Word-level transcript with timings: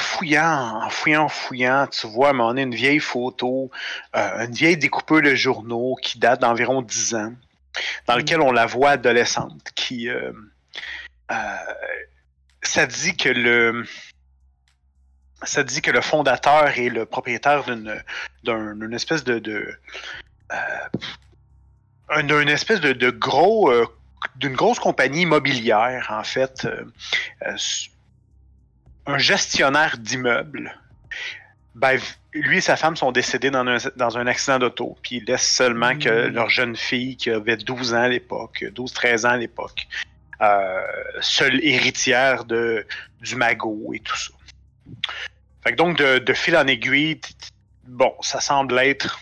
fouillant, 0.00 0.80
en 0.82 0.90
fouillant, 0.90 1.24
en 1.24 1.28
fouillant, 1.28 1.86
tu 1.86 2.06
vois 2.08 2.30
un 2.30 2.32
moment 2.32 2.48
donné 2.48 2.62
une 2.62 2.74
vieille 2.74 2.98
photo, 3.00 3.70
euh, 4.16 4.46
une 4.46 4.52
vieille 4.52 4.76
découpeur 4.76 5.22
de 5.22 5.34
journaux 5.36 5.94
qui 6.02 6.18
date 6.18 6.40
d'environ 6.40 6.82
10 6.82 7.14
ans, 7.14 7.32
dans 8.08 8.16
lequel 8.16 8.40
on 8.40 8.50
la 8.52 8.66
voit 8.66 8.90
adolescente, 8.90 9.70
qui... 9.76 10.08
euh, 10.08 10.32
euh, 11.30 11.34
ça 12.62 12.86
dit 12.86 13.16
que 13.16 13.28
le... 13.28 13.84
Ça 15.44 15.62
dit 15.62 15.80
que 15.80 15.90
le 15.90 16.00
fondateur 16.02 16.68
est 16.78 16.90
le 16.90 17.06
propriétaire 17.06 17.64
d'une 17.64 18.02
d'un- 18.44 18.74
d'une 18.74 18.92
espèce 18.92 19.24
de... 19.24 19.38
de 19.38 19.74
un- 22.08 22.24
d'une 22.24 22.48
espèce 22.48 22.80
de, 22.80 22.92
de 22.92 23.10
gros... 23.10 23.72
d'une 24.36 24.54
grosse 24.54 24.78
compagnie 24.78 25.22
immobilière, 25.22 26.08
en 26.10 26.24
fait. 26.24 26.66
euh, 26.66 27.56
un 29.14 29.18
gestionnaire 29.18 29.96
d'immeubles, 29.98 30.74
ben, 31.74 31.98
lui 32.32 32.58
et 32.58 32.60
sa 32.60 32.76
femme 32.76 32.96
sont 32.96 33.12
décédés 33.12 33.50
dans 33.50 33.66
un, 33.66 33.78
dans 33.96 34.18
un 34.18 34.26
accident 34.26 34.58
d'auto, 34.58 34.96
puis 35.02 35.16
ils 35.16 35.24
laissent 35.24 35.50
seulement 35.50 35.96
que 35.98 36.28
Mm. 36.28 36.32
leur 36.32 36.48
jeune 36.50 36.76
fille, 36.76 37.16
qui 37.16 37.30
avait 37.30 37.56
12 37.56 37.94
ans 37.94 38.02
à 38.02 38.08
l'époque, 38.08 38.64
12-13 38.74 39.26
ans 39.26 39.30
à 39.30 39.36
l'époque, 39.36 39.86
euh, 40.40 40.80
seule 41.20 41.62
héritière 41.64 42.44
de, 42.44 42.86
du 43.20 43.36
magot 43.36 43.92
et 43.94 44.00
tout 44.00 44.16
ça. 44.16 44.32
Fait 45.62 45.72
que 45.72 45.76
donc, 45.76 45.98
de, 45.98 46.18
de 46.18 46.32
fil 46.32 46.56
en 46.56 46.66
aiguille, 46.66 47.20
bon, 47.84 48.14
ça 48.22 48.40
semble 48.40 48.78
être, 48.78 49.20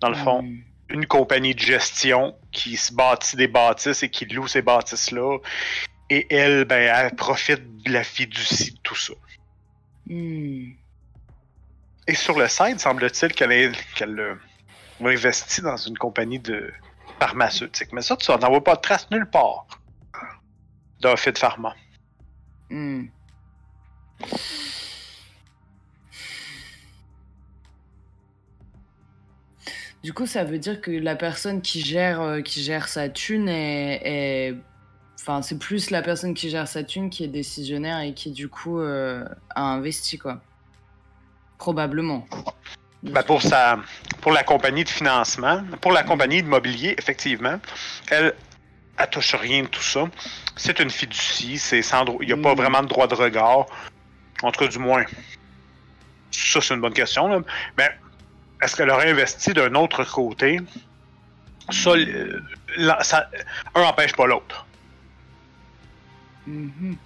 dans 0.00 0.08
le 0.08 0.16
fond, 0.16 0.42
Hmm. 0.42 0.56
une 0.88 1.06
compagnie 1.06 1.54
de 1.54 1.60
gestion 1.60 2.34
qui 2.50 2.76
se 2.76 2.92
bâtit 2.92 3.36
des 3.36 3.46
bâtisses 3.46 4.02
et 4.02 4.10
qui 4.10 4.24
loue 4.26 4.48
ces 4.48 4.62
bâtisses-là. 4.62 5.38
Et 6.10 6.26
elle, 6.34 6.64
ben, 6.64 6.92
elle 6.94 7.14
profite 7.14 7.82
de 7.84 7.92
la 7.92 8.02
fiducie 8.04 8.72
de 8.72 8.78
tout 8.82 8.96
ça. 8.96 9.12
Hmm. 10.06 10.72
Et 12.08 12.14
sur 12.14 12.36
le 12.36 12.48
site, 12.48 12.80
semble-t-il 12.80 13.32
qu'elle 13.32 13.72
qu'elle 13.94 14.18
euh, 14.18 14.34
a 15.04 15.08
investi 15.08 15.62
dans 15.62 15.76
une 15.76 15.96
compagnie 15.96 16.40
de 16.40 16.72
pharmaceutique. 17.20 17.92
Mais 17.92 18.02
ça, 18.02 18.16
tu 18.16 18.30
n'en 18.32 18.38
vois 18.38 18.64
pas 18.64 18.74
de 18.74 18.80
trace 18.80 19.08
nulle 19.10 19.30
part 19.30 19.66
d'un 21.00 21.16
fait 21.16 21.32
de 21.32 21.38
pharma. 21.38 21.74
Hmm. 22.70 23.04
Du 30.02 30.14
coup, 30.14 30.26
ça 30.26 30.44
veut 30.44 30.58
dire 30.58 30.80
que 30.80 30.90
la 30.90 31.14
personne 31.14 31.60
qui 31.60 31.82
gère, 31.82 32.20
euh, 32.22 32.40
qui 32.40 32.62
gère 32.62 32.88
sa 32.88 33.08
thune 33.10 33.48
est, 33.48 34.00
est- 34.04 34.56
Enfin, 35.20 35.42
c'est 35.42 35.58
plus 35.58 35.90
la 35.90 36.00
personne 36.00 36.32
qui 36.32 36.48
gère 36.48 36.66
sa 36.66 36.82
thune 36.82 37.10
qui 37.10 37.24
est 37.24 37.28
décisionnaire 37.28 38.00
et 38.00 38.14
qui, 38.14 38.30
du 38.30 38.48
coup, 38.48 38.80
euh, 38.80 39.22
a 39.54 39.60
investi, 39.60 40.16
quoi. 40.16 40.40
Probablement. 41.58 42.26
Ben, 43.02 43.22
pour, 43.22 43.42
sa, 43.42 43.78
pour 44.22 44.32
la 44.32 44.42
compagnie 44.44 44.82
de 44.82 44.88
financement, 44.88 45.62
pour 45.82 45.92
la 45.92 46.04
compagnie 46.04 46.42
d'immobilier, 46.42 46.94
effectivement, 46.96 47.60
elle, 48.10 48.32
elle 48.96 49.10
touche 49.10 49.34
rien 49.34 49.64
de 49.64 49.68
tout 49.68 49.82
ça. 49.82 50.08
C'est 50.56 50.80
une 50.80 50.90
fiducie, 50.90 51.58
c'est 51.58 51.82
sans 51.82 52.06
il 52.22 52.26
n'y 52.26 52.32
a 52.32 52.36
pas 52.36 52.54
Mm. 52.54 52.56
vraiment 52.56 52.82
de 52.82 52.88
droit 52.88 53.06
de 53.06 53.14
regard. 53.14 53.66
Entre 54.42 54.66
du 54.68 54.78
moins. 54.78 55.04
Ça, 56.30 56.62
c'est 56.62 56.72
une 56.72 56.80
bonne 56.80 56.94
question. 56.94 57.28
Là. 57.28 57.40
Mais 57.76 57.90
est-ce 58.62 58.74
qu'elle 58.74 58.88
aurait 58.88 59.10
investi 59.10 59.52
d'un 59.52 59.74
autre 59.74 60.02
côté? 60.04 60.60
Ça, 61.70 61.92
ça 63.02 63.30
un 63.74 63.82
n'empêche 63.82 64.14
pas 64.14 64.26
l'autre. 64.26 64.66
Mhm. 66.50 66.96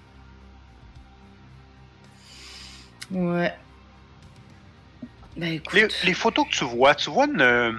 Ouais. 3.11 3.55
Bah 5.37 5.47
écoute. 5.49 5.73
Les, 5.75 5.89
les 6.05 6.15
photos 6.15 6.47
que 6.49 6.53
tu 6.55 6.65
vois, 6.65 6.95
tu 6.95 7.11
vois 7.11 7.27
une. 7.27 7.41
euh, 7.41 7.73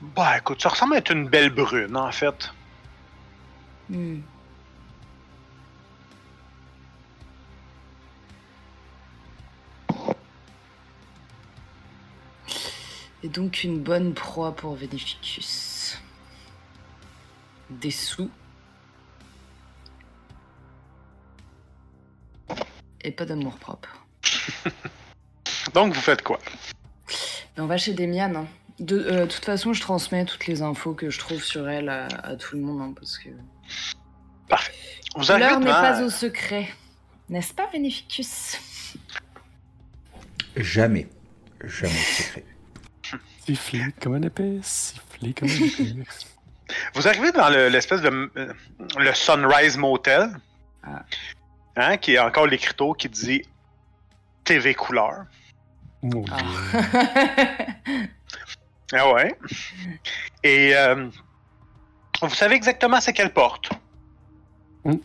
Bah 0.00 0.38
écoute, 0.38 0.60
ça 0.62 0.70
ressemble 0.70 0.94
à 0.94 0.98
être 0.98 1.12
une 1.12 1.28
belle 1.28 1.50
brune, 1.50 1.96
en 1.96 2.10
fait. 2.10 2.52
Hmm. 3.88 4.20
Et 13.22 13.28
donc 13.28 13.62
une 13.62 13.78
bonne 13.80 14.14
proie 14.14 14.52
pour 14.54 14.74
Vénéficus. 14.74 16.00
Des 17.70 17.90
sous. 17.90 18.30
Et 23.02 23.10
pas 23.12 23.24
d'amour 23.24 23.56
propre. 23.56 23.88
Donc, 25.74 25.94
vous 25.94 26.00
faites 26.00 26.22
quoi? 26.22 26.38
Mais 27.56 27.62
on 27.62 27.66
va 27.66 27.76
chez 27.76 27.92
Demian. 27.94 28.34
hein. 28.34 28.46
De 28.78 28.96
euh, 28.98 29.26
toute 29.26 29.44
façon, 29.44 29.72
je 29.72 29.80
transmets 29.80 30.24
toutes 30.24 30.46
les 30.46 30.62
infos 30.62 30.94
que 30.94 31.10
je 31.10 31.18
trouve 31.18 31.42
sur 31.42 31.68
elle 31.68 31.88
à, 31.88 32.06
à 32.22 32.36
tout 32.36 32.56
le 32.56 32.62
monde. 32.62 32.80
hein, 32.80 32.94
parce 32.98 33.18
que 33.18 33.28
Vous 35.16 35.30
arrivez 35.30 35.48
l'heure 35.50 35.60
n'est 35.60 35.66
pas 35.66 36.02
au 36.02 36.10
secret. 36.10 36.68
N'est-ce 37.28 37.52
pas, 37.54 37.66
Vénéficus? 37.72 38.56
Jamais. 40.56 41.08
Jamais 41.64 41.92
de 41.92 41.98
secret. 41.98 42.44
Sifflé 43.46 43.82
comme 44.00 44.14
un 44.14 44.22
épée, 44.22 44.60
sifflé 44.62 45.34
comme 45.34 45.48
un 45.48 45.52
épée. 45.52 45.94
Vous 46.94 47.08
arrivez 47.08 47.32
dans 47.32 47.50
le- 47.50 47.68
l'espèce 47.68 48.00
de 48.00 48.30
euh, 48.36 48.52
le 48.98 49.12
Sunrise 49.14 49.76
Motel, 49.76 50.30
Ah. 50.84 51.04
Hein, 51.76 51.96
qui 51.96 52.14
est 52.14 52.18
encore 52.18 52.46
l'écriteau 52.46 52.92
qui 52.94 53.08
dit 53.08 53.42
TV 54.44 54.74
couleur. 54.74 55.26
Oh, 56.02 56.24
Ah. 56.30 56.38
Ah 58.94 59.10
ouais. 59.14 59.34
Et 60.42 60.76
euh, 60.76 61.08
vous 62.20 62.28
savez 62.28 62.56
exactement 62.56 63.00
c'est 63.00 63.14
quelle 63.14 63.32
porte. 63.32 63.70
ouais. 64.84 65.00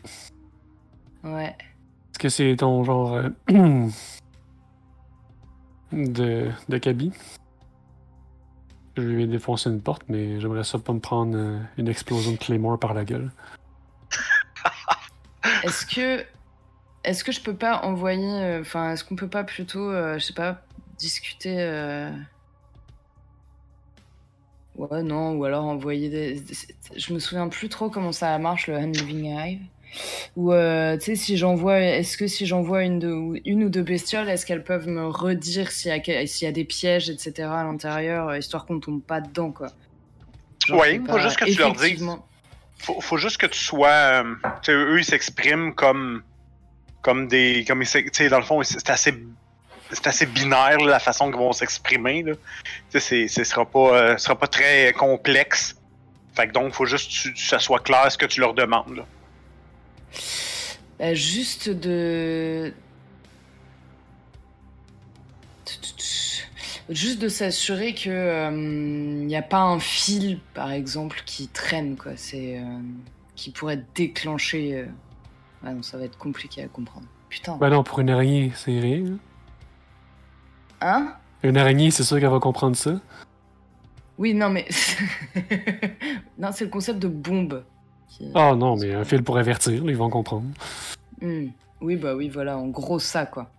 Est-ce 1.24 2.20
que 2.20 2.28
c'est 2.28 2.54
ton 2.58 2.84
genre 2.84 3.14
euh, 3.14 3.30
de, 5.94 6.52
de 6.68 6.78
cabine? 6.80 7.14
Je 8.98 9.04
lui 9.04 9.24
ai 9.24 9.28
défoncé 9.28 9.70
une 9.70 9.80
porte, 9.82 10.04
mais 10.10 10.42
j'aimerais 10.42 10.66
ça 10.66 10.80
pas 10.80 10.92
me 10.92 11.00
prendre 11.00 11.38
euh, 11.38 11.58
une 11.78 11.88
explosion 11.88 12.32
de 12.34 12.38
Claymore 12.38 12.78
par 12.80 12.94
la 12.94 13.06
gueule. 13.06 13.32
Est-ce 15.64 15.86
que. 15.86 16.26
Est-ce 17.08 17.24
que 17.24 17.32
je 17.32 17.42
peux 17.42 17.56
pas 17.56 17.82
envoyer. 17.84 18.26
euh, 18.30 18.62
Enfin, 18.62 18.94
est-ce 18.94 19.04
qu'on 19.04 19.16
peut 19.16 19.28
pas 19.30 19.44
plutôt, 19.44 19.90
euh, 19.90 20.20
je 20.20 20.26
sais 20.26 20.34
pas, 20.34 20.62
discuter. 20.98 21.56
euh, 21.60 22.12
Ouais, 24.76 25.02
non, 25.02 25.32
ou 25.34 25.44
alors 25.46 25.66
envoyer 25.66 26.10
des. 26.10 26.44
Je 26.96 27.14
me 27.14 27.18
souviens 27.20 27.48
plus 27.50 27.68
trop 27.70 27.90
comment 27.90 28.12
ça 28.12 28.38
marche 28.38 28.68
le 28.68 28.76
Hand 28.78 28.96
Living 28.96 29.26
Hive. 29.36 29.62
Ou, 30.36 30.52
euh, 30.54 30.98
tu 30.98 31.06
sais, 31.06 31.16
si 31.16 31.36
j'envoie. 31.38 31.80
Est-ce 31.80 32.16
que 32.16 32.28
si 32.28 32.46
j'envoie 32.46 32.84
une, 32.84 33.00
de- 33.00 33.42
une 33.46 33.64
ou 33.64 33.70
deux 33.70 33.82
bestioles, 33.82 34.30
est-ce 34.30 34.46
qu'elles 34.46 34.64
peuvent 34.64 34.88
me 34.88 35.08
redire 35.08 35.72
s'il 35.72 35.90
y, 35.90 36.12
a 36.12 36.24
y 36.24 36.46
a 36.46 36.52
des 36.52 36.66
pièges, 36.66 37.10
etc. 37.10 37.50
à 37.50 37.64
l'intérieur, 37.64 38.36
histoire 38.36 38.66
qu'on 38.68 38.80
tombe 38.80 39.02
pas 39.02 39.20
dedans, 39.20 39.52
quoi 39.52 39.70
Genre, 40.68 40.80
Ouais, 40.80 41.00
faut 41.00 41.06
pas- 41.06 41.24
juste 41.24 41.38
que 41.40 41.46
tu 41.46 41.58
leur 41.60 41.74
dises. 41.74 42.06
Faut, 42.78 43.02
faut 43.02 43.18
juste 43.18 43.38
que 43.38 43.48
tu 43.48 43.58
sois. 43.60 43.88
euh, 44.24 44.36
eux, 44.70 45.00
ils 45.00 45.06
s'expriment 45.06 45.74
comme. 45.74 46.22
Comme 47.08 47.30
des. 47.30 47.64
Comme 47.66 47.84
dans 48.30 48.38
le 48.38 48.44
fond, 48.44 48.62
c'est 48.64 48.90
assez. 48.90 49.14
C'est 49.94 50.08
assez 50.08 50.26
binaire 50.26 50.80
la 50.80 51.00
façon 51.00 51.28
qu'ils 51.28 51.40
vont 51.40 51.54
s'exprimer. 51.54 52.26
ce 52.90 53.28
sera 53.46 53.64
pas, 53.64 53.96
euh, 53.96 54.18
sera 54.18 54.38
pas 54.38 54.48
très 54.48 54.92
complexe. 54.92 55.78
Fait 56.36 56.50
que 56.50 56.52
donc, 56.52 56.74
faut 56.74 56.86
juste 56.86 57.32
que 57.32 57.40
ça 57.40 57.60
soit 57.60 57.80
clair 57.80 58.12
ce 58.12 58.18
que 58.18 58.26
tu 58.26 58.42
leur 58.42 58.54
demandes. 58.54 59.06
Bah, 61.00 61.14
juste 61.14 61.70
de. 61.70 62.74
Juste 66.90 67.20
de 67.20 67.30
s'assurer 67.30 67.94
que 67.94 68.50
il 68.52 69.28
n'y 69.28 69.38
a 69.38 69.42
pas 69.42 69.62
un 69.62 69.80
fil, 69.80 70.42
par 70.54 70.74
exemple, 70.74 71.22
qui 71.26 71.48
traîne, 71.48 71.96
quoi. 71.96 72.16
Euh, 72.34 72.80
qui 73.38 73.52
pourrait 73.52 73.82
déclencher. 73.96 74.88
Ah 75.64 75.74
non, 75.74 75.82
ça 75.84 75.98
va 75.98 76.04
être 76.06 76.18
compliqué 76.18 76.64
à 76.64 76.68
comprendre. 76.68 77.08
Putain. 77.30 77.58
Ben 77.58 77.70
non, 77.70 77.84
pour 77.84 78.00
une 78.00 78.10
araignée, 78.10 78.52
c'est 78.56 78.80
rien. 78.80 79.06
hein. 79.06 79.18
Hein? 80.82 81.14
Une 81.44 81.58
araignée, 81.58 81.92
c'est 81.92 82.04
sûr 82.04 82.20
qu'elle 82.20 82.30
va 82.30 82.40
comprendre 82.40 82.76
ça. 82.76 83.00
Oui, 84.18 84.34
non, 84.34 84.50
mais 84.50 84.68
non, 86.38 86.52
c'est 86.52 86.66
le 86.66 86.70
concept 86.72 87.00
de 87.00 87.08
bombe. 87.08 87.64
qui- 88.08 88.32
Ah 88.36 88.56
non, 88.56 88.76
mais 88.78 88.94
un 88.94 89.04
fil 89.04 89.24
pour 89.24 89.38
avertir, 89.38 89.84
ils 89.84 89.96
vont 89.98 90.10
comprendre. 90.10 90.48
Hmm. 91.22 91.48
Oui, 91.82 91.96
bah 91.96 92.16
oui, 92.16 92.30
voilà, 92.30 92.58
en 92.58 92.68
gros 92.68 92.98
ça, 93.00 93.26
quoi. 93.26 93.52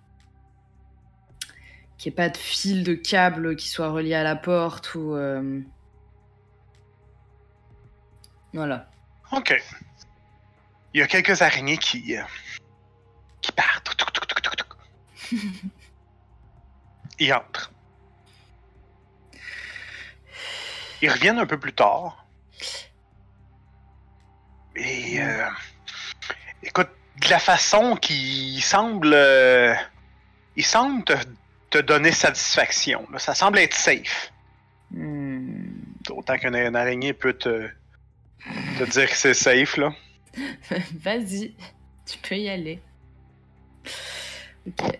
Qu'il 1.98 2.10
n'y 2.10 2.14
ait 2.14 2.16
pas 2.16 2.28
de 2.28 2.36
fil 2.36 2.82
de 2.84 2.94
câble 2.94 3.54
qui 3.56 3.68
soit 3.68 3.90
relié 3.90 4.14
à 4.14 4.22
la 4.24 4.36
porte 4.36 4.94
ou... 4.94 5.14
euh, 5.14 5.60
Voilà. 8.54 8.88
OK. 9.32 9.60
Il 10.94 11.00
y 11.00 11.02
a 11.02 11.06
quelques 11.06 11.42
araignées 11.42 11.78
qui. 11.78 12.16
euh, 12.16 12.22
qui 13.40 13.52
partent. 13.52 13.94
Ils 17.20 17.32
entrent. 17.34 17.72
Ils 21.02 21.10
reviennent 21.10 21.38
un 21.38 21.46
peu 21.46 21.58
plus 21.58 21.72
tard. 21.72 22.26
Et 24.76 25.20
euh, 25.20 25.48
écoute, 26.62 26.88
de 27.20 27.28
la 27.28 27.38
façon 27.38 27.96
qu'il 27.96 28.62
semble, 28.62 29.12
euh, 29.12 29.74
il 30.56 30.64
semble 30.64 31.04
te, 31.04 31.14
te 31.70 31.78
donner 31.78 32.12
satisfaction. 32.12 33.06
là. 33.12 33.18
Ça 33.18 33.34
semble 33.34 33.58
être 33.58 33.74
safe. 33.74 34.32
Hmm. 34.90 35.64
Autant 36.10 36.38
qu'une 36.38 36.54
une 36.54 36.76
araignée 36.76 37.12
peut 37.12 37.34
te, 37.34 37.68
te 38.78 38.84
dire 38.84 39.10
que 39.10 39.16
c'est 39.16 39.34
safe 39.34 39.76
là. 39.76 39.92
Vas-y, 41.00 41.54
tu 42.06 42.18
peux 42.18 42.36
y 42.36 42.48
aller. 42.48 42.80
Ok. 44.66 44.98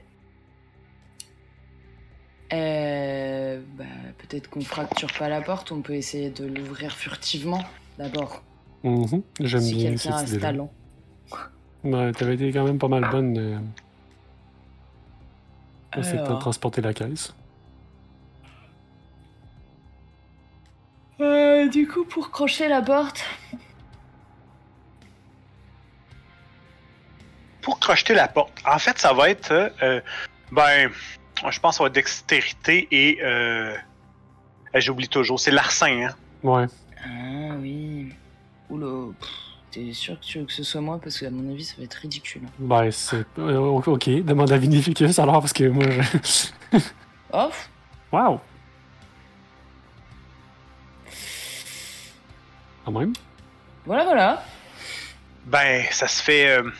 Euh, 2.52 3.61
bah, 3.76 3.85
peut-être 4.17 4.49
qu'on 4.49 4.62
fracture 4.62 5.12
pas 5.19 5.29
la 5.29 5.43
porte, 5.43 5.70
on 5.70 5.82
peut 5.82 5.94
essayer 5.94 6.31
de 6.31 6.46
l'ouvrir 6.46 6.93
furtivement 6.93 7.62
d'abord, 7.99 8.43
Mhm, 8.85 9.23
J'aime 9.40 9.61
si 9.61 9.75
bien 9.75 9.90
quelqu'un 9.90 10.17
a 10.17 10.26
ce 10.26 10.37
talent. 10.37 10.73
Ouais, 11.84 12.12
t'avais 12.12 12.34
été 12.34 12.52
quand 12.52 12.64
même 12.64 12.79
pas 12.79 12.88
mal 12.88 13.08
bonne. 13.11 13.38
Euh... 13.38 13.58
de 15.96 16.19
Alors. 16.19 16.38
transporter 16.38 16.81
la 16.81 16.94
caisse. 16.94 17.34
Euh, 21.20 21.69
du 21.69 21.88
coup, 21.88 22.05
pour 22.05 22.31
crocher 22.31 22.69
la 22.69 22.81
porte, 22.81 23.25
Pour 27.69 27.81
crocheter 27.81 28.15
la 28.15 28.29
porte, 28.29 28.62
en 28.65 28.79
fait, 28.79 28.99
ça 28.99 29.12
va 29.12 29.29
être, 29.29 29.50
euh, 29.53 29.69
euh, 29.82 30.00
ben, 30.50 30.91
je 31.50 31.61
pense 31.61 31.75
que 31.75 31.76
ça 31.76 31.85
va 31.85 31.88
être 31.88 31.94
dextérité 31.94 32.88
et, 32.91 33.19
euh, 33.23 33.76
j'oublie 34.76 35.06
toujours, 35.06 35.38
c'est 35.38 35.50
larcin, 35.50 36.09
hein. 36.09 36.15
Ouais. 36.43 36.65
Ah 37.05 37.56
oui. 37.61 38.09
Oula, 38.70 39.12
t'es 39.70 39.93
sûr 39.93 40.19
que 40.19 40.25
tu 40.25 40.38
veux 40.38 40.47
que 40.47 40.53
ce 40.55 40.62
soit 40.62 40.81
moi? 40.81 40.99
Parce 40.99 41.20
qu'à 41.20 41.29
mon 41.29 41.53
avis, 41.53 41.62
ça 41.67 41.75
va 41.76 41.85
être 41.85 41.93
ridicule. 41.97 42.41
Ben, 42.59 42.91
c'est. 42.91 43.26
euh, 43.38 43.59
ok, 43.59 44.09
demande 44.25 44.50
à 44.50 44.56
Vinificus 44.56 45.19
alors, 45.19 45.41
parce 45.41 45.53
que 45.53 45.65
moi, 45.65 45.85
je. 45.85 46.79
Oh 47.35 47.50
Wow! 48.11 48.41
Quand 52.87 52.93
même? 52.93 53.12
Voilà, 53.85 54.05
voilà. 54.05 54.43
Ben, 55.44 55.85
ça 55.91 56.09
se 56.09 56.23
fait, 56.23 56.49
euh, 56.49 56.70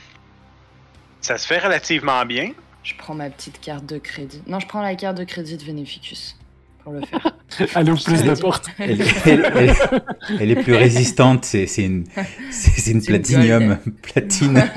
ça 1.29 1.37
se 1.37 1.47
fait 1.47 1.59
relativement 1.59 2.25
bien. 2.25 2.53
Je 2.83 2.95
prends 2.97 3.15
ma 3.15 3.29
petite 3.29 3.61
carte 3.61 3.85
de 3.85 3.99
crédit. 3.99 4.43
Non, 4.47 4.61
je 4.61 4.67
prends 4.67 4.81
la 4.81 4.95
carte 4.95 5.19
de 5.19 5.25
crédit 5.25 5.59
de 5.59 5.63
Vénéficus 5.63 6.39
pour 6.83 6.95
le 6.95 7.03
faire. 7.05 7.21
Elle 7.77 7.91
ouvre 7.91 8.03
plus 8.03 8.23
de 8.23 8.35
portes. 8.41 8.67
Elle, 8.79 9.03
elle- 9.27 9.53
elle- 9.55 10.03
elle 10.41 10.51
est 10.53 10.63
plus 10.63 10.75
résistante, 10.75 11.45
c'est 11.45 11.67
une, 11.77 12.05
c'est 12.51 12.91
une 12.91 13.03
platinium. 13.05 13.77
Platine. 14.03 14.71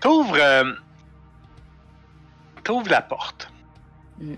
T'ouvres, 0.00 0.36
euh, 0.38 0.72
t'ouvres 2.64 2.88
la 2.90 3.02
porte. 3.02 3.50
Mm. 4.20 4.34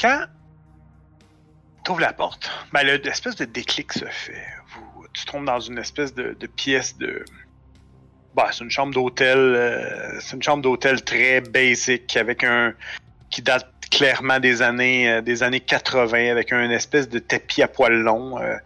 Quand 0.00 0.24
t'ouvres 1.84 2.00
la 2.00 2.12
porte, 2.12 2.50
ben 2.72 2.82
le- 2.84 2.96
l'espèce 2.96 3.36
de 3.36 3.44
déclic 3.44 3.92
se 3.92 4.06
fait. 4.06 4.42
Vous, 4.74 5.04
tu 5.12 5.24
tombes 5.24 5.44
dans 5.46 5.60
une 5.60 5.78
espèce 5.78 6.14
de, 6.14 6.36
de 6.38 6.46
pièce 6.48 6.96
de. 6.98 7.24
Ben, 8.34 8.46
c'est 8.52 8.64
une 8.64 8.70
chambre 8.70 8.92
d'hôtel. 8.92 9.38
euh, 9.38 10.18
c'est 10.20 10.34
une 10.36 10.42
chambre 10.42 10.62
d'hôtel 10.62 11.02
très 11.04 11.40
basic 11.40 12.16
avec 12.16 12.42
un 12.44 12.72
qui 13.30 13.42
date 13.42 13.68
clairement 13.90 14.40
des 14.40 14.60
années 14.62 15.08
euh, 15.10 15.20
des 15.20 15.42
années 15.42 15.60
80 15.60 16.30
avec 16.30 16.52
un 16.52 16.68
espèce 16.70 17.08
de 17.08 17.18
tapis 17.20 17.62
à 17.62 17.68
poils 17.68 17.92
longs 18.02 18.40
euh, 18.40 18.56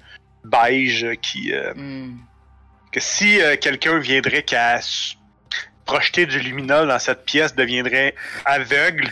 beige 0.45 1.07
qui 1.21 1.53
Hmm. 1.75 2.17
que 2.93 3.01
si 3.01 3.39
quelqu'un 3.61 3.99
viendrait 3.99 4.43
qu'à 4.43 4.81
projeter 5.85 6.25
du 6.27 6.39
luminol 6.41 6.89
dans 6.89 6.99
cette 6.99 7.25
pièce 7.27 7.55
deviendrait 7.55 8.15
aveugle. 8.47 9.11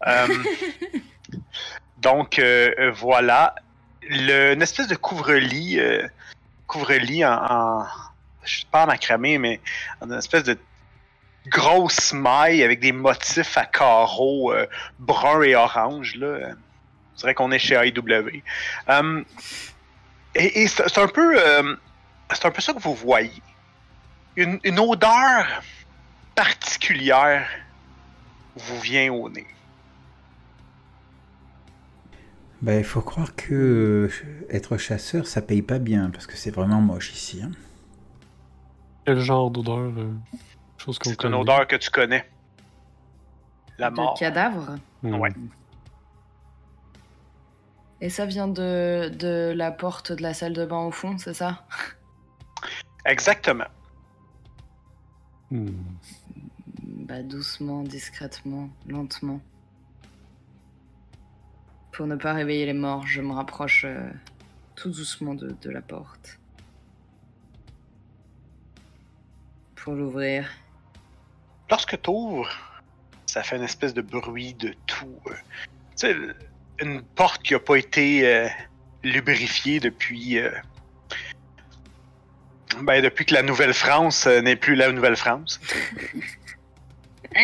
Donc 1.98 2.40
voilà. 2.94 3.54
Le, 4.08 4.54
une 4.54 4.62
espèce 4.62 4.88
de 4.88 4.94
couvre-lit, 4.96 5.78
couvre-lit 6.66 7.24
en, 7.24 7.32
en- 7.32 7.86
je 8.50 8.60
sais 8.60 8.66
pas 8.70 8.86
macramé, 8.86 9.38
mais 9.38 9.60
une 10.02 10.12
espèce 10.12 10.44
de 10.44 10.58
grosse 11.46 12.12
maille 12.12 12.62
avec 12.62 12.80
des 12.80 12.92
motifs 12.92 13.56
à 13.56 13.64
carreaux 13.64 14.52
euh, 14.52 14.66
bruns 14.98 15.42
et 15.42 15.54
orange. 15.54 16.16
Là. 16.16 16.54
Je 17.14 17.20
dirais 17.20 17.34
qu'on 17.34 17.50
est 17.52 17.58
chez 17.58 17.74
AEW. 17.74 18.42
Euh, 18.88 19.22
et 20.34 20.68
c'est 20.68 20.98
un 20.98 21.08
peu. 21.08 21.34
euh, 21.38 21.76
c'est 22.32 22.46
un 22.46 22.50
peu 22.50 22.60
ça 22.60 22.72
que 22.72 22.78
vous 22.78 22.94
voyez. 22.94 23.42
Une, 24.36 24.78
odeur 24.78 25.62
particulière 26.34 27.46
vous 28.56 28.80
vient 28.80 29.12
au 29.12 29.28
nez. 29.28 29.46
Bah, 32.62 32.76
il 32.76 32.84
faut 32.84 33.00
croire 33.00 33.34
que 33.34 34.08
euh, 34.12 34.46
être 34.50 34.76
chasseur, 34.76 35.26
ça 35.26 35.40
paye 35.42 35.62
pas 35.62 35.78
bien, 35.78 36.10
parce 36.10 36.26
que 36.26 36.36
c'est 36.36 36.50
vraiment 36.50 36.80
moche 36.80 37.12
ici. 37.12 37.40
hein. 37.42 37.50
Quel 39.04 39.18
genre 39.20 39.50
d'odeur 39.50 39.78
euh, 39.78 40.12
Chose 40.78 40.98
qu'on 40.98 41.10
C'est 41.10 41.14
une 41.14 41.16
connaît? 41.32 41.36
odeur 41.36 41.66
que 41.66 41.76
tu 41.76 41.90
connais. 41.90 42.28
La 43.78 43.90
De 43.90 43.96
mort. 43.96 44.18
cadavre? 44.18 44.76
Hmm. 45.02 45.14
Ouais. 45.14 45.30
Et 48.02 48.08
ça 48.10 48.24
vient 48.26 48.48
de, 48.48 49.10
de 49.18 49.52
la 49.54 49.70
porte 49.72 50.12
de 50.12 50.22
la 50.22 50.32
salle 50.34 50.52
de 50.54 50.64
bain 50.64 50.80
au 50.86 50.90
fond, 50.90 51.18
c'est 51.18 51.34
ça? 51.34 51.66
Exactement. 53.04 53.64
Hmm. 55.50 55.68
Bah 56.82 57.22
doucement, 57.22 57.82
discrètement, 57.82 58.68
lentement. 58.86 59.40
Pour 61.92 62.06
ne 62.06 62.16
pas 62.16 62.32
réveiller 62.32 62.66
les 62.66 62.72
morts, 62.72 63.06
je 63.06 63.20
me 63.20 63.32
rapproche 63.32 63.84
euh, 63.84 64.10
tout 64.76 64.90
doucement 64.90 65.34
de, 65.34 65.54
de 65.60 65.70
la 65.70 65.82
porte. 65.82 66.38
Pour 69.84 69.94
l'ouvrir. 69.94 70.48
Lorsque 71.70 72.00
tu 72.02 72.10
ouvres, 72.10 72.50
ça 73.26 73.42
fait 73.42 73.56
une 73.56 73.62
espèce 73.62 73.94
de 73.94 74.02
bruit 74.02 74.54
de 74.54 74.74
tout. 74.86 75.18
euh. 75.28 75.34
Tu 75.96 76.06
sais, 76.08 76.16
une 76.80 77.02
porte 77.02 77.42
qui 77.42 77.52
n'a 77.54 77.60
pas 77.60 77.76
été 77.76 78.26
euh, 78.26 78.48
lubrifiée 79.04 79.80
depuis. 79.80 80.38
euh, 80.38 80.50
ben, 82.82 83.02
depuis 83.02 83.24
que 83.26 83.34
la 83.34 83.42
Nouvelle-France 83.42 84.26
n'est 84.26 84.56
plus 84.56 84.74
la 84.74 84.90
Nouvelle-France. 84.92 85.60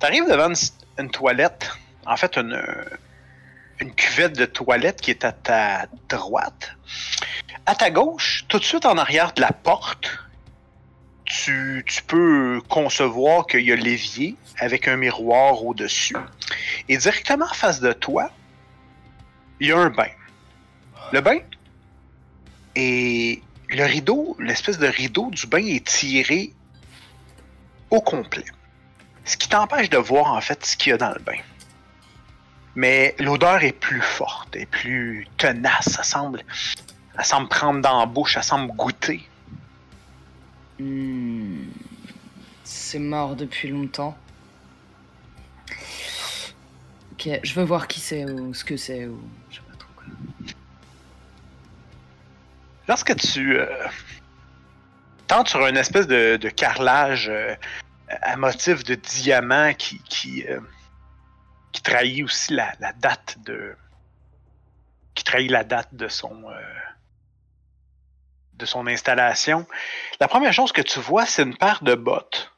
T'arrives 0.00 0.26
devant 0.28 0.48
une, 0.50 0.56
une 1.04 1.10
toilette, 1.10 1.70
en 2.06 2.16
fait 2.16 2.36
une, 2.36 2.60
une 3.80 3.94
cuvette 3.94 4.36
de 4.36 4.44
toilette 4.44 5.00
qui 5.00 5.10
est 5.10 5.24
à 5.24 5.32
ta 5.32 5.86
droite. 6.08 6.72
À 7.66 7.74
ta 7.74 7.90
gauche, 7.90 8.44
tout 8.48 8.58
de 8.58 8.64
suite 8.64 8.86
en 8.86 8.96
arrière 8.98 9.32
de 9.32 9.40
la 9.40 9.52
porte, 9.52 10.10
tu, 11.24 11.84
peux 12.06 12.60
concevoir 12.68 13.46
qu'il 13.46 13.60
y 13.60 13.72
a 13.72 13.76
l'évier 13.76 14.36
avec 14.58 14.88
un 14.88 14.96
miroir 14.96 15.64
au-dessus. 15.64 16.16
Et 16.88 16.96
directement 16.96 17.44
en 17.44 17.54
face 17.54 17.80
de 17.80 17.92
toi, 17.92 18.30
il 19.60 19.68
y 19.68 19.72
a 19.72 19.78
un 19.78 19.90
bain. 19.90 20.08
Le 21.12 21.20
bain 21.20 21.38
et 22.74 23.42
le 23.68 23.84
rideau, 23.84 24.36
l'espèce 24.38 24.78
de 24.78 24.86
rideau 24.86 25.30
du 25.30 25.46
bain 25.46 25.64
est 25.64 25.86
tiré 25.86 26.52
au 27.90 28.00
complet. 28.00 28.44
Ce 29.24 29.36
qui 29.36 29.48
t'empêche 29.48 29.90
de 29.90 29.98
voir 29.98 30.32
en 30.32 30.40
fait 30.40 30.64
ce 30.64 30.76
qu'il 30.76 30.90
y 30.90 30.92
a 30.94 30.96
dans 30.96 31.10
le 31.10 31.20
bain. 31.20 31.38
Mais 32.78 33.16
l'odeur 33.18 33.64
est 33.64 33.72
plus 33.72 34.00
forte, 34.00 34.54
est 34.54 34.64
plus 34.66 35.26
tenace, 35.36 35.88
ça 35.88 36.04
semble, 36.04 36.44
elle 37.18 37.24
semble 37.24 37.48
prendre 37.48 37.80
dans 37.80 37.98
la 37.98 38.06
bouche, 38.06 38.34
ça 38.34 38.42
semble 38.42 38.70
goûter. 38.76 39.28
Hmm, 40.78 41.64
C'est 42.62 43.00
mort 43.00 43.34
depuis 43.34 43.66
longtemps. 43.66 44.16
Ok, 47.14 47.28
je 47.42 47.54
veux 47.54 47.64
voir 47.64 47.88
qui 47.88 47.98
c'est 47.98 48.24
ou 48.24 48.54
ce 48.54 48.64
que 48.64 48.76
c'est 48.76 49.06
ou 49.08 49.20
je 49.50 49.56
sais 49.56 49.62
pas 49.68 49.76
trop 49.76 49.90
quoi. 49.96 50.04
Lorsque 52.86 53.16
tu 53.16 53.58
euh, 53.58 53.66
tentes 55.26 55.48
sur 55.48 55.66
une 55.66 55.76
espèce 55.76 56.06
de, 56.06 56.36
de 56.36 56.48
carrelage 56.48 57.28
euh, 57.28 57.56
à 58.22 58.36
motif 58.36 58.84
de 58.84 58.94
diamant 58.94 59.74
qui, 59.74 59.98
qui, 60.08 60.46
euh, 60.46 60.60
qui 61.78 61.82
trahit 61.84 62.24
aussi 62.24 62.54
la, 62.54 62.72
la 62.80 62.92
date 62.92 63.36
de. 63.44 63.76
qui 65.14 65.22
trahit 65.22 65.48
la 65.50 65.62
date 65.62 65.94
de 65.94 66.08
son. 66.08 66.50
euh, 66.50 66.74
de 68.54 68.66
son 68.66 68.88
installation, 68.88 69.68
la 70.18 70.26
première 70.26 70.52
chose 70.52 70.72
que 70.72 70.82
tu 70.82 70.98
vois, 70.98 71.24
c'est 71.26 71.44
une 71.44 71.56
paire 71.56 71.80
de 71.84 71.94
bottes 71.94 72.52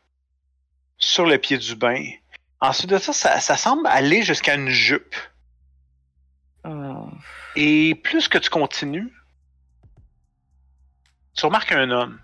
sur 0.97 1.27
le 1.27 1.37
pied 1.37 1.59
du 1.59 1.75
bain. 1.77 2.03
Ensuite 2.63 2.89
de 2.89 2.97
ça, 2.97 3.13
ça, 3.13 3.39
ça 3.41 3.59
semble 3.59 3.87
aller 3.87 4.23
jusqu'à 4.23 4.55
une 4.55 4.71
jupe. 4.71 5.15
Oh. 6.65 7.11
Et 7.55 7.95
plus 7.97 8.29
que 8.29 8.39
tu 8.39 8.49
continues, 8.49 9.13
tu 11.35 11.45
remarques 11.45 11.73
un 11.73 11.91
homme. 11.91 12.19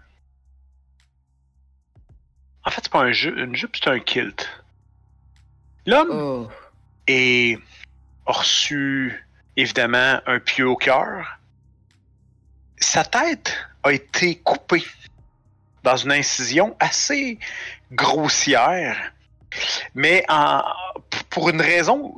En 2.64 2.70
fait, 2.70 2.80
c'est 2.82 2.90
pas 2.90 3.02
un 3.02 3.12
ju- 3.12 3.38
une 3.44 3.54
jupe, 3.54 3.76
c'est 3.76 3.90
un 3.90 4.00
kilt. 4.00 4.48
L'homme 5.84 6.08
Oh. 6.10 6.50
Et 7.06 7.58
a 8.26 8.32
reçu 8.32 9.24
évidemment 9.56 10.20
un 10.26 10.38
pieu 10.38 10.68
au 10.68 10.76
cœur. 10.76 11.38
Sa 12.78 13.04
tête 13.04 13.56
a 13.82 13.92
été 13.92 14.36
coupée 14.36 14.84
dans 15.82 15.96
une 15.96 16.12
incision 16.12 16.76
assez 16.80 17.38
grossière, 17.92 19.12
mais 19.94 20.24
pour 21.30 21.48
une 21.48 21.60
raison 21.60 22.16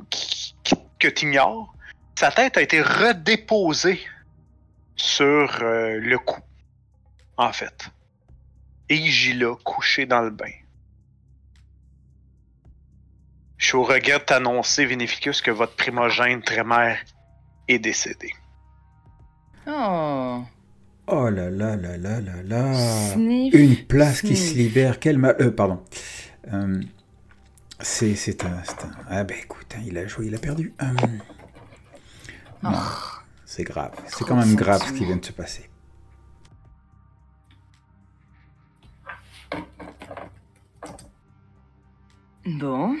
que 0.99 1.07
tu 1.07 1.25
ignores, 1.25 1.73
sa 2.15 2.31
tête 2.31 2.57
a 2.57 2.61
été 2.61 2.81
redéposée 2.81 4.05
sur 4.97 5.59
euh, 5.61 5.97
le 5.99 6.19
cou, 6.19 6.41
en 7.37 7.53
fait. 7.53 7.89
Et 8.89 8.95
il 8.95 9.09
gît 9.09 9.33
là, 9.35 9.55
couché 9.63 10.05
dans 10.05 10.21
le 10.21 10.29
bain. 10.29 10.51
Je 13.59 13.67
suis 13.67 13.75
au 13.75 13.83
regret 13.83 14.19
de 14.19 14.23
t'annoncer, 14.23 14.85
Vinificus, 14.85 15.41
que 15.41 15.51
votre 15.51 15.75
primogène 15.75 16.41
Trémère 16.41 16.97
est 17.67 17.77
décédé. 17.79 18.31
Oh. 19.67 20.41
Oh 21.07 21.29
là 21.29 21.49
là 21.49 21.75
là 21.75 21.97
là 21.97 22.19
là 22.21 22.41
là. 22.43 22.73
Sniff. 23.13 23.53
Une 23.53 23.75
place 23.85 24.21
qui 24.21 24.35
se 24.37 24.55
libère. 24.55 24.99
Quel 24.99 25.17
mal. 25.17 25.35
Euh, 25.41 25.51
pardon. 25.51 25.83
Euh, 26.53 26.81
c'est 27.81 28.15
c'est 28.15 28.43
un, 28.45 28.53
un- 28.57 28.63
Ah 29.09 29.23
ben 29.23 29.37
écoute, 29.37 29.67
hein, 29.75 29.81
il 29.85 29.97
a 29.97 30.07
joué, 30.07 30.27
il 30.27 30.35
a 30.35 30.39
perdu. 30.39 30.73
Euh, 30.81 30.85
Oh. 32.63 32.69
c'est 33.45 33.63
grave. 33.63 33.91
C'est 34.07 34.25
quand 34.25 34.35
même 34.35 34.55
grave 34.55 34.83
ce 34.85 34.91
qui 34.93 35.05
vient 35.05 35.15
de 35.17 35.23
se 35.25 35.31
passer. 35.31 35.69
Bon. 42.45 42.97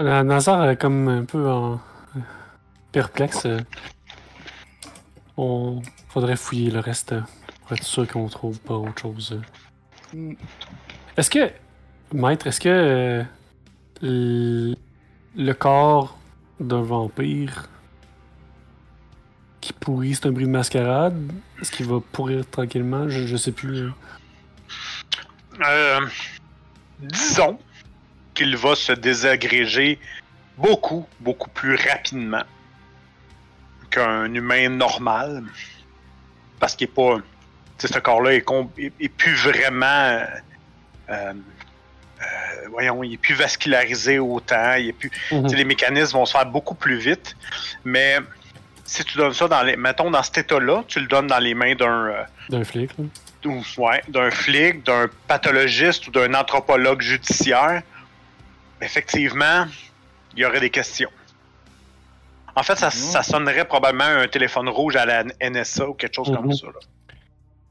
La 0.00 0.22
Nazar 0.24 0.66
est 0.70 0.78
comme 0.78 1.08
un 1.08 1.24
peu 1.26 1.50
en 1.50 1.78
perplexe. 2.90 3.46
On 5.36 5.82
faudrait 6.08 6.36
fouiller 6.36 6.70
le 6.70 6.80
reste 6.80 7.14
pour 7.60 7.72
être 7.76 7.84
sûr 7.84 8.08
qu'on 8.08 8.26
trouve 8.28 8.58
pas 8.60 8.76
autre 8.76 8.98
chose. 8.98 9.38
Mm. 10.14 10.32
Est-ce 11.18 11.28
que, 11.28 11.52
maître, 12.14 12.46
est-ce 12.46 12.60
que 12.60 13.26
euh, 14.02 14.74
le 15.36 15.52
corps 15.52 16.18
d'un 16.58 16.80
vampire 16.80 17.68
qui 19.60 19.74
pourrit, 19.74 20.14
c'est 20.14 20.26
un 20.26 20.32
bruit 20.32 20.46
de 20.46 20.50
mascarade? 20.50 21.30
Est-ce 21.60 21.70
qu'il 21.72 21.84
va 21.86 22.00
pourrir 22.12 22.48
tranquillement? 22.48 23.06
Je, 23.10 23.26
je 23.26 23.36
sais 23.36 23.52
plus. 23.52 23.76
euh. 23.82 23.90
Euh, 25.62 26.00
disons 27.00 27.58
qu'il 28.34 28.56
va 28.56 28.74
se 28.74 28.92
désagréger 28.92 29.98
beaucoup, 30.56 31.06
beaucoup 31.20 31.50
plus 31.50 31.74
rapidement 31.76 32.42
qu'un 33.90 34.32
humain 34.34 34.68
normal. 34.68 35.42
Parce 36.58 36.74
qu'il 36.76 36.86
est 36.88 36.94
pas. 36.94 37.18
Ce 37.78 37.98
corps-là 37.98 38.34
est, 38.34 38.44
est- 38.78 38.92
est 39.00 39.08
plus 39.08 39.34
vraiment. 39.34 39.86
euh, 39.86 40.24
euh, 41.08 41.32
voyons, 42.70 43.02
il 43.02 43.14
est 43.14 43.16
plus 43.16 43.34
vascularisé 43.34 44.18
autant. 44.18 44.74
Il 44.74 44.88
est 44.88 44.92
plus, 44.92 45.10
Mhm. 45.32 45.46
les 45.54 45.64
mécanismes 45.64 46.12
vont 46.18 46.26
se 46.26 46.32
faire 46.32 46.44
beaucoup 46.46 46.74
plus 46.74 46.98
vite. 46.98 47.34
Mais 47.84 48.18
si 48.84 49.02
tu 49.04 49.16
donnes 49.16 49.32
ça 49.32 49.48
dans 49.48 49.62
les. 49.62 49.76
Mettons, 49.76 50.10
dans 50.10 50.22
cet 50.22 50.38
état-là, 50.38 50.82
tu 50.86 51.00
le 51.00 51.06
donnes 51.06 51.26
dans 51.28 51.38
les 51.38 51.54
mains 51.54 51.74
d'un. 51.74 52.06
euh, 52.06 52.22
D'un 52.50 52.64
flic, 52.64 52.90
ou, 53.46 53.62
ouais, 53.78 54.02
d'un 54.08 54.30
flic, 54.30 54.84
d'un 54.84 55.08
pathologiste 55.26 56.06
ou 56.08 56.10
d'un 56.10 56.34
anthropologue 56.34 57.00
judiciaire, 57.00 57.82
effectivement, 58.80 59.66
il 60.34 60.40
y 60.40 60.44
aurait 60.44 60.60
des 60.60 60.70
questions. 60.70 61.10
En 62.56 62.62
fait, 62.62 62.76
ça, 62.76 62.90
ça 62.90 63.22
sonnerait 63.22 63.64
probablement 63.64 64.04
un 64.04 64.28
téléphone 64.28 64.68
rouge 64.68 64.96
à 64.96 65.06
la 65.06 65.24
NSA 65.40 65.88
ou 65.88 65.94
quelque 65.94 66.14
chose 66.14 66.30
comme 66.34 66.46
Mhm. 66.46 66.52
ça. 66.54 66.66
là. 66.66 66.72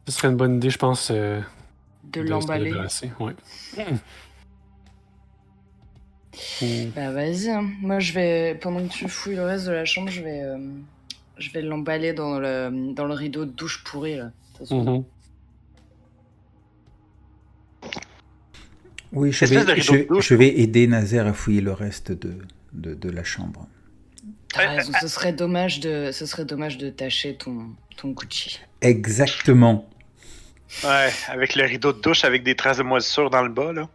Ce 0.07 0.13
serait 0.13 0.29
une 0.29 0.37
bonne 0.37 0.55
idée, 0.57 0.69
je 0.69 0.77
pense. 0.77 1.11
euh, 1.11 1.41
De 2.05 2.21
l'emballer. 2.21 2.73
ouais. 3.19 3.35
Ou- 6.61 6.91
Bah 6.95 7.11
vas-y. 7.11 7.49
hein. 7.49 7.69
Moi 7.81 7.99
je 7.99 8.13
vais 8.13 8.55
pendant 8.55 8.81
que 8.87 8.91
tu 8.93 9.07
fouilles 9.09 9.35
le 9.35 9.43
reste 9.43 9.65
de 9.65 9.71
la 9.71 9.83
chambre, 9.85 10.09
je 10.09 10.21
vais 10.21 10.41
euh, 10.43 10.57
je 11.37 11.51
vais 11.51 11.61
l'emballer 11.61 12.13
dans 12.13 12.39
le 12.39 12.93
dans 12.93 13.05
le 13.05 13.13
rideau 13.13 13.45
de 13.45 13.51
douche 13.51 13.83
pourri 13.83 14.15
là. 14.15 14.31
Oui, 19.11 19.31
je 19.31 19.45
vais, 19.45 19.81
je, 19.81 20.21
je 20.21 20.35
aider 20.35 20.87
Nazaire 20.87 21.25
à 21.27 21.33
fouiller 21.33 21.61
le 21.61 21.73
reste 21.73 22.11
de, 22.11 22.37
de, 22.73 22.93
de 22.93 23.09
la 23.09 23.23
chambre. 23.23 23.67
T'as 24.53 24.67
raison, 24.69 24.91
ce 25.01 25.07
serait 25.07 25.33
dommage 25.33 25.79
de 25.79 26.11
ce 26.11 26.25
serait 26.25 26.45
dommage 26.45 26.77
de 26.77 26.89
tâcher 26.89 27.35
ton 27.35 27.67
ton 27.97 28.09
Gucci. 28.09 28.59
Exactement. 28.81 29.89
Ouais, 30.83 31.09
avec 31.27 31.55
le 31.55 31.65
rideau 31.65 31.93
de 31.93 32.01
douche 32.01 32.23
avec 32.23 32.43
des 32.43 32.55
traces 32.55 32.77
de 32.77 32.83
moisissure 32.83 33.29
dans 33.29 33.41
le 33.41 33.49
bas. 33.49 33.73
Là. 33.73 33.89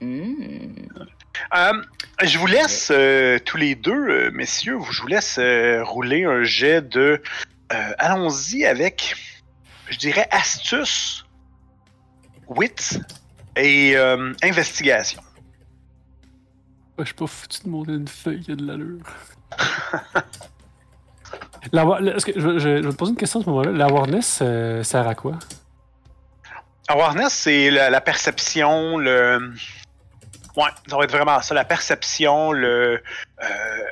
Mmh. 0.00 0.32
Euh, 1.56 1.72
je 2.22 2.38
vous 2.38 2.46
laisse 2.46 2.90
euh, 2.90 3.38
tous 3.44 3.56
les 3.56 3.74
deux, 3.74 3.92
euh, 3.92 4.30
messieurs, 4.32 4.78
je 4.90 5.02
vous 5.02 5.08
laisse 5.08 5.36
euh, 5.38 5.82
rouler 5.84 6.24
un 6.24 6.42
jet 6.42 6.80
de. 6.80 7.20
euh, 7.72 7.92
Allons-y 7.98 8.64
avec, 8.64 9.16
je 9.90 9.98
dirais, 9.98 10.26
astuce, 10.30 11.26
wit 12.48 13.00
et 13.56 13.96
euh, 13.96 14.32
investigation. 14.42 15.22
Je 16.98 17.04
suis 17.04 17.14
pas 17.14 17.26
foutu 17.26 17.62
de 17.64 17.68
monter 17.68 17.92
une 17.92 18.06
feuille 18.08 18.40
qui 18.40 18.52
a 18.52 18.56
de 18.56 18.64
l'allure. 18.66 19.00
La 21.72 21.82
la- 21.84 22.12
que- 22.20 22.32
je, 22.38 22.58
je- 22.58 22.58
je 22.58 22.68
vais 22.68 22.90
te 22.90 22.94
poser 22.96 23.12
une 23.12 23.16
question 23.16 23.40
à 23.40 23.44
ce 23.44 23.48
moment-là. 23.48 23.72
La 23.72 23.86
awareness 23.86 24.40
euh, 24.42 24.82
sert 24.82 25.08
à 25.08 25.14
quoi? 25.14 25.38
Awareness, 26.88 27.32
c'est 27.32 27.70
la, 27.70 27.88
la 27.90 28.00
perception, 28.00 28.98
le. 28.98 29.52
Ouais, 30.56 30.64
ça 30.86 30.96
va 30.96 31.04
être 31.04 31.10
vraiment 31.10 31.40
ça, 31.40 31.54
la 31.54 31.64
perception, 31.64 32.52
le. 32.52 33.02
euh, 33.42 33.46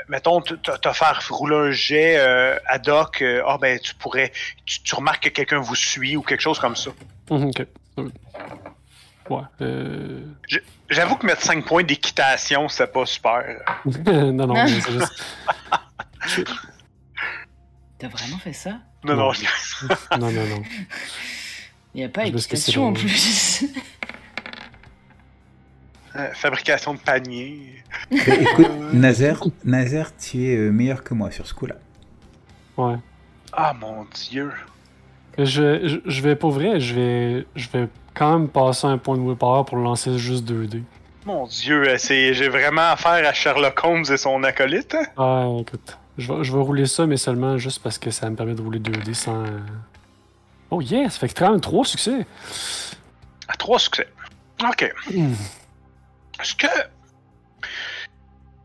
mettons, 0.08 0.40
te 0.42 0.92
faire 0.92 1.20
rouler 1.30 1.56
un 1.56 1.70
jet 1.72 2.18
euh, 2.18 2.56
ad 2.66 2.86
hoc, 2.88 3.22
euh, 3.22 3.42
ah 3.46 3.56
ben 3.60 3.78
tu 3.80 3.94
pourrais. 3.94 4.30
Tu, 4.66 4.82
tu 4.82 4.94
remarques 4.94 5.24
que 5.24 5.28
quelqu'un 5.30 5.58
vous 5.58 5.74
suit 5.74 6.16
ou 6.16 6.22
quelque 6.22 6.42
chose 6.42 6.58
comme 6.60 6.76
ça. 6.76 6.90
Mhm, 7.30 7.48
ok. 7.48 7.66
Ouais. 9.30 9.42
Euh... 9.60 10.20
J'avoue 10.90 11.16
que 11.16 11.26
mettre 11.26 11.42
5 11.42 11.64
points 11.64 11.84
d'équitation, 11.84 12.68
c'est 12.68 12.86
pas 12.92 13.06
super. 13.06 13.44
non, 13.84 14.32
non, 14.46 14.54
mais 14.54 14.68
c'est 14.68 14.90
juste. 14.92 15.24
T'as 17.98 18.08
vraiment 18.08 18.38
fait 18.38 18.52
ça? 18.52 18.78
Non, 19.04 19.14
non, 19.14 19.26
Non. 19.26 19.32
je- 19.32 19.46
Non, 20.18 20.30
non, 20.32 20.46
non. 20.46 20.62
Il 21.94 22.00
y 22.00 22.04
a 22.04 22.08
pas 22.08 22.24
équitation 22.26 22.88
en 22.88 22.92
plus. 22.92 23.64
euh, 26.16 26.28
fabrication 26.34 26.94
de 26.94 26.98
panier. 27.00 27.82
Écoute, 28.10 28.68
Nazaire, 28.92 29.40
Nazaire, 29.64 30.10
tu 30.16 30.44
es 30.44 30.56
euh, 30.56 30.70
meilleur 30.70 31.04
que 31.04 31.14
moi 31.14 31.30
sur 31.30 31.46
ce 31.46 31.54
coup-là. 31.54 31.76
Ouais. 32.76 32.96
Ah 33.52 33.74
mon 33.78 34.04
dieu. 34.14 34.50
Je, 35.38 35.44
je, 35.86 35.98
je 36.04 36.22
vais, 36.22 36.36
pour 36.36 36.50
vrai, 36.50 36.80
je 36.80 36.94
vais, 36.94 37.46
je 37.56 37.68
vais 37.70 37.88
quand 38.14 38.38
même 38.38 38.48
passer 38.48 38.86
un 38.86 38.98
point 38.98 39.16
de 39.16 39.22
willpower 39.22 39.64
pour 39.64 39.78
lancer 39.78 40.18
juste 40.18 40.44
2D. 40.50 40.82
Mon 41.24 41.46
dieu, 41.46 41.84
c'est, 41.98 42.34
j'ai 42.34 42.48
vraiment 42.48 42.90
affaire 42.92 43.26
à 43.28 43.32
Sherlock 43.32 43.78
Holmes 43.84 44.04
et 44.10 44.16
son 44.16 44.42
acolyte. 44.42 44.94
hein? 44.94 45.04
Ah, 45.16 45.46
écoute. 45.60 45.96
Je 46.18 46.30
vais, 46.32 46.44
je 46.44 46.52
vais 46.52 46.58
rouler 46.60 46.86
ça, 46.86 47.06
mais 47.06 47.16
seulement 47.16 47.56
juste 47.58 47.80
parce 47.82 47.96
que 47.98 48.10
ça 48.10 48.28
me 48.28 48.36
permet 48.36 48.54
de 48.54 48.60
rouler 48.60 48.80
2D 48.80 49.14
sans. 49.14 49.44
Oh 50.70 50.80
yes, 50.82 51.14
ça 51.14 51.20
fait 51.20 51.32
quand 51.32 51.50
même 51.50 51.60
3 51.60 51.84
succès. 51.84 52.26
À 53.48 53.54
trois 53.54 53.78
succès. 53.78 54.08
Ok. 54.62 54.92
Hmm. 55.12 55.32
Est-ce 56.40 56.54
que. 56.54 56.66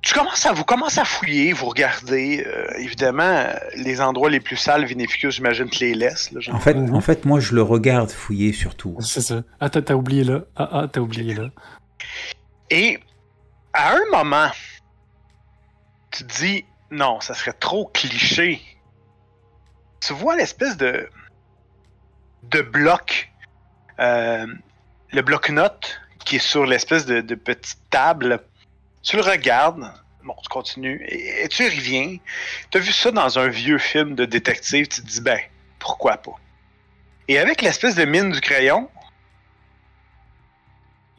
Tu 0.07 0.13
commences 0.13 0.45
à, 0.45 0.53
vous 0.53 0.63
commencez 0.63 1.01
à 1.01 1.03
fouiller, 1.03 1.51
vous 1.51 1.65
regardez. 1.65 2.41
euh, 2.47 2.65
évidemment, 2.77 3.45
les 3.75 3.99
endroits 3.99 4.29
les 4.29 4.39
plus 4.39 4.55
sales, 4.55 4.85
Vinificus, 4.85 5.35
j'imagine, 5.35 5.69
te 5.69 5.83
les 5.83 5.95
laisse. 5.95 6.31
Là, 6.31 6.39
genre. 6.39 6.55
En 6.55 6.61
fait, 6.61 6.77
en 6.77 7.01
fait, 7.01 7.25
moi, 7.25 7.41
je 7.41 7.53
le 7.53 7.61
regarde 7.61 8.09
fouiller 8.09 8.53
surtout. 8.53 8.95
C'est 9.01 9.19
ça. 9.19 9.43
Ah, 9.59 9.69
t'as 9.69 9.81
t'as 9.81 9.95
oublié 9.95 10.23
là. 10.23 10.45
Ah, 10.55 10.69
ah, 10.71 10.87
t'as 10.89 11.01
oublié 11.01 11.33
là. 11.33 11.49
Et 12.69 12.99
à 13.73 13.95
un 13.95 14.05
moment, 14.09 14.49
tu 16.11 16.23
te 16.23 16.37
dis 16.41 16.63
non, 16.89 17.19
ça 17.19 17.33
serait 17.33 17.51
trop 17.51 17.91
cliché 17.93 18.61
tu 19.99 20.13
vois 20.13 20.37
l'espèce 20.37 20.77
de 20.77 21.09
de 22.43 22.61
bloc, 22.61 23.29
euh, 23.99 24.47
le 25.11 25.21
bloc-notes 25.21 25.99
qui 26.23 26.37
est 26.37 26.39
sur 26.39 26.65
l'espèce 26.65 27.05
de, 27.05 27.19
de 27.19 27.35
petite 27.35 27.79
table. 27.89 28.39
Tu 29.07 29.15
le 29.15 29.21
regardes, 29.21 29.89
bon, 30.23 30.35
tu 30.43 30.49
continues, 30.49 31.01
et, 31.07 31.43
et 31.43 31.47
tu 31.47 31.63
y 31.63 31.69
reviens. 31.69 32.17
Tu 32.69 32.77
as 32.77 32.81
vu 32.81 32.91
ça 32.91 33.09
dans 33.11 33.39
un 33.39 33.47
vieux 33.47 33.77
film 33.77 34.15
de 34.15 34.25
détective, 34.25 34.87
tu 34.89 35.01
te 35.01 35.07
dis, 35.07 35.21
ben, 35.21 35.39
pourquoi 35.79 36.17
pas? 36.17 36.35
Et 37.29 37.39
avec 37.39 37.61
l'espèce 37.61 37.95
de 37.95 38.03
mine 38.03 38.31
du 38.31 38.41
crayon, 38.41 38.91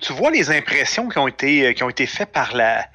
tu 0.03 0.13
vois 0.13 0.31
les 0.31 0.51
impressions 0.51 1.09
qui 1.09 1.19
ont 1.19 1.29
été, 1.29 1.73
qui 1.73 1.83
ont 1.83 1.89
été 1.89 2.07
faites 2.07 2.31
par 2.31 2.55
la, 2.55 2.87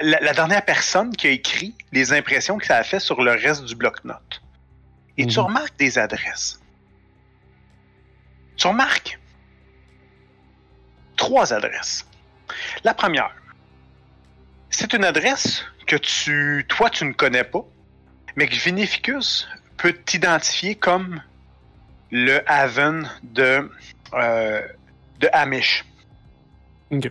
la, 0.00 0.20
la 0.20 0.32
dernière 0.32 0.64
personne 0.64 1.14
qui 1.16 1.26
a 1.26 1.30
écrit, 1.30 1.76
les 1.90 2.12
impressions 2.12 2.58
que 2.58 2.66
ça 2.66 2.76
a 2.76 2.84
fait 2.84 3.00
sur 3.00 3.22
le 3.22 3.32
reste 3.32 3.64
du 3.64 3.74
bloc-notes. 3.74 4.40
Et 5.16 5.26
tu 5.26 5.40
Mhm. 5.40 5.46
remarques 5.46 5.78
des 5.78 5.98
adresses. 5.98 6.60
Tu 8.56 8.68
remarques 8.68 9.18
trois 11.16 11.52
adresses. 11.52 12.06
La 12.84 12.94
première, 12.94 13.34
c'est 14.70 14.92
une 14.92 15.04
adresse 15.04 15.64
que 15.86 15.96
tu, 15.96 16.64
toi, 16.68 16.90
tu 16.90 17.04
ne 17.04 17.12
connais 17.12 17.44
pas, 17.44 17.64
mais 18.36 18.46
que 18.46 18.54
Vinificus 18.54 19.48
peut 19.76 19.92
t'identifier 19.92 20.74
comme 20.74 21.22
le 22.10 22.40
Haven 22.50 23.10
de, 23.22 23.70
euh, 24.14 24.62
de 25.20 25.28
Amish. 25.32 25.84
Ok. 26.90 27.10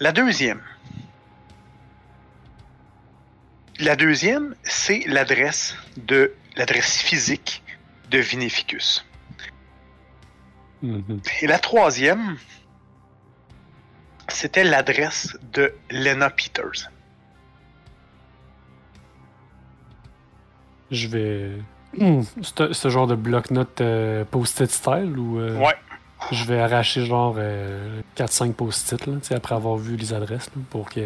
La 0.00 0.12
deuxième. 0.12 0.62
La 3.78 3.96
deuxième, 3.96 4.54
c'est 4.62 5.04
l'adresse 5.06 5.76
de 5.96 6.34
l'adresse 6.56 6.98
physique 6.98 7.62
de 8.10 8.18
Vinificus. 8.18 9.04
Mhm. 10.82 11.20
Et 11.40 11.46
la 11.46 11.58
troisième, 11.58 12.38
c'était 14.28 14.64
l'adresse 14.64 15.36
de 15.52 15.72
Lena 15.90 16.30
Peters. 16.30 16.90
Je 20.90 21.08
vais. 21.08 21.50
Hmm, 21.96 22.22
Ce 22.42 22.88
genre 22.88 23.06
de 23.06 23.14
bloc-notes 23.14 23.80
euh, 23.80 24.24
post-it 24.24 24.70
style 24.70 25.18
ou 25.18 25.38
euh, 25.40 25.56
Ouais. 25.56 25.74
je 26.30 26.44
vais 26.44 26.60
arracher 26.60 27.06
genre 27.06 27.36
euh, 27.38 28.00
4-5 28.16 28.52
post-it 28.52 29.06
là, 29.06 29.14
tu 29.20 29.28
sais, 29.28 29.34
après 29.34 29.54
avoir 29.54 29.76
vu 29.76 29.96
les 29.96 30.12
adresses 30.12 30.46
là, 30.54 30.62
pour 30.70 30.88
que. 30.90 31.00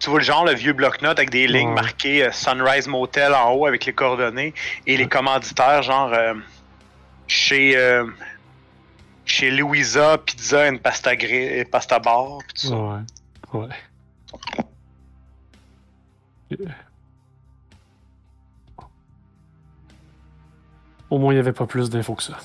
Tu 0.00 0.10
vois 0.10 0.18
le 0.20 0.24
genre, 0.24 0.44
le 0.44 0.54
vieux 0.54 0.72
bloc-notes 0.72 1.18
avec 1.18 1.30
des 1.30 1.46
lignes 1.48 1.68
Ouais. 1.68 1.74
marquées 1.74 2.24
euh, 2.26 2.32
Sunrise 2.32 2.86
Motel 2.88 3.34
en 3.34 3.52
haut 3.52 3.66
avec 3.66 3.84
les 3.84 3.92
coordonnées 3.92 4.54
et 4.86 4.96
les 4.96 5.06
commanditaires, 5.08 5.82
genre 5.82 6.12
euh, 6.12 6.34
chez, 7.26 7.76
euh, 7.76 8.04
chez 9.28 9.50
Louisa 9.50 10.18
Pizza 10.18 10.68
and 10.68 10.78
Pasta, 10.78 11.14
Gri- 11.16 11.64
Pasta 11.66 11.98
Bar. 11.98 12.38
pis 12.48 12.54
tout 12.62 12.66
ça. 12.68 12.76
Ouais. 12.76 13.00
Ouais. 13.52 13.68
Au 21.10 21.18
moins, 21.18 21.32
il 21.32 21.36
n'y 21.36 21.40
avait 21.40 21.52
pas 21.52 21.66
plus 21.66 21.88
d'infos 21.90 22.14
que 22.14 22.22
ça. 22.22 22.38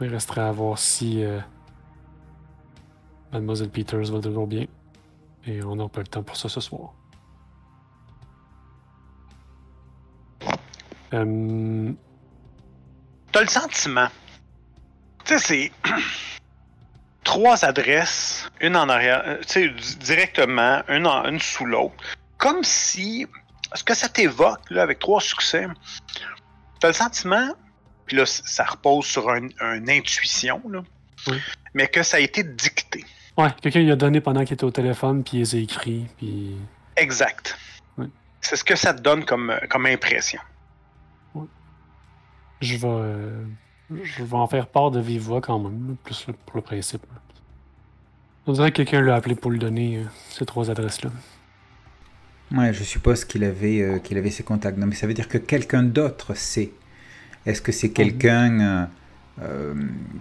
Il 0.00 0.08
resterait 0.08 0.42
à 0.42 0.52
voir 0.52 0.78
si 0.78 1.22
euh, 1.24 1.40
Mademoiselle 3.32 3.70
Peters 3.70 4.10
va 4.10 4.20
toujours 4.20 4.46
bien. 4.46 4.66
Et 5.46 5.62
on 5.62 5.76
n'a 5.76 5.88
pas 5.88 6.00
le 6.00 6.06
temps 6.06 6.22
pour 6.22 6.36
ça 6.36 6.48
ce 6.48 6.60
soir. 6.60 6.92
Euh, 11.14 11.92
T'as 13.32 13.40
le 13.42 13.46
sentiment. 13.48 14.08
Tu 15.24 15.38
sais, 15.38 15.38
c'est. 15.38 15.72
Trois 17.24 17.64
adresses, 17.64 18.50
une 18.60 18.76
en 18.76 18.88
arrière, 18.88 19.22
euh, 19.26 19.38
tu 19.42 19.48
sais, 19.48 19.68
di- 19.68 19.96
directement, 19.96 20.82
une, 20.88 21.06
en- 21.06 21.24
une 21.28 21.40
sous 21.40 21.66
l'autre. 21.66 21.94
Comme 22.38 22.64
si. 22.64 23.26
Ce 23.74 23.84
que 23.84 23.94
ça 23.94 24.08
t'évoque, 24.08 24.68
là, 24.70 24.82
avec 24.82 24.98
trois 24.98 25.20
succès, 25.20 25.68
t'as 26.80 26.88
le 26.88 26.94
sentiment, 26.94 27.54
puis 28.06 28.16
là, 28.16 28.26
ça 28.26 28.64
repose 28.64 29.04
sur 29.06 29.30
un- 29.30 29.46
une 29.60 29.88
intuition, 29.88 30.60
là, 30.68 30.82
Oui. 31.28 31.38
mais 31.74 31.86
que 31.86 32.02
ça 32.02 32.16
a 32.16 32.20
été 32.20 32.42
dicté. 32.42 33.04
ouais, 33.36 33.50
quelqu'un 33.62 33.78
lui 33.80 33.92
a 33.92 33.96
donné 33.96 34.20
pendant 34.20 34.42
qu'il 34.44 34.54
était 34.54 34.64
au 34.64 34.72
téléphone, 34.72 35.22
puis 35.22 35.36
il 35.36 35.40
les 35.42 35.54
a 35.54 35.58
écrits, 35.58 36.06
puis. 36.16 36.56
Exact. 36.96 37.56
Oui. 37.96 38.10
C'est 38.40 38.56
ce 38.56 38.64
que 38.64 38.74
ça 38.74 38.92
te 38.92 39.02
donne 39.02 39.24
comme, 39.24 39.50
euh, 39.50 39.60
comme 39.68 39.86
impression. 39.86 40.40
Je 42.60 42.74
vais, 42.76 42.88
euh, 42.88 43.44
je 44.02 44.24
vais 44.24 44.36
en 44.36 44.46
faire 44.46 44.66
part 44.66 44.90
de 44.90 45.00
vive 45.00 45.22
voix 45.22 45.40
quand 45.40 45.58
même, 45.58 45.96
plus 46.04 46.26
pour 46.46 46.56
le 46.56 46.62
principe. 46.62 47.04
On 48.46 48.52
dirait 48.52 48.70
que 48.70 48.76
quelqu'un 48.76 49.00
l'a 49.00 49.16
appelé 49.16 49.34
pour 49.34 49.50
lui 49.50 49.58
donner 49.58 49.98
euh, 49.98 50.04
ces 50.30 50.46
trois 50.46 50.70
adresses-là. 50.70 51.10
Ouais, 52.52 52.72
je 52.72 52.82
suppose 52.82 53.24
qu'il 53.24 53.44
avait, 53.44 53.80
euh, 53.80 53.98
qu'il 53.98 54.18
avait 54.18 54.30
ses 54.30 54.42
contacts. 54.42 54.76
Non, 54.76 54.86
mais 54.86 54.96
ça 54.96 55.06
veut 55.06 55.14
dire 55.14 55.28
que 55.28 55.38
quelqu'un 55.38 55.82
d'autre 55.82 56.34
sait. 56.34 56.72
Est-ce 57.46 57.62
que 57.62 57.72
c'est 57.72 57.90
quelqu'un 57.90 58.60
euh, 58.60 58.86
euh, 59.42 59.74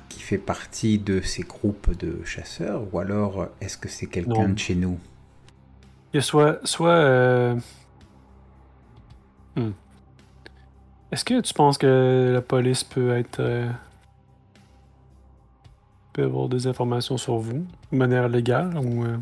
qui 0.09 0.21
fait 0.21 0.37
partie 0.37 0.99
de 0.99 1.21
ces 1.21 1.43
groupes 1.43 1.97
de 1.97 2.23
chasseurs 2.23 2.83
ou 2.93 2.99
alors 2.99 3.49
est-ce 3.59 3.77
que 3.77 3.89
c'est 3.89 4.05
quelqu'un 4.05 4.49
de 4.49 4.59
chez 4.59 4.75
nous? 4.75 4.99
Il 6.13 6.17
y 6.17 6.19
a 6.19 6.21
soit. 6.21 6.59
soit 6.65 7.55
hmm. 9.55 9.71
Est-ce 11.11 11.25
que 11.25 11.41
tu 11.41 11.53
penses 11.53 11.77
que 11.77 12.31
la 12.33 12.41
police 12.41 12.83
peut 12.83 13.15
être. 13.17 13.39
euh, 13.39 13.69
peut 16.13 16.23
avoir 16.23 16.49
des 16.49 16.67
informations 16.67 17.17
sur 17.17 17.37
vous 17.37 17.65
de 17.91 17.97
manière 17.97 18.27
légale 18.29 18.77
ou. 18.77 19.03
euh, 19.05 19.17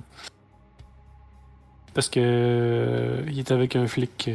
Parce 1.94 2.10
que. 2.10 2.20
euh, 2.22 3.24
il 3.28 3.40
était 3.40 3.54
avec 3.54 3.76
un 3.76 3.88
flic 3.88 4.30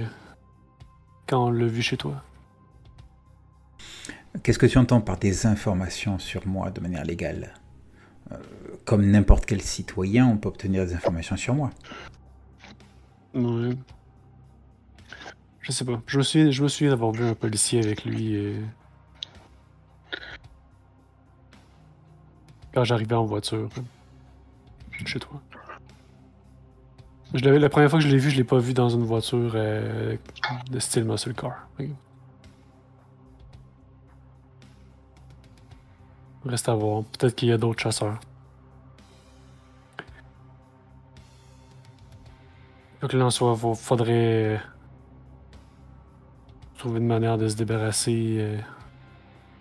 quand 1.26 1.46
on 1.46 1.50
l'a 1.50 1.66
vu 1.66 1.82
chez 1.82 1.96
toi? 1.96 2.22
Qu'est-ce 4.42 4.58
que 4.58 4.66
tu 4.66 4.78
entends 4.78 5.00
par 5.00 5.18
des 5.18 5.46
informations 5.46 6.18
sur 6.18 6.46
moi 6.46 6.70
de 6.70 6.80
manière 6.80 7.04
légale? 7.04 7.54
Comme 8.86 9.04
n'importe 9.10 9.44
quel 9.46 9.60
citoyen, 9.60 10.26
on 10.26 10.38
peut 10.38 10.48
obtenir 10.48 10.86
des 10.86 10.94
informations 10.94 11.36
sur 11.36 11.54
moi. 11.54 11.70
Ouais. 13.34 13.76
Je 15.62 15.70
sais 15.72 15.84
pas. 15.84 16.00
Je 16.06 16.18
me 16.18 16.22
souviens, 16.22 16.50
je 16.50 16.62
me 16.62 16.68
d'avoir 16.90 17.12
vu 17.12 17.24
un 17.24 17.34
policier 17.34 17.80
avec 17.82 18.04
lui 18.04 18.34
euh, 18.34 18.60
quand 22.74 22.84
j'arrivais 22.84 23.14
en 23.14 23.24
voiture 23.24 23.68
chez 25.04 25.18
toi. 25.20 25.40
Je 27.34 27.44
la 27.48 27.68
première 27.68 27.88
fois 27.90 27.98
que 27.98 28.04
je 28.04 28.10
l'ai 28.10 28.18
vu, 28.18 28.30
je 28.30 28.36
l'ai 28.36 28.44
pas 28.44 28.58
vu 28.58 28.74
dans 28.74 28.88
une 28.90 29.04
voiture 29.04 29.52
euh, 29.54 30.16
de 30.70 30.78
style 30.78 31.04
muscle 31.04 31.32
car. 31.34 31.68
Reste 36.44 36.68
à 36.68 36.74
voir. 36.74 37.04
Peut-être 37.04 37.34
qu'il 37.36 37.48
y 37.48 37.52
a 37.52 37.58
d'autres 37.58 37.80
chasseurs. 37.80 38.18
Quoi 43.00 43.08
qu'il 43.08 43.22
en 43.22 43.30
faut- 43.30 43.74
faudrait 43.74 44.60
trouver 46.82 46.98
une 46.98 47.06
manière 47.06 47.38
de 47.38 47.46
se 47.48 47.54
débarrasser. 47.54 48.36
euh. 48.38 48.58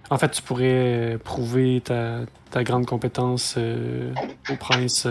En 0.09 0.17
fait, 0.17 0.31
tu 0.31 0.41
pourrais 0.41 1.13
euh, 1.13 1.17
prouver 1.19 1.79
ta, 1.81 2.25
grande 2.63 2.87
compétence 2.87 3.55
euh, 3.59 4.11
au 4.49 4.55
prince 4.55 5.07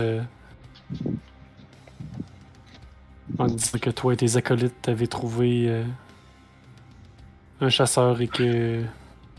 en 3.39 3.45
disant 3.45 3.79
que 3.79 3.89
toi 3.89 4.13
et 4.13 4.17
tes 4.17 4.35
acolytes 4.35 4.81
t'avaient 4.81 5.07
trouvé 5.07 5.83
un 7.61 7.69
chasseur 7.69 8.19
et 8.19 8.27
que 8.27 8.83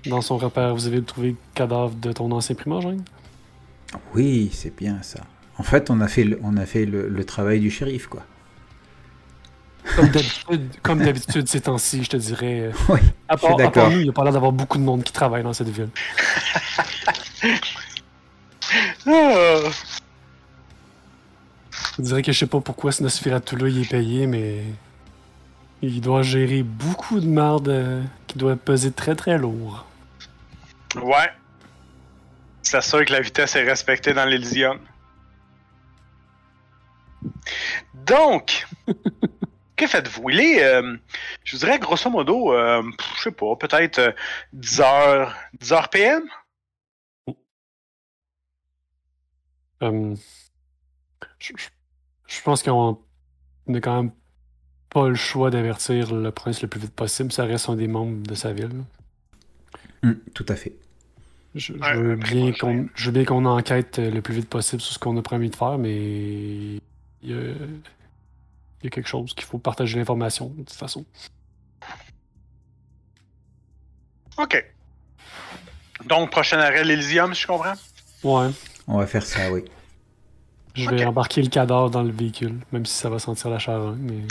dans 0.06 0.22
son 0.22 0.38
repère, 0.38 0.74
vous 0.74 0.86
avez 0.86 1.02
trouvé 1.02 1.32
le 1.32 1.36
cadavre 1.54 1.94
de 1.94 2.10
ton 2.10 2.32
ancien 2.32 2.54
primogène. 2.54 3.04
Oui, 4.14 4.48
c'est 4.50 4.74
bien 4.74 5.02
ça. 5.02 5.20
En 5.58 5.62
fait, 5.62 5.90
on 5.90 6.00
a 6.00 6.08
fait 6.08 6.24
le, 6.24 6.40
on 6.42 6.56
a 6.56 6.64
fait 6.64 6.86
le, 6.86 7.06
le 7.06 7.24
travail 7.24 7.60
du 7.60 7.70
shérif, 7.70 8.06
quoi. 8.06 8.24
Comme 9.96 10.08
d'habitude, 10.08 10.70
comme 10.82 10.98
d'habitude 11.04 11.48
ces 11.48 11.60
temps-ci, 11.62 12.04
je 12.04 12.10
te 12.10 12.16
dirais. 12.16 12.60
euh, 12.60 12.72
Oui, 12.88 13.00
À 13.28 13.34
je 13.36 13.40
suis 13.40 13.46
part, 13.48 13.54
à 13.54 13.56
part 13.56 13.56
d'accord. 13.56 13.90
nous, 13.90 13.98
il 13.98 14.02
n'y 14.04 14.08
a 14.08 14.12
pas 14.12 14.22
l'air 14.24 14.32
d'avoir 14.32 14.52
beaucoup 14.52 14.78
de 14.78 14.82
monde 14.84 15.02
qui 15.02 15.12
travaille 15.12 15.42
dans 15.42 15.52
cette 15.52 15.68
ville. 15.68 15.88
Je 21.98 22.02
dirais 22.02 22.22
que 22.22 22.32
je 22.32 22.38
sais 22.38 22.46
pas 22.46 22.60
pourquoi 22.60 22.92
ce 22.92 23.02
Nosferatu-là 23.02 23.68
il 23.68 23.82
est 23.82 23.90
payé, 23.90 24.26
mais 24.26 24.62
il 25.82 26.00
doit 26.00 26.22
gérer 26.22 26.62
beaucoup 26.62 27.20
de 27.20 27.26
merde 27.26 27.68
euh, 27.68 28.02
qui 28.26 28.38
doit 28.38 28.56
peser 28.56 28.92
très 28.92 29.14
très 29.14 29.36
lourd. 29.36 29.84
Ouais. 30.96 31.30
C'est 32.62 32.80
sûr 32.82 33.04
que 33.04 33.12
la 33.12 33.20
vitesse 33.20 33.56
est 33.56 33.64
respectée 33.64 34.14
dans 34.14 34.24
l'Elysium. 34.24 34.78
Donc, 38.06 38.66
que 39.86 39.90
faites-vous? 39.90 40.30
Il 40.30 40.40
est, 40.40 40.64
euh, 40.64 40.96
je 41.44 41.56
vous 41.56 41.60
dirais, 41.60 41.78
grosso 41.78 42.10
modo, 42.10 42.52
euh, 42.54 42.82
je 43.16 43.22
sais 43.22 43.32
pas, 43.32 43.56
peut-être 43.56 43.98
euh, 43.98 44.12
10 44.52 44.80
heures, 44.80 45.34
10 45.60 45.72
heures 45.72 45.88
PM? 45.90 46.22
Euh, 49.82 50.16
je, 51.38 51.52
je- 51.56 51.68
je 52.28 52.42
pense 52.42 52.62
qu'on 52.62 52.98
n'a 53.68 53.80
quand 53.80 54.02
même 54.02 54.12
pas 54.90 55.08
le 55.08 55.14
choix 55.16 55.50
d'avertir 55.50 56.14
le 56.14 56.32
prince 56.32 56.62
le 56.62 56.68
plus 56.68 56.80
vite 56.80 56.94
possible. 56.94 57.32
Ça 57.32 57.44
reste 57.46 57.68
un 57.70 57.76
des 57.76 57.88
membres 57.88 58.26
de 58.26 58.34
sa 58.36 58.52
ville. 58.54 58.84
Hum, 60.02 60.18
tout 60.34 60.46
à 60.48 60.56
fait. 60.56 60.74
Je, 61.54 61.74
je 61.82 61.94
Ouais, 61.94 61.96
veux, 61.96 62.16
bien 62.16 62.52
qu'on, 62.54 62.88
je 62.94 63.06
veux 63.06 63.12
bien 63.12 63.24
qu'on 63.24 63.44
enquête 63.46 63.98
euh, 63.98 64.10
le 64.10 64.22
plus 64.22 64.34
vite 64.34 64.48
possible 64.50 64.82
sur 64.82 64.94
ce 64.94 64.98
qu'on 64.98 65.16
a 65.18 65.22
promis 65.22 65.50
de 65.50 65.56
faire, 65.56 65.78
mais 65.78 65.96
il 65.96 66.80
y 67.22 67.34
a, 67.34 67.54
il 68.82 68.86
y 68.86 68.88
a 68.88 68.90
quelque 68.90 69.08
chose 69.08 69.32
qu'il 69.34 69.44
faut 69.44 69.58
partager 69.58 69.98
l'information 69.98 70.48
de 70.50 70.62
toute 70.64 70.72
façon. 70.72 71.04
OK. 74.38 74.64
Donc, 76.06 76.30
prochain 76.30 76.58
arrêt, 76.58 76.84
l'Elysium, 76.84 77.34
si 77.34 77.42
je 77.42 77.46
comprends? 77.46 77.74
Ouais, 78.24 78.48
On 78.88 78.98
va 78.98 79.06
faire 79.06 79.22
ça, 79.22 79.50
oui. 79.52 79.64
je 80.74 80.88
vais 80.90 81.04
embarquer 81.04 81.42
le 81.42 81.48
cadavre 81.48 81.90
dans 81.90 82.02
le 82.02 82.10
véhicule, 82.10 82.58
même 82.72 82.86
si 82.86 82.94
ça 82.94 83.08
va 83.10 83.18
sentir 83.18 83.50
la 83.50 83.58
charogne. 83.58 83.98
Mais... 84.00 84.22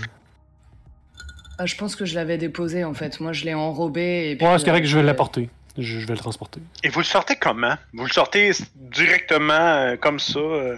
Ah, 1.58 1.66
je 1.66 1.76
pense 1.76 1.96
que 1.96 2.06
je 2.06 2.16
l'avais 2.16 2.38
déposé 2.38 2.84
en 2.84 2.94
fait. 2.94 3.20
Moi, 3.20 3.32
je 3.34 3.46
l'ai 3.46 3.54
enrobé. 3.54 4.32
Et 4.32 4.36
puis, 4.36 4.46
Ouais, 4.46 4.58
c'est 4.58 4.66
correct, 4.66 4.86
je 4.86 4.96
vais 4.96 5.04
euh, 5.04 5.06
l'apporter. 5.06 5.50
Je, 5.78 6.00
je 6.00 6.06
vais 6.08 6.14
le 6.14 6.20
transporter. 6.20 6.60
Et 6.84 6.90
vous 6.90 7.00
le 7.00 7.06
sortez 7.06 7.36
comment? 7.38 7.76
Vous 7.94 8.04
le 8.06 8.12
sortez 8.12 8.52
directement 8.76 9.54
euh, 9.54 9.96
comme 9.96 10.20
ça? 10.20 10.40
euh? 10.40 10.78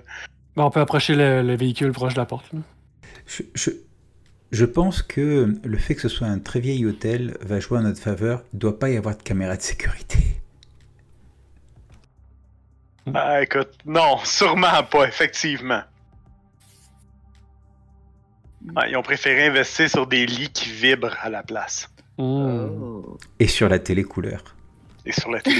Ben, 0.55 0.63
on 0.63 0.69
peut 0.69 0.81
approcher 0.81 1.15
le, 1.15 1.41
le 1.41 1.55
véhicule 1.55 1.91
proche 1.91 2.13
de 2.13 2.19
la 2.19 2.25
porte. 2.25 2.51
là. 2.53 2.59
Je, 3.25 3.43
je, 3.53 3.71
je 4.51 4.65
pense 4.65 5.01
que 5.01 5.55
le 5.63 5.77
fait 5.77 5.95
que 5.95 6.01
ce 6.01 6.09
soit 6.09 6.27
un 6.27 6.39
très 6.39 6.59
vieil 6.59 6.86
hôtel 6.86 7.38
va 7.41 7.59
jouer 7.59 7.79
en 7.79 7.81
notre 7.81 7.99
faveur. 8.01 8.43
Il 8.53 8.57
ne 8.57 8.59
doit 8.59 8.77
pas 8.77 8.89
y 8.89 8.97
avoir 8.97 9.17
de 9.17 9.23
caméra 9.23 9.57
de 9.57 9.62
sécurité. 9.62 10.19
Ah, 13.13 13.41
écoute, 13.41 13.71
non, 13.86 14.19
sûrement 14.23 14.83
pas, 14.83 15.07
effectivement. 15.07 15.81
Ah, 18.75 18.88
ils 18.88 18.95
ont 18.95 19.01
préféré 19.01 19.47
investir 19.47 19.89
sur 19.89 20.07
des 20.07 20.25
lits 20.25 20.51
qui 20.51 20.69
vibrent 20.69 21.17
à 21.21 21.29
la 21.29 21.43
place. 21.43 21.89
Hmm. 22.17 22.67
Oh. 22.69 23.17
Et 23.39 23.47
sur 23.47 23.67
la 23.67 23.79
télé 23.79 24.03
couleur. 24.03 24.43
Et 25.05 25.12
sur 25.12 25.31
la 25.31 25.41
télé. 25.41 25.57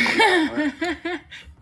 ouais. 0.56 0.72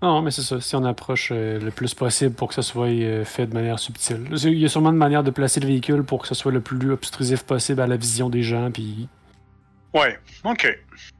Non, 0.00 0.22
mais 0.22 0.30
c'est 0.30 0.42
ça. 0.42 0.60
Si 0.60 0.76
on 0.76 0.84
approche 0.84 1.30
euh, 1.32 1.58
le 1.58 1.70
plus 1.72 1.92
possible 1.94 2.32
pour 2.34 2.48
que 2.48 2.54
ça 2.54 2.62
soit 2.62 2.86
euh, 2.86 3.24
fait 3.24 3.46
de 3.46 3.54
manière 3.54 3.78
subtile. 3.80 4.28
Il 4.44 4.54
y 4.54 4.64
a 4.64 4.68
sûrement 4.68 4.90
une 4.90 4.96
manière 4.96 5.24
de 5.24 5.30
placer 5.32 5.58
le 5.58 5.66
véhicule 5.66 6.04
pour 6.04 6.22
que 6.22 6.28
ce 6.28 6.34
soit 6.36 6.52
le 6.52 6.60
plus 6.60 6.92
obtrusif 6.92 7.42
possible 7.42 7.80
à 7.80 7.86
la 7.88 7.96
vision 7.96 8.30
des 8.30 8.42
gens. 8.42 8.70
Puis 8.70 9.08
Ouais, 9.94 10.18
ok. 10.44 10.78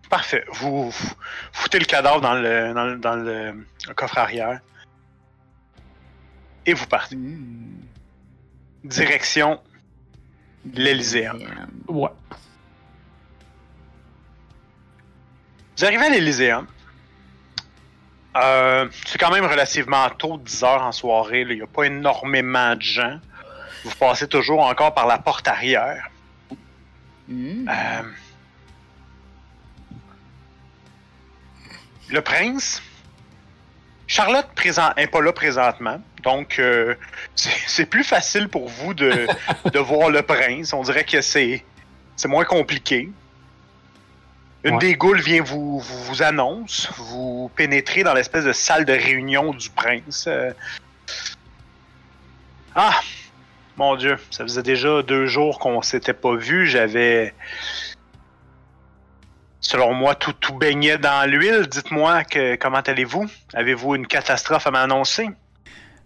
Parfait. 0.09 0.45
Vous 0.53 0.91
foutez 1.53 1.81
le 1.81 1.87
cadavre 1.87 2.21
dans 2.21 2.35
le, 2.35 2.73
dans 2.73 2.85
le, 2.85 2.99
dans 2.99 3.17
le 3.17 3.65
coffre 3.97 4.19
arrière. 4.19 4.61
Et 6.65 6.73
vous 6.73 6.87
partez. 6.87 7.17
Hmm. 7.17 7.81
Direction 8.85 9.61
l'Elyséum. 10.73 11.39
ouais. 11.89 12.09
Vous 15.77 15.85
arrivez 15.85 16.05
à 16.05 16.11
l'Elyséum. 16.11 16.67
Euh, 18.39 18.89
c'est 19.07 19.19
quand 19.19 19.31
même 19.31 19.45
relativement 19.45 20.09
tôt, 20.11 20.39
10 20.39 20.65
heures 20.65 20.83
en 20.83 20.93
soirée. 20.93 21.43
Il 21.43 21.57
n'y 21.57 21.63
a 21.63 21.67
pas 21.67 21.85
énormément 21.85 22.75
de 22.77 22.83
gens. 22.83 23.19
Vous 23.85 23.95
passez 23.99 24.29
toujours 24.29 24.61
encore 24.61 24.95
par 24.95 25.07
la 25.07 25.19
porte 25.19 25.49
arrière. 25.49 26.09
Hmm. 27.29 27.69
Euh, 27.69 28.03
le 32.11 32.21
prince? 32.21 32.83
Charlotte 34.07 34.49
présent, 34.55 34.91
est 34.97 35.07
pas 35.07 35.21
là 35.21 35.33
présentement. 35.33 36.01
Donc, 36.23 36.59
euh, 36.59 36.95
c'est 37.35 37.87
plus 37.87 38.05
facile 38.05 38.49
pour 38.49 38.69
vous 38.69 38.95
de, 38.95 39.27
de 39.73 39.79
voir 39.79 40.11
le 40.11 40.23
prince. 40.23 40.73
On 40.73 40.83
dirait 40.83 41.05
que 41.05 41.21
c'est 41.21 41.65
moins 42.27 42.45
compliqué. 42.45 43.11
Une 44.65 44.75
Ouais. 44.75 44.79
des 44.81 44.95
goules 44.95 45.21
vient 45.21 45.43
vous, 45.43 45.79
vous, 45.79 46.03
vous 46.05 46.23
annonce. 46.23 46.91
Vous 46.97 47.51
pénétrez 47.55 48.03
dans 48.03 48.13
l'espèce 48.15 48.45
de 48.45 48.53
salle 48.53 48.85
de 48.85 48.93
réunion 48.93 49.53
du 49.53 49.71
prince. 49.71 50.25
Euh, 50.27 50.53
Ah! 52.75 52.99
Mon 53.77 53.95
Dieu, 53.95 54.17
ça 54.33 54.43
faisait 54.43 54.63
déjà 54.65 55.03
deux 55.03 55.27
jours 55.27 55.61
qu'on 55.61 55.83
s'était 55.83 56.13
pas 56.13 56.35
vu. 56.35 56.67
J'avais. 56.67 57.33
Selon 59.61 59.93
moi, 59.95 60.15
tout, 60.17 60.33
tout 60.33 60.55
baignait 60.55 60.99
dans 60.99 61.29
l'huile. 61.31 61.67
Dites-moi 61.71 62.25
que 62.25 62.57
comment 62.57 62.79
allez-vous? 62.81 63.27
Avez-vous 63.55 63.95
une 63.95 64.07
catastrophe 64.07 64.67
à 64.67 64.71
m'annoncer? 64.73 65.29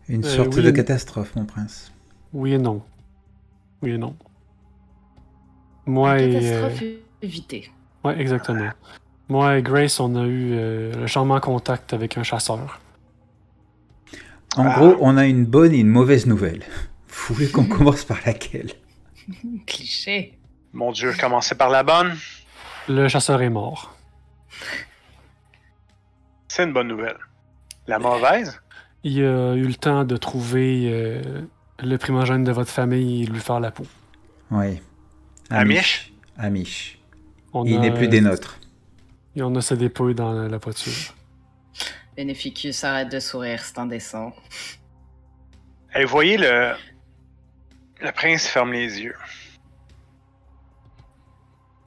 Une 0.09 0.25
Euh, 0.25 0.29
sorte 0.37 0.55
oui. 0.57 0.63
de 0.63 0.71
catastrophe, 0.71 1.35
mon 1.37 1.47
prince. 1.47 1.93
Oui 2.35 2.53
et 2.55 2.59
non. 2.59 2.83
Oui 3.81 3.93
et 3.93 3.99
non. 3.99 4.17
Moi 5.87 6.19
et. 6.21 6.37
euh, 6.37 6.41
Catastrophe 6.69 6.83
évitée. 7.23 7.71
Ouais, 8.05 8.21
exactement. 8.21 8.71
Moi 9.29 9.59
et 9.59 9.63
Grace, 9.63 10.01
on 10.01 10.15
a 10.17 10.25
eu 10.27 10.53
euh, 10.55 10.93
le 10.95 11.07
charmant 11.07 11.39
contact 11.41 11.93
avec 11.93 12.19
un 12.19 12.23
chasseur. 12.23 12.81
En 14.57 14.67
Ah. 14.67 14.75
gros, 14.77 14.97
on 15.01 15.17
a 15.17 15.27
une 15.27 15.45
bonne 15.47 15.73
et 15.73 15.79
une 15.79 15.89
mauvaise 15.89 16.27
nouvelle. 16.27 16.63
Vous 17.09 17.35
voulez 17.35 17.51
qu'on 17.51 17.65
commence 17.77 18.05
par 18.05 18.19
laquelle? 18.27 18.73
Cliché. 19.67 20.39
Mon 20.73 20.91
Dieu, 20.93 21.13
commencez 21.19 21.55
par 21.55 21.71
la 21.71 21.83
bonne? 21.83 22.15
Le 22.89 23.07
chasseur 23.09 23.41
est 23.43 23.51
mort. 23.51 23.95
C'est 26.49 26.65
une 26.65 26.73
bonne 26.73 26.89
nouvelle. 26.89 27.17
La 27.87 27.99
mauvaise? 27.99 28.61
Il 29.05 29.25
a 29.25 29.55
eu 29.55 29.67
le 29.67 29.75
temps 29.75 30.05
de 30.05 30.17
trouver 30.17 30.89
euh, 30.93 31.43
le 31.83 31.99
primogène 31.99 32.45
de 32.45 32.53
votre 32.53 32.71
famille 32.71 33.23
et 33.23 33.27
lui 33.27 33.41
faire 33.41 33.61
la 33.61 33.71
peau. 33.71 33.87
Oui. 34.51 34.81
Amish? 35.51 36.13
Amish. 36.39 36.99
On 37.53 37.65
Il 37.65 37.77
a- 37.77 37.81
n'est 37.81 37.93
plus 37.95 38.09
des 38.09 38.21
nôtres. 38.21 38.59
Et 39.37 39.43
on 39.43 39.55
a 39.57 39.61
ses 39.61 39.77
dépouilles 39.77 40.15
dans 40.15 40.33
la, 40.33 40.49
la 40.49 40.59
voiture. 40.59 41.15
Bénéficus 42.17 42.85
arrête 42.85 43.11
de 43.11 43.21
sourire, 43.21 43.63
c'est 43.65 43.79
indécent. 43.79 44.33
Et 45.95 46.05
vous 46.05 46.11
voyez, 46.11 46.37
le... 46.37 46.75
le 48.01 48.13
prince 48.13 48.47
ferme 48.47 48.73
les 48.73 49.01
yeux. 49.01 49.17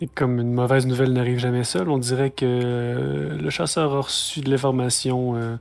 Et 0.01 0.07
comme 0.07 0.39
une 0.39 0.53
mauvaise 0.53 0.85
nouvelle 0.87 1.13
n'arrive 1.13 1.39
jamais 1.39 1.63
seule, 1.63 1.89
on 1.89 1.97
dirait 1.97 2.31
que 2.31 3.37
le 3.39 3.49
chasseur 3.49 3.93
a 3.95 3.99
reçu 4.01 4.41
de 4.41 4.49
l'information 4.49 5.35
euh, 5.35 5.55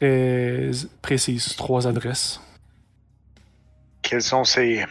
très 0.00 0.70
précise, 1.02 1.54
trois 1.56 1.86
adresses. 1.86 2.40
Quelles 4.02 4.22
sont 4.22 4.44
ces 4.44 4.84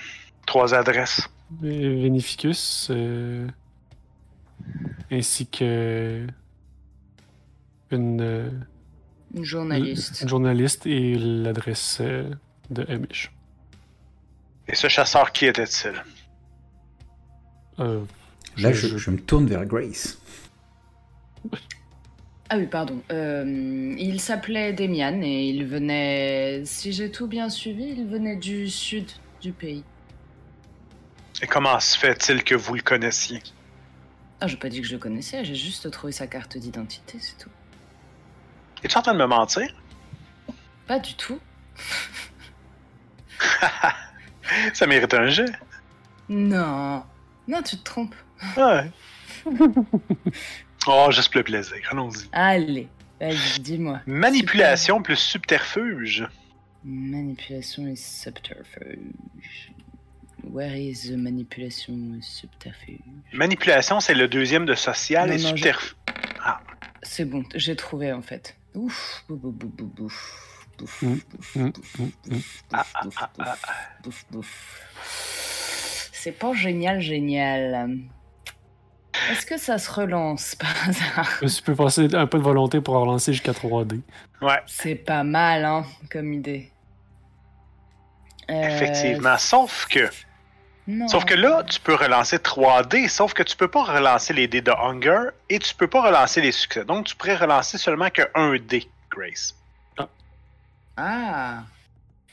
trois 0.52 0.74
adresses? 0.76 1.30
Vénificus, 1.62 2.90
euh, 2.92 3.48
ainsi 5.10 5.48
que 5.48 6.28
une, 7.90 8.20
euh, 8.22 8.50
Une 9.34 9.46
journaliste. 9.46 10.20
une 10.22 10.28
journaliste 10.28 10.86
et 10.88 11.16
l'adresse 11.18 12.00
euh, 12.02 12.30
de 12.70 12.86
Amish. 12.90 13.32
Et 14.68 14.76
ce 14.76 14.90
chasseur, 14.90 15.32
qui 15.32 15.46
était-il? 15.46 15.94
Euh, 17.80 18.02
Là, 18.58 18.74
je- 18.74 18.88
je, 18.88 18.98
je 18.98 19.10
me 19.12 19.20
tourne 19.22 19.46
vers 19.48 19.66
Grace. 19.66 20.18
Ah 22.50 22.58
oui, 22.58 22.66
pardon. 22.68 23.02
Euh, 23.14 23.96
il 23.98 24.20
s'appelait 24.20 24.74
Demian 24.74 25.22
et 25.22 25.46
il 25.50 25.66
venait, 25.66 26.64
si 26.66 26.92
j'ai 26.92 27.10
tout 27.10 27.28
bien 27.28 27.48
suivi, 27.48 27.86
il 27.98 28.06
venait 28.06 28.36
du 28.36 28.68
sud 28.70 29.10
du 29.42 29.54
pays. 29.54 29.84
Et 31.41 31.47
comment 31.47 31.80
se 31.80 31.97
fait-il 31.97 32.43
que 32.43 32.54
vous 32.56 32.75
le 32.75 32.82
connaissiez? 32.82 33.41
Ah, 34.39 34.47
j'ai 34.47 34.58
pas 34.58 34.69
dit 34.69 34.82
que 34.82 34.88
je 34.88 34.93
le 34.93 34.99
connaissais, 34.99 35.43
j'ai 35.43 35.56
juste 35.56 35.89
trouvé 35.91 36.12
sa 36.13 36.27
carte 36.27 36.58
d'identité, 36.58 37.17
c'est 37.19 37.38
tout. 37.38 37.49
Es-tu 38.84 38.97
en 38.97 39.01
train 39.01 39.13
de 39.13 39.19
me 39.19 39.25
mentir? 39.25 39.67
Pas 40.88 40.99
du 40.99 41.13
tout. 41.15 41.39
Ça 44.73 44.88
mérite 44.88 45.13
un 45.13 45.27
jet. 45.27 45.51
Non. 46.30 47.04
Non, 47.47 47.62
tu 47.62 47.77
te 47.77 47.84
trompes. 47.84 48.15
Ouais. 48.58 48.91
oh, 50.88 51.08
juste 51.12 51.36
le 51.36 51.43
plaisir. 51.43 51.77
Allons-y. 51.91 52.27
Allez, 52.32 52.88
vas-y, 53.19 53.60
dis-moi. 53.60 54.01
Manipulation 54.06 55.01
plus 55.01 55.17
subterfuge. 55.17 56.27
Manipulation 56.84 57.88
et 57.88 57.95
subterfuge. 57.95 59.71
Where 60.43 60.75
is 60.75 61.04
the 61.10 61.17
manipulation 61.17 62.19
subterfuge? 62.21 62.99
Manipulation, 63.34 63.99
c'est 63.99 64.13
le 64.15 64.27
deuxième 64.27 64.65
de 64.65 64.73
social 64.75 65.30
Non, 65.30 65.36
et 65.36 65.38
subterfuge. 65.38 65.95
C'est 67.04 67.25
bon, 67.25 67.43
j'ai 67.56 67.75
trouvé 67.75 68.12
en 68.13 68.21
fait. 68.21 68.56
Ouf, 68.75 69.23
bou, 69.30 69.36
bou, 69.36 69.51
bou, 69.51 69.67
bou, 69.67 69.86
bou. 69.86 70.12
bouffe, 70.77 71.04
Mm, 71.04 71.69
Ah, 72.73 72.86
ah, 72.93 73.01
ah, 73.19 73.30
bouffe, 74.04 74.04
bouffe, 74.04 74.25
bouffe. 74.32 76.10
C'est 76.12 76.32
pas 76.32 76.54
génial, 76.54 77.01
génial. 77.01 77.97
Est-ce 79.30 79.45
que 79.45 79.58
ça 79.58 79.77
se 79.77 79.91
relance 79.91 80.56
par 80.56 80.73
hasard? 80.88 81.39
Tu 81.41 81.62
peux 81.62 81.75
passer 81.75 82.13
un 82.15 82.25
peu 82.27 82.38
de 82.39 82.43
volonté 82.43 82.82
pour 82.82 82.95
relancer 82.95 83.34
jusqu'à 83.34 83.51
3D. 83.54 84.01
Ouais, 84.41 84.60
C'est 84.65 84.95
pas 84.95 85.23
mal, 85.23 85.65
hein, 85.65 85.86
comme 86.12 86.34
idée. 86.34 86.71
Euh, 88.49 88.63
effectivement. 88.63 89.38
Sauf 89.38 89.86
que, 89.88 90.10
non. 90.88 91.08
sauf 91.08 91.26
que 91.26 91.34
là, 91.34 91.63
tu 91.63 91.80
peux 91.80 91.96
relancer 91.96 92.38
3D, 92.38 93.08
sauf 93.10 93.34
que 93.34 93.44
tu 93.44 93.56
peux 93.56 93.67
pas 93.67 93.84
relancer 93.84 94.34
les 94.34 94.48
dés 94.48 94.62
de 94.62 94.72
Hunger 94.72 95.30
et 95.50 95.60
tu 95.60 95.74
peux 95.76 95.88
pas 95.88 96.02
relancer 96.02 96.41
les 96.41 96.52
succès. 96.52 96.84
Donc, 96.86 97.06
tu 97.06 97.15
pourrais 97.15 97.36
relancer 97.36 97.78
seulement 97.78 98.10
que 98.10 98.24
1 98.36 98.58
dé, 98.67 98.88
Grace. 99.10 99.56
Ah. 100.98 101.63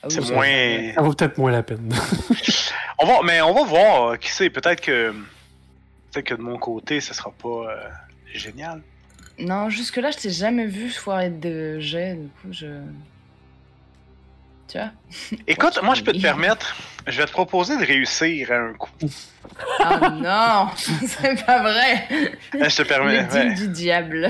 Ah 0.01 0.05
oui, 0.05 0.11
C'est 0.11 0.23
ça- 0.23 0.35
moins. 0.35 0.93
Ça 0.95 1.03
vaut 1.03 1.13
peut-être 1.13 1.39
moins 1.39 1.51
la 1.53 1.63
peine. 1.63 1.93
On 3.01 3.07
va, 3.07 3.21
mais 3.23 3.41
on 3.41 3.55
va 3.55 3.63
voir. 3.65 4.19
Qui 4.19 4.31
sait, 4.31 4.51
peut-être 4.51 4.81
que, 4.81 5.13
peut-être 6.13 6.27
que 6.27 6.35
de 6.35 6.43
mon 6.43 6.59
côté, 6.59 7.01
ce 7.01 7.15
sera 7.15 7.31
pas 7.31 7.49
euh, 7.71 7.89
génial. 8.33 8.83
Non, 9.39 9.71
jusque-là, 9.71 10.11
je 10.11 10.19
t'ai 10.19 10.31
jamais 10.31 10.67
vu 10.67 10.91
foirer 10.91 11.31
de 11.31 11.79
jet, 11.79 12.15
du 12.15 12.29
coup, 12.29 12.49
je. 12.53 12.67
Tu 14.69 14.79
vois 14.79 14.91
Écoute, 15.47 15.79
moi, 15.83 15.95
je 15.95 16.03
peux 16.03 16.13
te 16.13 16.21
permettre. 16.21 16.77
Je 17.07 17.17
vais 17.19 17.27
te 17.27 17.33
proposer 17.33 17.77
de 17.79 17.85
réussir 17.87 18.53
à 18.53 18.57
un 18.57 18.73
coup. 18.75 18.91
Ah 19.81 20.11
non 20.11 20.69
C'est 21.07 21.45
pas 21.47 21.63
vrai 21.63 22.07
Euh, 22.55 22.69
Je 22.69 22.77
te 22.77 22.83
permets. 22.83 23.23
Le 23.23 23.33
ouais. 23.33 23.55
du 23.55 23.69
diable. 23.69 24.29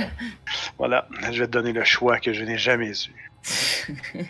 Voilà, 0.78 1.06
je 1.32 1.40
vais 1.40 1.46
te 1.46 1.50
donner 1.52 1.72
le 1.72 1.84
choix 1.84 2.18
que 2.20 2.32
je 2.32 2.44
n'ai 2.44 2.56
jamais 2.56 2.92
eu. 2.92 4.24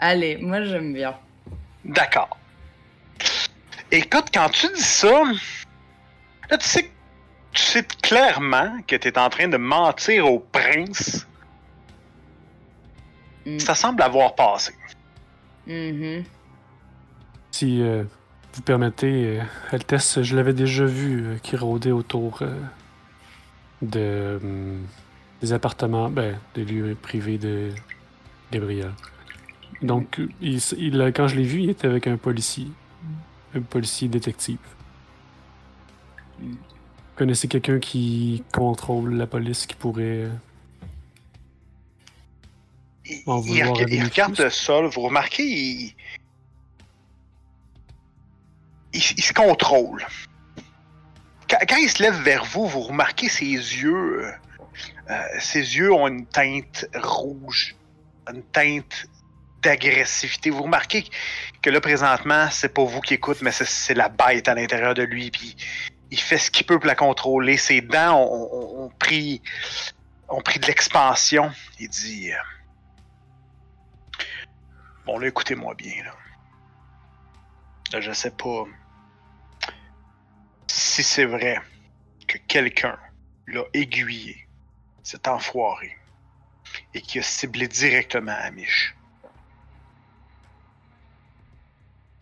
Allez, 0.00 0.36
moi 0.38 0.62
j'aime 0.64 0.92
bien. 0.92 1.14
D'accord. 1.84 2.36
Écoute, 3.90 4.26
quand 4.34 4.48
tu 4.50 4.66
dis 4.74 4.82
ça, 4.82 5.22
là, 6.50 6.58
tu 6.58 6.66
sais, 6.66 6.90
tu 7.52 7.62
sais 7.62 7.84
clairement 8.02 8.78
que 8.86 8.96
tu 8.96 9.08
es 9.08 9.18
en 9.18 9.30
train 9.30 9.48
de 9.48 9.56
mentir 9.56 10.26
au 10.30 10.40
prince. 10.40 11.26
Mm. 13.46 13.60
Ça 13.60 13.74
semble 13.74 14.02
avoir 14.02 14.34
passé. 14.34 14.74
Mhm. 15.68 16.22
si 17.50 17.82
euh, 17.82 18.04
vous 18.56 18.62
permettez, 18.62 19.38
euh, 19.38 19.42
Altesse, 19.70 20.22
je 20.22 20.36
l'avais 20.36 20.52
déjà 20.54 20.84
vu 20.84 21.26
euh, 21.26 21.36
qui 21.42 21.56
rôdait 21.56 21.90
autour 21.90 22.38
euh, 22.42 22.54
de, 23.82 24.38
hum, 24.42 24.86
des 25.40 25.52
appartements, 25.52 26.08
ben, 26.08 26.38
des 26.54 26.64
lieux 26.64 26.96
privés 27.00 27.36
de 27.36 27.70
Gabriel. 28.50 28.92
Donc, 29.82 30.20
il, 30.40 30.60
quand 31.14 31.28
je 31.28 31.36
l'ai 31.36 31.42
vu, 31.42 31.62
il 31.62 31.70
était 31.70 31.86
avec 31.86 32.06
un 32.06 32.16
policier. 32.16 32.68
Un 33.54 33.60
policier 33.60 34.08
détective. 34.08 34.58
Mm. 36.40 36.54
Connaissez 37.16 37.48
quelqu'un 37.48 37.78
qui 37.78 38.42
contrôle 38.52 39.14
la 39.14 39.26
police 39.26 39.66
qui 39.66 39.74
pourrait. 39.74 40.28
Euh, 43.10 43.40
Il, 43.46 44.02
regarde 44.04 44.36
ça. 44.36 44.44
le 44.44 44.50
sol. 44.50 44.86
Vous 44.86 45.02
remarquez, 45.02 45.44
il, 45.44 45.94
il, 48.92 49.00
se 49.22 49.32
contrôle. 49.32 50.04
Quand, 51.48 51.58
quand 51.68 51.76
il 51.76 51.88
se 51.90 52.02
lève 52.02 52.20
vers 52.22 52.44
vous, 52.44 52.66
vous 52.66 52.80
remarquez 52.82 53.28
ses 53.28 53.44
yeux. 53.46 54.24
euh, 54.24 54.32
euh, 55.10 55.22
ses 55.38 55.76
yeux 55.76 55.92
ont 55.92 56.08
une 56.08 56.26
teinte 56.26 56.86
rouge, 56.94 57.76
une 58.32 58.42
teinte 58.44 59.06
d'agressivité. 59.62 60.50
Vous 60.50 60.62
remarquez 60.64 61.04
que 61.62 61.70
là, 61.70 61.80
présentement, 61.80 62.48
c'est 62.50 62.68
pas 62.72 62.84
vous 62.84 63.00
qui 63.00 63.14
écoute, 63.14 63.38
mais 63.42 63.52
c'est- 63.52 63.64
c'est 63.64 63.94
la 63.94 64.08
bête 64.08 64.48
à 64.48 64.54
l'intérieur 64.54 64.94
de 64.94 65.02
lui. 65.02 65.30
Puis 65.30 65.56
il 66.10 66.20
fait 66.20 66.38
ce 66.38 66.50
qu'il 66.50 66.66
peut 66.66 66.78
pour 66.78 66.86
la 66.86 66.94
contrôler. 66.94 67.56
Ses 67.56 67.80
dents 67.80 68.20
ont, 68.20 68.48
ont- 68.52 68.84
ont 68.86 68.90
pris, 68.98 69.40
ont 70.28 70.40
pris 70.40 70.58
de 70.58 70.66
l'expansion. 70.66 71.50
Il 71.78 71.88
dit. 71.88 72.30
Bon, 75.06 75.18
là, 75.18 75.28
écoutez-moi 75.28 75.74
bien, 75.74 76.02
là. 76.02 76.16
Là, 77.92 78.00
je 78.00 78.10
sais 78.10 78.32
pas 78.32 78.64
si 80.66 81.04
c'est 81.04 81.26
vrai 81.26 81.60
que 82.26 82.38
quelqu'un 82.38 82.98
l'a 83.46 83.62
aiguillé, 83.72 84.48
cet 85.04 85.28
enfoiré, 85.28 85.96
et 86.92 87.00
qui 87.00 87.20
a 87.20 87.22
ciblé 87.22 87.68
directement 87.68 88.34
Amish. 88.36 88.96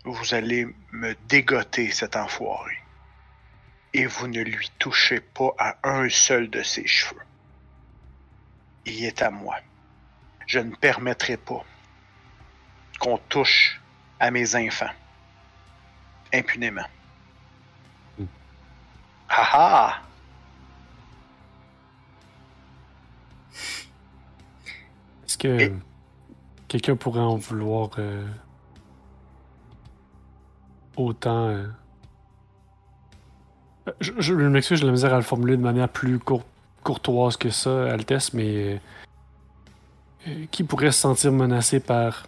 Vous 0.05 0.35
allez 0.35 0.67
me 0.93 1.15
dégoter 1.27 1.91
cet 1.91 2.17
enfoiré. 2.17 2.77
Et 3.95 4.05
vous 4.05 4.27
ne 4.27 4.43
lui 4.43 4.71
touchez 4.79 5.21
pas 5.21 5.55
à 5.57 5.79
un 5.85 6.11
seul 6.11 6.51
de 6.51 6.63
ses 6.63 6.87
cheveux. 6.87 7.23
Il 8.85 9.03
est 9.07 9.23
à 9.23 9.31
moi. 9.31 9.57
Je 10.47 10.59
ne 10.59 10.77
permettrai 10.77 11.39
pas 11.39 11.65
qu'on 12.99 13.19
touche 13.29 13.81
à 14.21 14.31
mes 14.31 14.55
enfants 14.57 14.91
impunément. 16.33 16.87
Mm. 18.19 18.25
Ah 19.29 19.49
ah! 19.53 20.01
Est-ce 25.27 25.39
que 25.39 25.49
Et- 25.61 25.73
quelqu'un 26.69 26.97
pourrait 26.97 27.21
en 27.21 27.37
vouloir 27.37 27.91
euh, 27.99 28.27
autant. 30.97 31.49
euh, 31.49 31.67
Je, 34.01 34.13
je 34.19 34.35
m'excuse, 34.35 34.81
j'ai 34.81 34.87
la 34.87 34.93
misère 34.93 35.13
à 35.13 35.17
le 35.17 35.23
formuler 35.23 35.57
de 35.57 35.63
manière 35.63 35.89
plus 35.89 36.19
cour- 36.19 36.45
courtoise 36.83 37.37
que 37.37 37.51
ça, 37.51 37.91
Altesse, 37.93 38.33
mais. 38.35 38.81
euh, 40.29 40.47
qui 40.51 40.65
pourrait 40.65 40.91
se 40.93 41.01
sentir 41.01 41.33
menacé 41.33 41.81
par. 41.81 42.27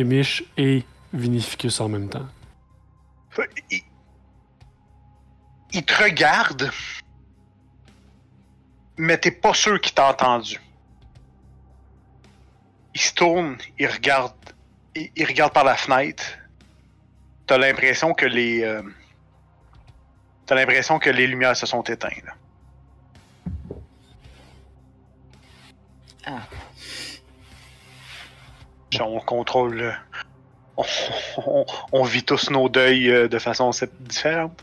Emish 0.00 0.44
et 0.56 0.84
Vinificus 1.12 1.80
en 1.80 1.88
même 1.88 2.08
temps? 2.08 2.26
Il, 3.70 3.80
il 5.72 5.84
te 5.84 6.02
regarde, 6.02 6.70
mais 8.96 9.18
t'es 9.18 9.30
pas 9.30 9.54
sûr 9.54 9.80
qu'il 9.80 9.94
t'a 9.94 10.10
entendu. 10.10 10.60
Il 12.94 13.00
se 13.00 13.12
tourne, 13.12 13.58
il 13.78 13.86
regarde, 13.86 14.34
il, 14.94 15.10
il 15.16 15.26
regarde 15.26 15.52
par 15.52 15.64
la 15.64 15.76
fenêtre. 15.76 16.24
T'as 17.46 17.58
l'impression 17.58 18.14
que 18.14 18.26
les, 18.26 18.62
euh, 18.62 18.82
t'as 20.46 20.54
l'impression 20.54 20.98
que 20.98 21.10
les 21.10 21.26
lumières 21.26 21.56
se 21.56 21.66
sont 21.66 21.82
éteintes. 21.82 22.24
là. 22.24 22.34
Ah. 26.26 26.42
On 29.04 29.20
contrôle. 29.20 29.80
euh, 29.80 29.92
On, 30.78 30.84
on- 31.38 31.66
on 31.92 32.02
vit 32.04 32.22
tous 32.22 32.50
nos 32.50 32.68
deuils 32.68 33.10
euh, 33.10 33.28
de 33.28 33.38
façon 33.38 33.70
différente. 34.00 34.62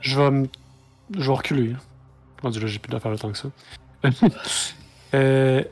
Je 0.00 0.16
vais, 0.18 0.26
m- 0.26 0.48
je 1.18 1.26
vais 1.30 1.36
reculer. 1.36 1.72
hein. 1.72 1.80
Rendu 2.42 2.60
là, 2.60 2.66
j'ai 2.66 2.78
plus 2.78 2.90
d'affaires 2.90 3.10
le 3.10 3.18
temps 3.18 3.30
que 3.32 3.38
ça. 3.38 3.48
Euh, 5.14 5.62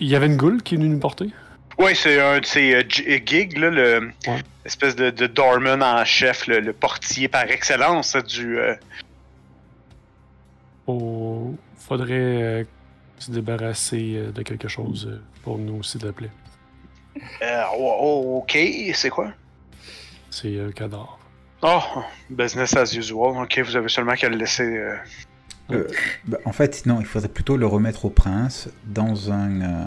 Il 0.00 0.08
y 0.08 0.16
avait 0.16 0.26
une 0.26 0.36
goule 0.36 0.62
qui 0.62 0.74
est 0.74 0.78
venue 0.78 0.88
nous 0.88 0.98
porter? 0.98 1.30
Ouais, 1.78 1.94
c'est 1.94 2.18
un 2.20 2.40
de 2.40 2.46
ces 2.46 2.74
euh, 2.74 2.82
gigs, 2.88 3.58
là, 3.58 3.70
le 3.70 4.10
Ouais. 4.26 4.42
espèce 4.64 4.96
de, 4.96 5.10
de 5.10 5.26
doorman 5.26 5.82
en 5.82 6.04
chef, 6.04 6.46
le, 6.46 6.60
le 6.60 6.72
portier 6.72 7.28
par 7.28 7.42
excellence 7.50 8.16
du. 8.16 8.58
euh, 8.58 8.74
Oh, 10.86 11.54
faudrait 11.76 12.12
euh, 12.14 12.64
se 13.18 13.30
débarrasser 13.30 14.14
euh, 14.16 14.32
de 14.32 14.42
quelque 14.42 14.68
chose 14.68 15.08
euh, 15.10 15.20
pour 15.42 15.58
nous, 15.58 15.82
s'il 15.82 16.00
te 16.00 16.08
plaît. 16.08 16.30
euh, 17.42 17.62
oh, 17.78 17.96
oh, 18.00 18.38
ok, 18.42 18.58
c'est 18.94 19.10
quoi? 19.10 19.32
C'est 20.30 20.60
un 20.60 20.70
cadavre. 20.72 21.18
Oh, 21.62 21.80
business 22.30 22.76
as 22.76 22.94
usual. 22.94 23.42
Ok, 23.42 23.58
vous 23.64 23.76
avez 23.76 23.88
seulement 23.88 24.14
qu'à 24.14 24.28
le 24.28 24.36
laisser. 24.36 24.64
euh, 24.76 24.96
Euh, 25.72 25.88
bah, 26.26 26.38
en 26.44 26.52
fait, 26.52 26.84
non, 26.86 27.00
il 27.00 27.06
faudrait 27.06 27.28
plutôt 27.30 27.56
le 27.56 27.66
remettre 27.66 28.04
au 28.04 28.10
prince 28.10 28.68
dans 28.84 29.32
un, 29.32 29.60
euh, 29.62 29.84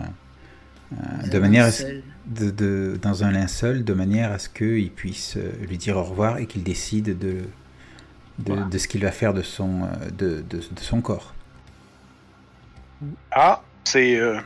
euh, 0.94 1.28
de 1.30 1.40
manière 1.40 1.66
à 1.66 1.72
ce- 1.72 1.84
Seul. 1.84 2.04
de, 2.26 2.50
de- 2.50 3.00
dans 3.02 3.24
un 3.24 3.32
linceul, 3.32 3.84
de 3.86 3.94
manière 3.94 4.32
à 4.32 4.40
ce 4.40 4.50
qu'il 4.50 4.92
puisse 4.92 5.38
euh, 5.38 5.52
lui 5.70 5.78
dire 5.78 5.96
au 5.98 6.04
revoir 6.04 6.40
et 6.40 6.48
qu'il 6.48 6.64
décide 6.64 7.18
de, 7.18 7.44
de, 8.40 8.54
Voilà. 8.54 8.64
de 8.64 8.78
ce 8.78 8.88
qu'il 8.90 9.02
va 9.04 9.12
faire 9.12 9.34
de 9.34 9.42
son, 9.42 9.84
euh, 9.84 10.10
de, 10.12 10.42
de- 10.50 10.58
de 10.58 10.80
son 10.82 11.00
corps. 11.02 11.34
Ah, 13.32 13.62
c'est. 13.84 14.16
euh, 14.16 14.40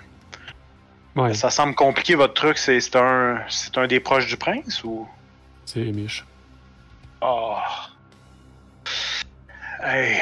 Ouais, 1.15 1.33
Ça 1.35 1.49
semble 1.51 1.75
compliqué 1.75 2.15
votre 2.15 2.33
truc. 2.33 2.57
C'est 2.57 2.95
un, 2.95 3.43
c'est 3.47 3.77
un 3.77 3.85
des 3.87 3.99
proches 3.99 4.25
du 4.27 4.35
prince 4.37 4.83
ou? 4.83 5.07
c'est 5.65 5.81
Emish. 5.81 6.25
Oh. 7.21 7.57
Hey. 9.81 10.19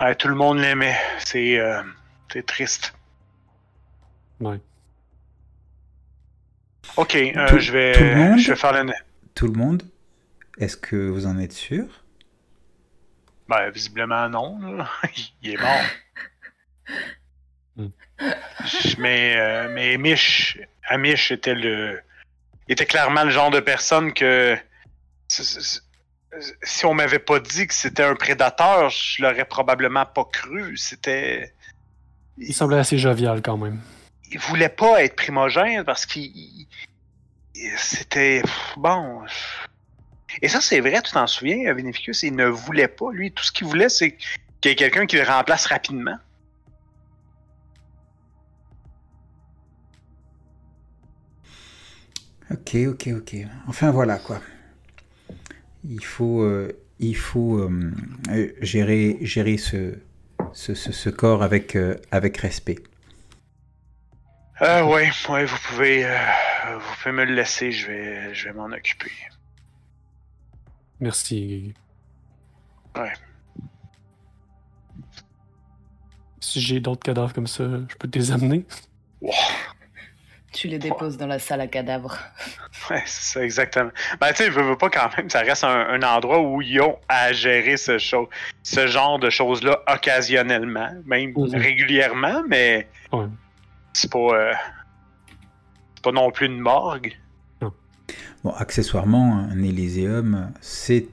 Ouais, 0.00 0.14
tout 0.14 0.28
le 0.28 0.34
monde 0.34 0.58
l'aimait. 0.58 0.96
C'est 1.18 1.58
euh, 1.58 1.82
c'est 2.32 2.46
triste. 2.46 2.94
Ouais. 4.40 4.60
Ok, 6.96 7.14
euh, 7.16 7.48
Tout- 7.48 7.58
je 7.58 7.72
vais 7.72 7.92
tout 7.92 8.00
le 8.04 8.14
monde? 8.16 8.38
je 8.38 8.50
vais 8.52 8.56
faire 8.56 8.72
le. 8.84 8.92
Tout 9.34 9.46
le 9.46 9.52
monde? 9.58 9.82
Est-ce 10.58 10.76
que 10.76 10.96
vous 11.08 11.26
en 11.26 11.38
êtes 11.38 11.52
sûr? 11.52 11.86
Ben, 13.50 13.68
visiblement 13.70 14.28
non. 14.28 14.58
là. 14.76 14.88
Il 15.42 15.50
est 15.54 15.60
mort. 15.60 15.84
Hmm. 17.76 17.88
mais 18.98 19.34
euh, 19.36 19.68
mais 19.72 19.94
Amish, 19.94 20.58
Amish 20.88 21.30
était 21.32 21.54
le 21.54 22.00
était 22.68 22.86
clairement 22.86 23.24
le 23.24 23.30
genre 23.30 23.50
de 23.50 23.60
personne 23.60 24.12
que 24.12 24.56
si 25.28 26.84
on 26.86 26.94
m'avait 26.94 27.18
pas 27.18 27.40
dit 27.40 27.66
que 27.66 27.74
c'était 27.74 28.04
un 28.04 28.14
prédateur, 28.14 28.88
je 28.90 29.22
l'aurais 29.22 29.44
probablement 29.44 30.06
pas 30.06 30.24
cru. 30.24 30.76
C'était 30.76 31.52
Il 32.38 32.54
semblait 32.54 32.78
assez 32.78 32.98
jovial 32.98 33.42
quand 33.42 33.56
même. 33.56 33.80
il 34.30 34.38
voulait 34.38 34.68
pas 34.68 35.02
être 35.02 35.16
primogène 35.16 35.84
parce 35.84 36.06
qu'il 36.06 36.24
il- 36.26 36.68
c'était 37.78 38.42
bon. 38.76 39.22
Et 40.42 40.48
ça 40.48 40.60
c'est 40.60 40.80
vrai, 40.80 41.00
tu 41.02 41.12
t'en 41.12 41.26
souviens, 41.26 41.72
Vénéficus, 41.74 42.22
il 42.22 42.34
ne 42.36 42.46
voulait 42.46 42.88
pas 42.88 43.10
lui, 43.12 43.32
tout 43.32 43.44
ce 43.44 43.52
qu'il 43.52 43.66
voulait 43.66 43.88
c'est 43.88 44.16
qu'il 44.60 44.70
y 44.70 44.72
ait 44.72 44.76
quelqu'un 44.76 45.06
qui 45.06 45.16
le 45.16 45.22
remplace 45.24 45.66
rapidement. 45.66 46.16
Ok, 52.50 52.74
ok, 52.88 53.08
ok. 53.16 53.36
Enfin 53.68 53.90
voilà 53.90 54.18
quoi. 54.18 54.40
Il 55.84 56.04
faut, 56.04 56.42
euh, 56.42 56.72
il 56.98 57.16
faut 57.16 57.58
euh, 57.58 57.92
euh, 58.30 58.52
gérer, 58.60 59.18
gérer 59.22 59.56
ce, 59.56 59.98
ce, 60.52 60.74
ce- 60.74 60.92
ce 60.92 61.08
corps 61.10 61.42
avec, 61.42 61.76
euh, 61.76 61.96
avec 62.10 62.36
respect. 62.38 62.78
Ah 64.58 64.84
ouais, 64.86 65.10
ouais, 65.30 65.44
vous 65.46 65.56
pouvez 65.68 66.04
euh, 66.04 66.16
vous 66.78 66.94
pouvez 67.02 67.12
me 67.14 67.24
le 67.24 67.34
laisser, 67.34 67.72
je 67.72 67.86
vais 67.86 68.34
je 68.34 68.44
vais 68.48 68.52
m'en 68.52 68.66
occuper. 68.66 69.10
Merci. 71.00 71.74
Ouais. 72.96 73.12
Si 76.40 76.60
j'ai 76.60 76.80
d'autres 76.80 77.02
cadavres 77.02 77.32
comme 77.32 77.46
ça, 77.46 77.64
je 77.88 77.94
peux 77.96 78.08
te 78.08 78.18
les 78.18 78.32
amener. 78.32 78.64
Wow. 79.20 79.32
Tu 80.52 80.66
les 80.66 80.80
déposes 80.80 81.16
dans 81.16 81.28
la 81.28 81.38
salle 81.38 81.60
à 81.60 81.68
cadavres. 81.68 82.18
Ouais, 82.90 83.02
c'est 83.06 83.34
ça 83.34 83.44
exactement. 83.44 83.90
Ben 84.20 84.30
tu 84.30 84.36
sais, 84.42 84.48
veux, 84.50 84.62
veux 84.62 84.76
pas 84.76 84.90
quand 84.90 85.16
même, 85.16 85.30
ça 85.30 85.40
reste 85.42 85.62
un, 85.62 85.68
un 85.90 86.02
endroit 86.02 86.40
où 86.40 86.60
ils 86.60 86.80
ont 86.80 86.98
à 87.08 87.32
gérer 87.32 87.76
ce, 87.76 87.98
cho- 87.98 88.28
ce 88.64 88.86
genre 88.88 89.18
de 89.20 89.30
choses-là 89.30 89.78
occasionnellement, 89.86 90.90
même 91.04 91.32
Mhm. 91.36 91.54
régulièrement, 91.54 92.42
mais 92.48 92.88
Ouais. 93.12 93.26
c'est 93.92 94.10
pas 94.10 94.18
euh, 94.18 94.52
c'est 95.94 96.02
pas 96.02 96.10
non 96.10 96.32
plus 96.32 96.46
une 96.46 96.58
morgue. 96.58 97.16
Bon, 98.42 98.52
accessoirement, 98.52 99.36
un 99.36 99.62
Élyséum, 99.62 100.52
c'est 100.60 101.08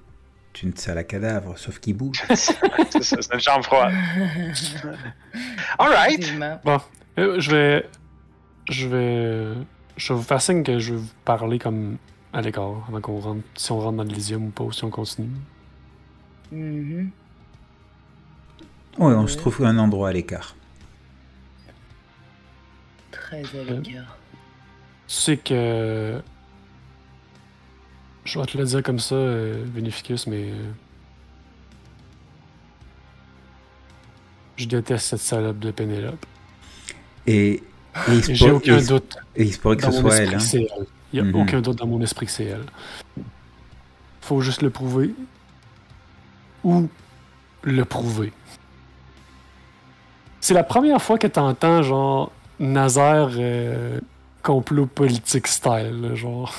une 0.64 0.76
salle 0.76 0.98
à 0.98 1.04
cadavres, 1.04 1.58
sauf 1.58 1.80
qu'il 1.80 1.96
bouge. 1.96 2.24
c'est 2.30 3.04
ça, 3.04 3.18
c'est 3.22 3.34
une 3.34 3.40
chambre 3.40 3.66
froide. 3.66 3.94
Alright. 5.78 6.20
Effectivement. 6.20 6.60
Bon, 6.64 6.80
euh, 7.20 7.40
je 7.40 7.52
vais. 7.52 7.90
Je 8.70 8.88
vais. 8.88 9.54
Je 9.98 10.14
vais 10.14 10.20
vous 10.20 10.26
faire 10.26 10.42
signe 10.42 10.64
que 10.64 10.80
je 10.80 10.94
vais 10.94 11.00
vous 11.00 11.12
parler 11.26 11.60
comme 11.60 11.98
à 12.34 12.42
l'écart 12.42 12.86
avant 12.88 13.02
qu'on 13.02 13.20
rentre. 13.20 13.44
Si 13.56 13.72
on 13.72 13.80
rentre 13.80 13.98
dans 13.98 14.04
l'Elysium 14.04 14.48
ou 14.48 14.50
pas, 14.50 14.64
ou 14.64 14.72
si 14.72 14.84
on 14.84 14.90
continue. 14.90 15.30
Mhm. 16.52 17.12
Oui, 19.00 19.14
on 19.14 19.28
se 19.28 19.38
trouve 19.38 19.64
à 19.64 19.70
un 19.70 19.78
endroit 19.78 20.10
à 20.10 20.14
l'écart. 20.14 20.56
Très 23.12 23.42
à 23.42 23.64
l'écart. 23.64 24.18
Tu 25.08 25.16
sais 25.16 25.38
que. 25.38 26.22
Je 28.28 28.38
vais 28.40 28.46
te 28.46 28.58
le 28.58 28.66
dire 28.66 28.84
comme 28.84 29.00
ça, 29.00 29.16
euh, 29.16 29.64
Vénéficus, 29.74 30.28
mais. 30.28 30.50
euh, 30.52 30.72
Je 34.58 34.66
déteste 34.68 35.06
cette 35.08 35.20
salope 35.22 35.60
de 35.60 35.72
Pénélope. 35.72 36.26
Et, 37.26 37.64
J'ai 38.30 38.52
aucun 38.52 38.80
et 38.80 38.86
doute 38.86 39.18
et 39.36 39.44
il 39.44 39.54
se 39.54 39.60
pourrait 39.60 39.78
que 39.78 39.84
ce 39.86 39.92
soit 39.92 40.16
elle. 40.16 40.36
hein. 40.36 40.40
elle. 40.54 40.68
Il 41.14 41.22
n'y 41.24 41.28
a 41.30 41.32
Mhm. 41.32 41.36
aucun 41.42 41.62
doute 41.62 41.78
dans 41.78 41.88
mon 41.88 42.02
esprit 42.02 42.26
que 42.26 42.32
c'est 42.32 42.46
elle. 42.46 42.66
Faut 44.22 44.42
juste 44.42 44.62
le 44.62 44.70
prouver. 44.70 45.14
Ou 46.64 46.90
le 47.64 47.86
prouver. 47.86 48.34
C'est 50.42 50.54
la 50.54 50.64
première 50.64 51.02
fois 51.02 51.18
que 51.18 51.28
t'entends, 51.28 51.82
genre, 51.84 52.32
Nazaire 52.60 53.30
euh, 53.38 54.00
complot 54.44 54.88
politique 54.88 55.48
style, 55.48 56.12
genre. 56.16 56.54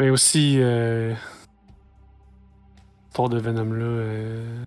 Mais 0.00 0.08
aussi, 0.08 0.56
euh, 0.58 1.14
de 3.28 3.38
Venom 3.38 3.70
là, 3.74 3.84
euh, 3.84 4.64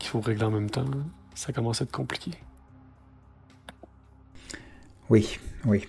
qu'il 0.00 0.10
faut 0.10 0.20
régler 0.20 0.42
en 0.42 0.50
même 0.50 0.68
temps, 0.68 0.82
là. 0.82 0.96
ça 1.36 1.52
commence 1.52 1.80
à 1.80 1.84
être 1.84 1.92
compliqué. 1.92 2.32
Oui, 5.08 5.38
oui. 5.66 5.86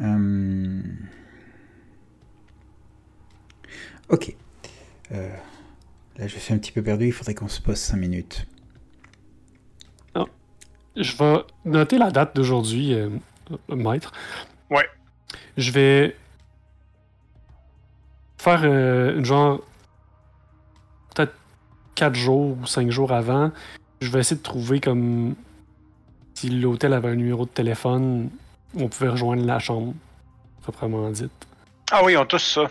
Euh, 0.00 0.80
Ok. 4.08 4.34
Euh, 5.12 5.36
Là, 6.16 6.26
je 6.28 6.38
suis 6.38 6.54
un 6.54 6.58
petit 6.58 6.72
peu 6.72 6.82
perdu. 6.82 7.08
Il 7.08 7.12
faudrait 7.12 7.34
qu'on 7.34 7.48
se 7.48 7.60
pose 7.60 7.76
5 7.76 7.98
minutes. 7.98 8.46
Je 10.96 11.16
vais 11.16 11.42
noter 11.64 11.98
la 11.98 12.12
date 12.12 12.36
d'aujourd'hui, 12.36 12.94
euh, 12.94 13.10
maître. 13.68 14.12
Ouais. 14.70 14.88
Je 15.56 15.72
vais 15.72 16.16
faire 18.44 18.60
euh, 18.64 19.16
une 19.16 19.24
genre 19.24 19.60
peut-être 21.14 21.34
4 21.94 22.14
jours 22.14 22.58
ou 22.60 22.66
5 22.66 22.90
jours 22.90 23.12
avant. 23.12 23.50
Je 24.00 24.10
vais 24.10 24.20
essayer 24.20 24.36
de 24.36 24.42
trouver 24.42 24.80
comme 24.80 25.34
si 26.34 26.50
l'hôtel 26.50 26.92
avait 26.92 27.08
un 27.08 27.14
numéro 27.14 27.44
de 27.44 27.50
téléphone 27.50 28.30
où 28.74 28.82
on 28.82 28.88
pouvait 28.88 29.08
rejoindre 29.08 29.44
la 29.46 29.58
chambre, 29.58 29.94
proprement 30.62 31.08
dite. 31.10 31.30
Ah 31.90 32.02
oui, 32.04 32.16
on 32.16 32.26
tous 32.26 32.38
ça. 32.38 32.64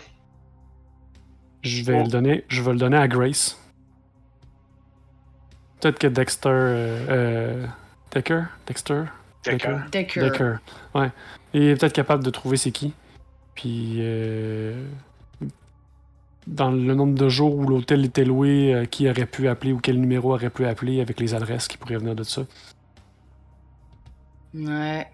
Je 1.62 1.82
vais 1.82 1.98
Oh. 1.98 2.02
le 2.04 2.08
donner, 2.08 2.44
je 2.48 2.60
vais 2.62 2.72
le 2.72 2.78
donner 2.78 2.98
à 2.98 3.08
Grace. 3.08 3.58
Peut-être 5.80 5.98
que 5.98 6.06
Dexter, 6.06 6.48
euh, 6.50 7.06
euh, 7.08 7.66
Decker, 8.12 8.44
Dexter, 8.66 9.04
D'accord. 9.44 9.78
Decker. 9.90 10.20
Decker. 10.30 10.58
Ouais. 10.94 11.10
Il 11.52 11.62
est 11.62 11.76
peut-être 11.76 11.92
capable 11.94 12.22
de 12.24 12.30
trouver 12.30 12.56
c'est 12.56 12.70
qui. 12.72 12.92
Puis, 13.54 13.96
euh, 14.00 14.86
dans 16.46 16.70
le 16.70 16.94
nombre 16.94 17.14
de 17.18 17.28
jours 17.28 17.54
où 17.56 17.66
l'hôtel 17.66 18.04
était 18.04 18.24
loué, 18.24 18.74
euh, 18.74 18.84
qui 18.86 19.08
aurait 19.08 19.26
pu 19.26 19.48
appeler 19.48 19.72
ou 19.72 19.78
quel 19.80 20.00
numéro 20.00 20.32
aurait 20.34 20.50
pu 20.50 20.66
appeler 20.66 21.00
avec 21.00 21.20
les 21.20 21.34
adresses 21.34 21.68
qui 21.68 21.76
pourraient 21.78 21.96
venir 21.98 22.14
de 22.14 22.22
ça. 22.24 22.46
Ouais. 24.54 25.06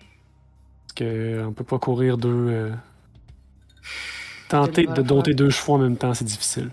Parce 0.86 0.94
que 0.96 1.44
on 1.46 1.52
peut 1.52 1.64
pas 1.64 1.78
courir 1.78 2.18
deux. 2.18 2.28
euh, 2.50 2.74
Tenter 4.48 4.86
de 4.86 5.02
dompter 5.02 5.34
deux 5.34 5.48
chevaux 5.50 5.74
en 5.74 5.78
même 5.78 5.96
temps, 5.96 6.12
c'est 6.14 6.24
difficile. 6.24 6.70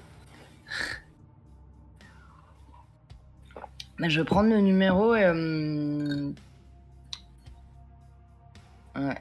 Mais 3.99 4.09
je 4.09 4.19
vais 4.21 4.25
prendre 4.25 4.49
le 4.49 4.59
numéro 4.61 5.15
et. 5.15 5.23
euh, 5.23 6.31
Ouais. 8.95 9.15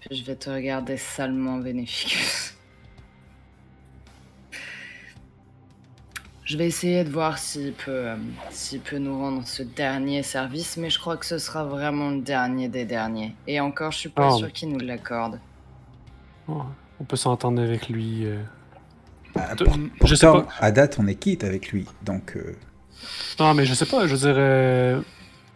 Puis 0.00 0.16
je 0.18 0.24
vais 0.24 0.36
te 0.36 0.50
regarder 0.50 0.96
salement, 0.96 1.60
Vénéficus. 1.60 2.53
Je 6.44 6.58
vais 6.58 6.66
essayer 6.66 7.04
de 7.04 7.08
voir 7.10 7.38
s'il 7.38 7.72
peut, 7.72 7.90
euh, 7.90 8.16
s'il 8.50 8.80
peut 8.80 8.98
nous 8.98 9.18
rendre 9.18 9.46
ce 9.46 9.62
dernier 9.62 10.22
service, 10.22 10.76
mais 10.76 10.90
je 10.90 10.98
crois 10.98 11.16
que 11.16 11.24
ce 11.24 11.38
sera 11.38 11.64
vraiment 11.64 12.10
le 12.10 12.20
dernier 12.20 12.68
des 12.68 12.84
derniers. 12.84 13.34
Et 13.46 13.60
encore, 13.60 13.92
je 13.92 13.98
suis 13.98 14.08
pas 14.10 14.28
Oh. 14.30 14.36
sûr 14.38 14.52
qu'il 14.52 14.68
nous 14.68 14.78
l'accorde. 14.80 15.40
Ouais. 16.46 16.60
On 17.00 17.04
peut 17.04 17.16
s'entendre 17.16 17.62
avec 17.62 17.88
lui. 17.88 18.26
euh. 18.26 18.42
Ah, 19.36 19.54
De- 19.54 19.64
pour- 19.64 20.06
je 20.06 20.14
sais 20.14 20.26
pourtant, 20.26 20.42
pas. 20.46 20.52
à 20.60 20.70
date, 20.70 20.98
on 21.00 21.06
est 21.06 21.14
quitte 21.16 21.44
avec 21.44 21.72
lui. 21.72 21.86
Donc, 22.02 22.36
euh, 22.36 22.54
Non, 23.40 23.52
mais 23.54 23.64
je 23.64 23.74
sais 23.74 23.86
pas, 23.86 24.06
je 24.06 24.14
veux 24.14 24.20
dire, 24.20 24.34
euh, 24.36 25.00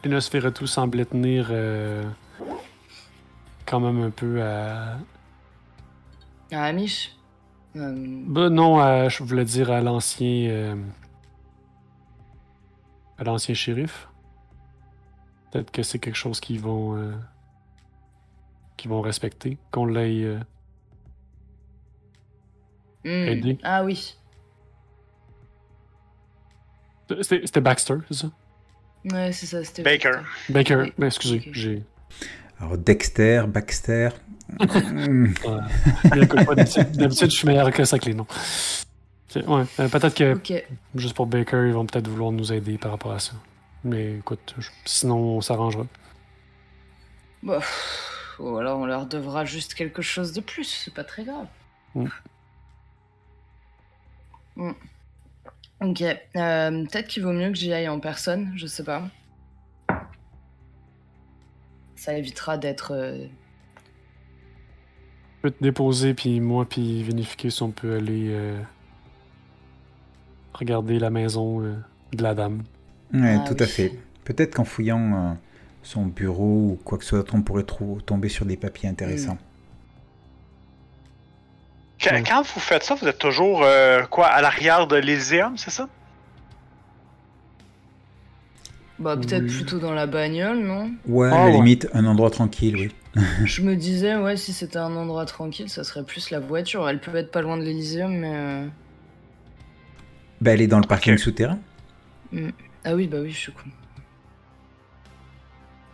Nosferatu 0.07 0.67
semblait 0.67 1.05
tenir 1.05 1.49
euh, 1.51 2.03
quand 3.67 3.79
même 3.81 4.03
un 4.03 4.11
peu 4.11 4.43
à. 4.43 4.97
Ah, 6.51 6.65
Amish? 6.65 7.13
Ben 7.75 8.49
non, 8.51 8.79
à- 8.81 9.09
je 9.09 9.23
voulais 9.23 9.45
dire 9.45 9.71
à 9.71 9.81
l'ancien. 9.81 10.49
euh, 10.51 10.77
à 13.19 13.25
l'ancien 13.25 13.55
shérif. 13.55 14.09
Peut-être 15.51 15.71
que 15.71 15.83
c'est 15.83 15.99
quelque 15.99 16.17
chose 16.17 16.41
qu'ils 16.41 16.61
vont. 16.61 16.97
euh, 16.97 17.13
qu'ils 18.77 18.91
vont 18.91 19.01
respecter. 19.01 19.59
Qu'on 19.71 19.87
l'ait. 19.87 20.23
euh, 20.25 20.39
Hmm. 23.05 23.29
Aider. 23.29 23.59
Ah 23.63 23.85
oui. 23.85 24.17
C'était 27.23 27.61
Baxter, 27.61 27.95
c'est 28.09 28.15
ça? 28.19 28.31
Ouais, 29.05 29.33
c'est 29.33 29.47
ça, 29.47 29.65
c'était. 29.65 29.83
Baker. 29.83 30.21
Baker, 30.51 30.77
Oui. 30.77 30.93
ben, 30.99 31.07
excusez, 31.07 31.49
j'ai. 31.53 31.85
Alors 32.61 32.77
Dexter, 32.77 33.45
Baxter. 33.49 34.11
Que 34.59 36.45
pas 36.45 36.55
D'habitude, 36.55 37.31
je 37.31 37.37
suis 37.37 37.47
meilleur 37.47 37.71
que 37.71 37.85
ça 37.85 37.97
avec 37.97 38.07
les 38.07 38.15
noms. 38.15 38.27
Ouais, 39.37 39.65
euh, 39.81 39.89
peut-être 39.89 40.15
que 40.15 40.41
juste 40.95 41.15
pour 41.15 41.27
Baker, 41.27 41.65
ils 41.67 41.75
vont 41.75 41.85
peut-être 41.85 42.09
vouloir 42.09 42.33
nous 42.33 42.51
aider 42.53 42.79
par 42.79 42.93
rapport 42.93 43.13
à 43.13 43.19
ça. 43.19 43.33
Mais 43.85 44.15
écoute, 44.17 44.55
je- 44.59 44.71
sinon 44.87 45.17
on 45.17 45.41
s'arrangera. 45.43 45.85
Bah, 47.43 47.59
pff, 47.59 48.37
ou 48.41 48.57
alors 48.57 48.79
on 48.81 48.87
leur 48.87 49.07
devra 49.07 49.45
juste 49.45 49.75
quelque 49.75 50.01
chose 50.03 50.33
de 50.33 50.41
plus, 50.41 50.65
c'est 50.65 50.95
pas 50.95 51.05
très 51.05 51.25
grave. 51.25 51.47
Mm. 51.95 52.07
Mm. 54.57 54.71
Ok, 55.83 56.03
euh, 56.03 56.85
peut-être 56.87 57.07
qu'il 57.07 57.23
vaut 57.23 57.33
mieux 57.33 57.51
que 57.51 57.55
j'y 57.57 57.73
aille 57.73 57.89
en 57.89 58.01
personne, 58.01 58.53
je 58.57 58.67
sais 58.67 58.83
pas. 58.83 59.03
Ça 61.97 62.15
évitera 62.17 62.57
d'être. 62.59 62.93
euh, 62.95 63.27
peux 65.43 65.51
te 65.51 65.63
déposer, 65.63 66.15
puis 66.15 66.41
moi, 66.41 66.65
puis 66.69 67.03
vérifier 67.03 67.51
si 67.51 67.63
on 67.63 67.71
peut 67.71 67.97
aller 67.97 68.29
euh, 68.31 68.61
regarder 70.55 70.99
la 70.99 71.11
maison 71.11 71.63
euh, 71.63 71.75
de 72.13 72.23
la 72.23 72.35
dame. 72.35 72.63
Ouais, 73.13 73.37
Ah 73.41 73.45
tout 73.47 73.55
oui. 73.59 73.63
à 73.63 73.67
fait. 73.67 73.93
Peut-être 74.25 74.55
qu'en 74.55 74.65
fouillant 74.65 75.31
euh, 75.31 75.35
son 75.83 76.07
bureau 76.07 76.73
ou 76.73 76.79
quoi 76.85 76.99
que 76.99 77.05
ce 77.05 77.11
soit, 77.11 77.35
on 77.35 77.43
pourrait 77.43 77.65
tomber 78.05 78.29
sur 78.29 78.45
des 78.45 78.57
papiers 78.57 78.89
intéressants. 78.89 79.39
Qu-. 81.99 82.09
Quand 82.27 82.43
vous 82.43 82.61
faites 82.61 82.83
ça, 82.85 82.95
vous 82.95 83.07
êtes 83.09 83.19
toujours 83.19 83.63
euh, 83.63 84.05
quoi 84.07 84.27
à 84.27 84.41
l'arrière 84.43 84.87
de 84.87 84.97
l'Elyséum, 84.97 85.57
c'est 85.57 85.71
ça? 85.71 85.89
Bah, 88.99 89.17
peut-être 89.17 89.45
Oui. 89.45 89.55
plutôt 89.55 89.79
dans 89.79 89.93
la 89.95 90.07
bagnole, 90.07 90.59
non? 90.59 90.91
Ouais, 91.07 91.31
Ah, 91.33 91.37
à 91.37 91.39
la 91.39 91.45
ouais. 91.47 91.53
limite, 91.53 91.89
un 91.95 92.05
endroit 92.05 92.31
tranquille, 92.31 92.77
oui. 92.77 92.95
Je 93.45 93.63
me 93.63 93.75
disais, 93.77 94.17
ouais, 94.17 94.37
si 94.37 94.53
c'était 94.53 94.79
un 94.79 94.95
endroit 94.97 95.25
tranquille, 95.27 95.69
ça 95.69 95.85
serait 95.85 96.05
plus 96.05 96.31
la 96.31 96.41
voiture. 96.41 96.89
Elle 96.89 97.01
peut 97.01 97.15
être 97.17 97.31
pas 97.31 97.43
loin 97.43 97.57
de 97.57 97.63
l'Elyséum, 97.63 98.13
mais. 98.17 98.33
euh, 98.35 98.67
Bah, 100.41 100.53
elle 100.53 100.61
est 100.63 100.67
dans 100.67 100.79
le 100.81 100.87
parking 100.87 101.17
souterrain. 101.19 101.59
Ah 102.85 102.95
oui, 102.95 103.07
bah 103.07 103.19
oui, 103.21 103.31
je 103.31 103.39
suis 103.39 103.53
con. 103.53 103.63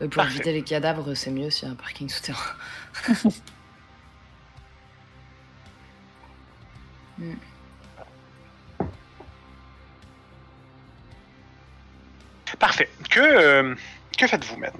Euh, 0.02 0.08
Pour 0.08 0.16
Parfait. 0.16 0.34
éviter 0.34 0.52
les 0.52 0.62
cadavres, 0.62 1.14
c'est 1.14 1.30
mieux 1.30 1.50
s'il 1.50 1.66
y 1.66 1.70
a 1.70 1.72
un 1.72 1.76
parking 1.76 2.08
souterrain. 2.08 2.40
Parfait. 12.58 12.88
Que, 13.10 13.20
euh, 13.20 13.74
que 14.16 14.26
faites-vous 14.26 14.56
maintenant? 14.56 14.78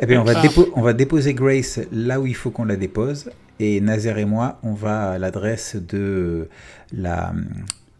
Eh 0.00 0.06
bien, 0.06 0.20
on 0.20 0.24
va, 0.24 0.32
Ah. 0.42 0.48
on 0.74 0.82
va 0.82 0.92
déposer 0.92 1.34
Grace 1.34 1.78
là 1.92 2.20
où 2.20 2.26
il 2.26 2.34
faut 2.34 2.50
qu'on 2.50 2.64
la 2.64 2.76
dépose. 2.76 3.30
Et 3.58 3.80
Nazer 3.82 4.16
et 4.18 4.24
moi, 4.24 4.58
on 4.62 4.72
va 4.72 5.10
à 5.12 5.18
l'adresse 5.18 5.76
de 5.76 6.48
la. 6.92 7.32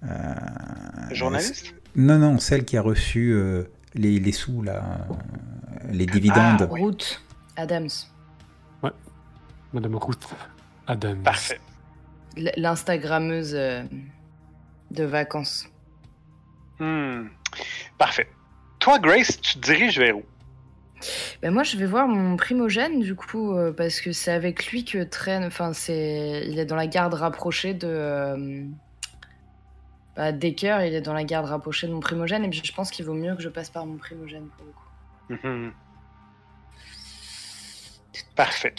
euh, 0.05 0.35
Journaliste? 1.13 1.75
Non, 1.95 2.19
non, 2.19 2.39
celle 2.39 2.65
qui 2.65 2.77
a 2.79 2.83
reçu 2.83 3.33
euh, 3.33 3.65
les, 3.95 4.19
les 4.19 4.33
sous, 4.33 4.63
là, 4.63 5.07
euh, 5.11 5.15
les 5.91 6.07
dividendes. 6.07 6.63
Ah, 6.63 6.69
oui. 6.71 6.81
Route 6.81 7.23
Adams. 7.57 7.89
Madame 9.73 9.95
Ruth 9.97 10.27
Adams. 10.89 11.23
Parfait. 11.23 11.61
L'Instagrammeuse 12.57 13.55
euh, 13.55 13.85
de 14.91 15.05
vacances. 15.05 15.69
Hmm. 16.81 17.27
Parfait. 17.99 18.27
Toi, 18.81 18.99
Grace, 18.99 19.41
tu 19.41 19.59
te 19.61 19.67
diriges 19.67 19.99
vers 19.99 20.17
où? 20.17 20.23
Ben 21.43 21.53
moi, 21.53 21.63
je 21.63 21.77
vais 21.77 21.87
voir 21.87 22.07
mon 22.09 22.37
primogène, 22.37 23.01
du 23.01 23.15
coup, 23.15 23.55
euh, 23.57 23.73
parce 23.73 24.01
que 24.01 24.13
c'est 24.13 24.33
avec 24.33 24.67
lui 24.71 24.85
que 24.85 25.03
traîne. 25.03 25.45
Enfin, 25.45 25.73
c'est. 25.73 26.43
Il 26.47 26.59
est 26.59 26.67
dans 26.67 26.77
la 26.77 26.87
garde 26.87 27.15
rapprochée 27.15 27.73
de. 27.75 27.87
euh, 27.89 28.65
bah, 30.17 30.33
Decker, 30.33 30.85
il 30.87 30.95
est 30.95 31.01
dans 31.01 31.15
la 31.15 31.25
garde 31.25 31.47
rapprochée 31.47 31.87
de 31.87 31.93
mon 31.93 32.01
primogène, 32.01 32.45
et 32.45 32.49
puis 32.51 32.61
je 32.63 32.73
pense 32.73 32.91
qu'il 32.91 33.05
vaut 33.05 33.15
mieux 33.15 33.35
que 33.35 33.43
je 33.43 33.49
passe 33.49 33.71
par 33.71 33.87
mon 33.87 33.97
primogène 33.97 34.49
pour 34.57 34.67
le 34.67 34.73
coup. 34.73 35.73
Parfait. 38.37 38.75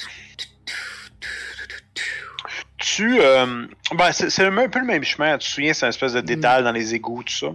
Tu. 2.78 3.20
euh, 3.22 3.66
ben, 3.96 4.12
c'est 4.12 4.46
un 4.46 4.70
peu 4.70 4.80
le 4.80 4.86
même 4.86 5.04
chemin. 5.04 5.38
Tu 5.38 5.48
te 5.48 5.54
souviens, 5.54 5.74
c'est 5.74 5.86
une 5.86 5.90
espèce 5.90 6.14
de 6.14 6.22
dédale 6.22 6.64
dans 6.64 6.72
les 6.72 6.94
égouts, 6.94 7.24
tout 7.24 7.34
ça? 7.34 7.48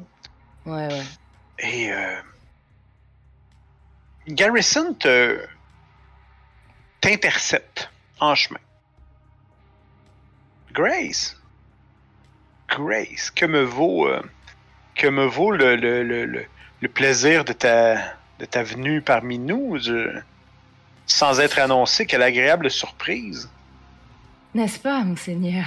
Ouais, 0.64 0.88
ouais. 0.88 1.02
Et. 1.58 1.92
Garrison 4.28 4.94
te. 4.94 5.40
t'intercepte 7.00 7.90
en 8.20 8.34
chemin. 8.34 8.60
Grace. 10.72 11.36
Grace, 12.68 13.30
que 13.30 13.46
me 13.46 13.62
vaut. 13.62 14.06
euh, 14.08 14.20
que 14.94 15.06
me 15.08 15.26
vaut 15.26 15.50
le, 15.52 15.76
le, 15.76 16.02
le, 16.02 16.24
le, 16.24 16.88
plaisir 16.88 17.44
de 17.44 17.52
ta, 17.52 17.96
de 18.38 18.46
ta 18.46 18.62
venue 18.62 19.02
parmi 19.02 19.38
nous, 19.38 19.76
je- 19.78 20.18
sans 21.06 21.38
être 21.38 21.58
annoncé, 21.58 22.06
quelle 22.06 22.22
agréable 22.22 22.70
surprise. 22.70 23.50
N'est-ce 24.54 24.78
pas, 24.78 25.02
monseigneur? 25.04 25.66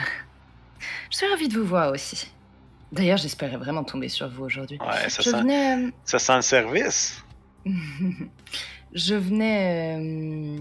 Je 1.11 1.17
suis 1.17 1.27
ravie 1.27 1.47
de 1.47 1.59
vous 1.59 1.65
voir 1.65 1.91
aussi. 1.91 2.31
D'ailleurs, 2.91 3.17
j'espérais 3.17 3.57
vraiment 3.57 3.83
tomber 3.83 4.09
sur 4.09 4.27
vous 4.29 4.45
aujourd'hui. 4.45 4.79
Ouais, 4.81 5.09
ça, 5.09 5.21
Je 5.21 5.29
sent, 5.29 5.41
venais. 5.41 5.75
euh, 5.77 5.91
ça 6.05 6.17
sent 6.17 6.35
le 6.37 6.41
service. 6.41 7.23
je 8.93 9.15
venais. 9.15 9.97
euh, 9.99 10.59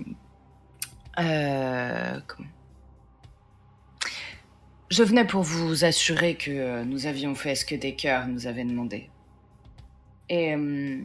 euh, 1.20 2.20
comment 2.26 2.48
Je 4.90 5.02
venais 5.02 5.24
pour 5.26 5.42
vous 5.42 5.84
assurer 5.84 6.34
que 6.36 6.50
euh, 6.50 6.84
nous 6.84 7.06
avions 7.06 7.34
fait 7.34 7.54
ce 7.54 7.64
que 7.64 7.74
Decker 7.74 8.26
nous 8.28 8.46
avait 8.46 8.64
demandé. 8.64 9.10
Et. 10.28 10.54
euh, 10.54 11.02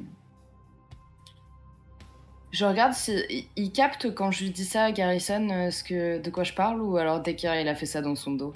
je 2.52 2.66
regarde 2.66 2.94
si. 2.94 3.48
il- 3.56 3.72
capte 3.72 4.14
quand 4.14 4.30
je 4.32 4.44
lui 4.44 4.52
dis 4.52 4.66
ça 4.66 4.86
à 4.86 4.92
Garrison 4.92 5.70
ce 5.72 5.84
que, 5.84 6.20
de 6.20 6.30
quoi 6.30 6.44
je 6.44 6.54
parle 6.54 6.82
ou 6.82 6.98
alors 6.98 7.20
Decker 7.22 7.60
il 7.62 7.68
a 7.68 7.76
fait 7.76 7.86
ça 7.88 8.02
dans 8.02 8.16
son 8.16 8.32
dos? 8.32 8.54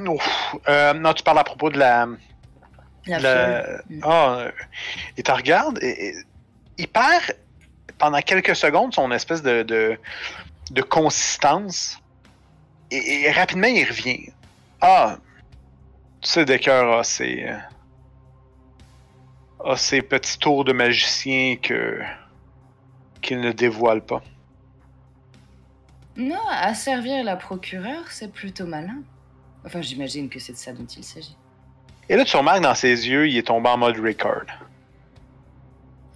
Ouf. 0.00 0.56
Non, 0.96 1.12
tu 1.14 1.22
parles 1.22 1.38
à 1.38 1.44
propos 1.44 1.70
de 1.70 1.78
la. 1.78 2.08
La 3.06 3.18
la- 3.18 3.62
fiole. 3.62 3.82
Mm. 3.90 4.00
Ah, 4.02 4.36
euh, 4.40 4.50
il 5.18 5.22
te 5.22 5.30
regarde 5.30 5.78
et, 5.82 6.06
et 6.08 6.14
il 6.78 6.88
perd 6.88 7.36
pendant 7.98 8.20
quelques 8.20 8.56
secondes 8.56 8.94
son 8.94 9.10
espèce 9.12 9.42
de, 9.42 9.62
de, 9.62 9.98
de 10.70 10.82
consistance 10.82 11.98
et, 12.90 13.22
et 13.22 13.30
rapidement 13.30 13.68
il 13.68 13.84
revient. 13.84 14.30
Ah, 14.80 15.18
tu 16.20 16.30
sais, 16.30 16.44
Decker 16.44 16.98
a 16.98 17.04
ses, 17.04 17.44
euh, 17.44 17.58
a 19.72 19.76
ses 19.76 20.02
petits 20.02 20.38
tours 20.38 20.64
de 20.64 20.72
magicien 20.72 21.56
que 21.56 22.00
qu'il 23.20 23.40
ne 23.40 23.52
dévoile 23.52 24.02
pas. 24.02 24.22
Non, 26.16 26.46
à 26.50 26.74
servir 26.74 27.24
la 27.24 27.36
procureure, 27.36 28.04
c'est 28.10 28.30
plutôt 28.30 28.66
malin. 28.66 29.02
Enfin, 29.64 29.80
j'imagine 29.80 30.28
que 30.28 30.38
c'est 30.38 30.52
de 30.52 30.58
ça 30.58 30.72
dont 30.72 30.84
il 30.84 31.02
s'agit. 31.02 31.36
Et 32.08 32.16
là, 32.16 32.24
tu 32.24 32.36
remarques 32.36 32.60
dans 32.60 32.74
ses 32.74 33.08
yeux, 33.08 33.26
il 33.28 33.36
est 33.38 33.46
tombé 33.46 33.70
en 33.70 33.78
mode 33.78 33.98
record. 33.98 34.44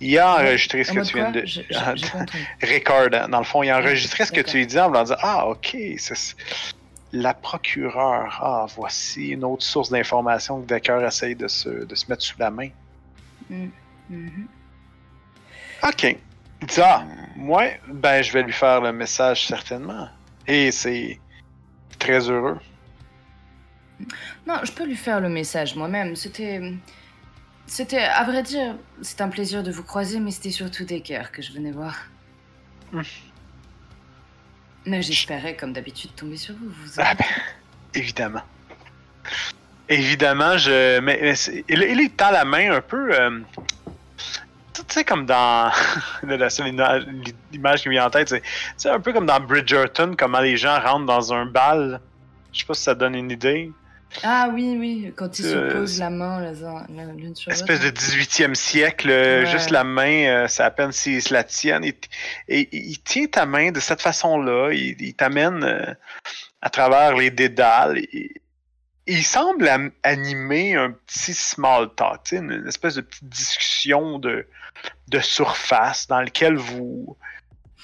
Il 0.01 0.17
a 0.19 0.35
enregistré 0.37 0.85
ce 0.85 0.93
que 0.93 1.01
tu 1.01 1.15
viens 1.15 1.31
de. 1.33 1.45
Je- 1.45 1.61
je- 1.71 1.75
pas 1.75 1.91
entendu. 1.91 2.47
record. 2.63 3.29
Dans 3.29 3.39
le 3.39 3.45
fond, 3.45 3.63
il 3.63 3.71
a 3.71 3.79
enregistré 3.79 4.25
ce 4.25 4.33
que 4.33 4.41
tu 4.41 4.59
lui 4.59 4.67
dis 4.67 4.79
en 4.79 4.89
voulant 4.89 5.03
dire 5.05 5.17
Ah, 5.21 5.47
ok, 5.49 5.77
c'est 5.99 6.37
la 7.13 7.35
procureure. 7.35 8.39
Ah, 8.43 8.67
voici 8.77 9.29
une 9.31 9.45
autre 9.45 9.65
source 9.65 9.91
d'information 9.91 10.61
que 10.61 10.67
Decker 10.67 11.05
essaye 11.07 11.35
de 11.35 11.49
se, 11.49 11.69
de 11.85 11.95
se 11.95 12.05
mettre 12.09 12.23
sous 12.23 12.39
la 12.39 12.51
main. 12.51 12.69
Mhm. 13.51 13.71
Ok. 15.83 16.17
Il 16.61 16.67
dit 16.67 16.81
Ah, 16.81 17.05
moi, 17.37 17.65
ben, 17.89 18.23
je 18.23 18.33
vais 18.33 18.43
lui 18.43 18.53
faire 18.53 18.81
le 18.81 18.93
message 18.93 19.47
certainement. 19.47 20.09
Et 20.47 20.71
c'est 20.71 21.19
très 21.99 22.21
heureux. 22.31 22.59
Non, 24.47 24.55
je 24.63 24.71
peux 24.73 24.85
lui 24.87 24.97
faire 24.97 25.21
le 25.21 25.29
message 25.29 25.75
moi-même. 25.75 26.15
C'était. 26.15 26.61
C'était, 27.69 27.99
à 28.03 28.25
vrai 28.25 28.43
dire, 28.43 28.75
c'est 29.03 29.21
un 29.21 29.29
plaisir 29.29 29.63
de 29.63 29.71
vous 29.71 29.83
croiser, 29.85 30.21
mais 30.21 30.31
c'était 30.31 30.51
surtout 30.51 30.85
Decker 30.85 31.31
que 31.31 31.43
je 31.43 31.53
venais 31.53 31.71
voir. 31.71 31.95
Hmm. 32.93 33.03
Mais 34.87 35.03
j'espérais, 35.03 35.55
comme 35.55 35.75
d'habitude, 35.75 36.15
tomber 36.17 36.39
sur 36.39 36.55
vous. 36.55 36.71
vous 36.71 36.91
Ah 36.97 37.15
ben, 37.15 37.27
évidemment. 37.95 38.41
Évidemment, 39.89 40.57
je. 40.57 40.99
Mais, 41.01 41.19
mais 41.21 41.35
il, 41.69 41.83
il 41.83 42.01
est 42.01 42.17
tend 42.17 42.31
la 42.31 42.45
main 42.47 42.73
un 42.73 42.81
peu. 42.81 43.13
euh, 43.13 43.41
tu 44.73 44.83
sais, 44.89 45.05
comme 45.05 45.27
dans. 45.27 45.71
la 46.23 46.49
seule 46.51 46.69
ima- 46.69 47.05
image 47.53 47.83
qui 47.83 47.89
me 47.89 47.95
vient 47.95 48.07
en 48.07 48.11
tête, 48.11 48.31
c'est 48.31 48.43
c'est 48.79 48.89
un 48.91 49.01
peu 49.01 49.13
comme 49.13 49.27
dans 49.27 49.41
Bridgerton, 49.41 50.15
comment 50.19 50.41
les 50.41 50.57
gens 50.57 50.81
rentrent 50.81 51.07
dans 51.07 51.35
un 51.35 51.45
bal. 51.45 52.01
Je 52.53 52.61
sais 52.61 52.67
pas 52.67 52.75
si 52.75 52.83
ça 52.83 52.95
donne 52.95 53.15
une 53.15 53.31
idée. 53.31 53.71
Ah 54.23 54.49
oui, 54.53 54.77
oui, 54.79 55.13
quand 55.17 55.39
ils 55.39 55.47
Euh, 55.47 55.71
se 55.71 55.75
posent 55.77 55.99
la 55.99 56.11
main 56.11 56.41
l'une 57.17 57.35
sur 57.37 57.51
l'autre. 57.51 57.63
espèce 57.63 57.81
de 57.81 57.91
18e 57.91 58.55
siècle, 58.55 59.11
euh, 59.11 59.41
Ouais. 59.45 59.51
juste 59.51 59.71
la 59.71 59.85
main, 59.85 60.25
euh, 60.27 60.49
c'est 60.49 60.63
à 60.63 60.71
peine 60.71 60.93
s'ils 60.93 61.23
se 61.23 61.33
la 61.35 61.45
tiennent. 61.45 61.85
Et, 61.85 61.95
il 62.49 62.99
tient 63.03 63.27
ta 63.27 63.45
main 63.47 63.71
de 63.71 63.81
cette 63.81 64.01
façon-là. 64.03 64.71
Il, 64.73 65.01
il 65.01 65.15
t'amène 65.15 65.63
euh, 65.63 65.95
à 66.63 66.71
travers 66.71 67.15
les 67.17 67.31
dédales. 67.31 67.99
Et- 67.99 68.33
il 69.07 69.25
semble 69.25 69.71
animer 70.03 70.75
un 70.75 70.91
petit 70.91 71.33
small 71.33 71.95
talk, 71.95 72.31
une, 72.33 72.67
espèce 72.69 72.97
de 72.97 73.01
petite 73.01 73.25
discussion 73.29 74.19
de, 74.19 74.47
de 75.09 75.19
surface 75.21 76.07
dans 76.09 76.21
lequel 76.21 76.57
vous. 76.57 77.17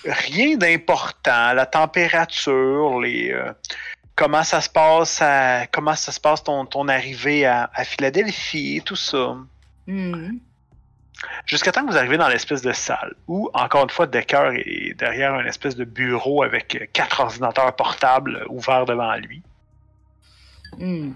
Rien 0.05 0.57
d'important, 0.59 1.55
la 1.55 1.65
température, 1.67 3.01
les. 3.01 3.31
euh, 3.33 3.53
comment 4.17 4.43
ça 4.45 4.61
se 4.61 4.69
passe 4.69 5.21
à- 5.23 5.67
comment 5.69 5.95
ça 5.95 6.13
se 6.13 6.21
passe 6.21 6.43
ton, 6.45 6.67
ton 6.67 6.89
arrivée 6.89 7.47
à, 7.47 7.71
à 7.75 7.85
Philadelphie, 7.85 8.83
tout 8.85 8.97
ça. 8.97 9.37
Mhm. 9.87 10.39
Jusqu'à 11.47 11.73
temps 11.73 11.87
que 11.87 11.91
vous 11.93 11.97
arrivez 11.97 12.19
dans 12.19 12.29
l'espèce 12.29 12.61
de 12.63 12.73
salle 12.73 13.15
où, 13.29 13.49
encore 13.55 13.85
une 13.85 13.91
fois, 13.91 14.07
Decker 14.07 14.53
est 14.67 14.95
derrière 14.95 15.39
une 15.41 15.47
espèce 15.47 15.75
de 15.77 15.85
bureau 15.85 16.43
avec 16.43 16.91
quatre 16.93 17.21
ordinateurs 17.21 17.75
portables 17.77 18.45
ouverts 18.49 18.85
devant 18.85 19.15
lui. 19.17 19.43
Mhm. 20.79 21.15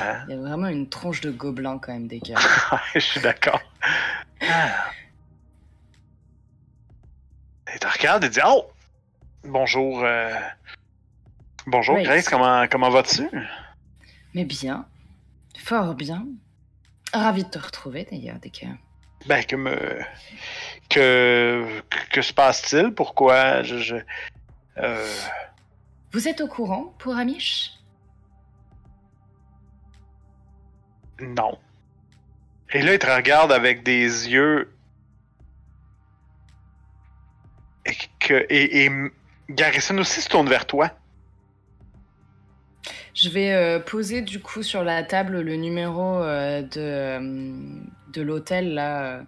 Hein? 0.00 0.24
Il 0.28 0.34
y 0.34 0.38
a 0.38 0.40
vraiment 0.40 0.68
une 0.68 0.88
tronche 0.88 1.20
de 1.20 1.30
gobelin 1.30 1.78
quand 1.78 1.92
même 1.92 2.08
gars. 2.08 2.38
Je 2.94 3.00
suis 3.00 3.20
d'accord. 3.20 3.60
Et 7.74 7.78
tu 7.78 7.86
regardes 7.86 8.24
et 8.24 8.28
dis 8.30 8.40
Oh 8.44 8.70
Bonjour. 9.44 10.02
euh, 10.04 10.30
Bonjour 11.66 11.94
Grace. 11.96 12.06
Grace, 12.06 12.28
comment, 12.28 12.66
comment 12.68 12.90
vas-tu? 12.90 13.28
Mais 14.34 14.44
bien, 14.44 14.86
fort 15.58 15.94
bien. 15.94 16.26
Ravi 17.12 17.44
de 17.44 17.48
te 17.50 17.58
retrouver 17.58 18.06
d'ailleurs, 18.10 18.38
gars. 18.38 18.68
Ben, 19.26 19.44
que 19.44 19.54
me. 19.56 20.00
Que. 20.88 21.82
Que 22.10 22.22
se 22.22 22.32
passe-t-il? 22.32 22.92
Pourquoi? 22.92 23.62
Je. 23.62 23.78
je- 23.78 23.96
euh, 24.78 25.14
Vous 26.12 26.26
êtes 26.26 26.40
au 26.40 26.48
courant 26.48 26.94
pour 26.98 27.16
Amish? 27.16 27.72
Non. 31.20 31.58
Et 32.72 32.82
là, 32.82 32.94
il 32.94 32.98
te 32.98 33.06
regarde 33.06 33.52
avec 33.52 33.82
des 33.84 34.28
yeux. 34.30 34.74
Et, 37.84 37.94
que, 38.18 38.46
et, 38.48 38.84
et 38.86 38.90
Garrison 39.50 39.98
aussi 39.98 40.20
se 40.22 40.28
tourne 40.28 40.48
vers 40.48 40.66
toi. 40.66 40.90
Je 43.14 43.28
vais 43.28 43.52
euh, 43.52 43.78
poser 43.78 44.22
du 44.22 44.40
coup 44.40 44.62
sur 44.62 44.82
la 44.82 45.02
table 45.02 45.40
le 45.40 45.56
numéro 45.56 46.22
euh, 46.22 46.62
de, 46.62 46.80
euh, 46.80 47.80
de 48.12 48.22
l'hôtel 48.22 48.74
là. 48.74 49.22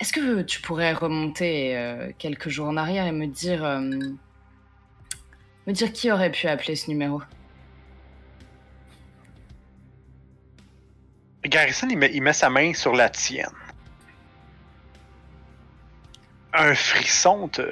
Est-ce 0.00 0.12
que 0.12 0.42
tu 0.42 0.60
pourrais 0.60 0.92
remonter 0.92 2.12
quelques 2.18 2.48
jours 2.48 2.66
en 2.66 2.76
arrière 2.76 3.06
et 3.06 3.12
me 3.12 3.28
dire 3.28 3.62
me 3.62 5.72
dire 5.72 5.92
qui 5.92 6.10
aurait 6.10 6.32
pu 6.32 6.48
appeler 6.48 6.74
ce 6.74 6.90
numéro? 6.90 7.22
Garrison, 11.44 11.86
il 11.88 11.98
met, 11.98 12.10
il 12.12 12.20
met 12.20 12.32
sa 12.32 12.50
main 12.50 12.74
sur 12.74 12.94
la 12.94 13.10
tienne. 13.10 13.46
Un 16.52 16.74
frisson 16.74 17.46
te, 17.46 17.62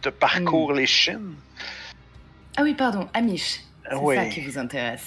te 0.00 0.08
parcourt 0.08 0.72
les 0.72 0.86
chines. 0.86 1.34
Ah 2.56 2.62
oui, 2.62 2.72
pardon, 2.72 3.06
Amish. 3.12 3.65
C'est 3.90 3.96
Oui. 3.96 4.16
ça 4.16 4.26
qui 4.26 4.40
vous 4.40 4.58
intéresse. 4.58 5.04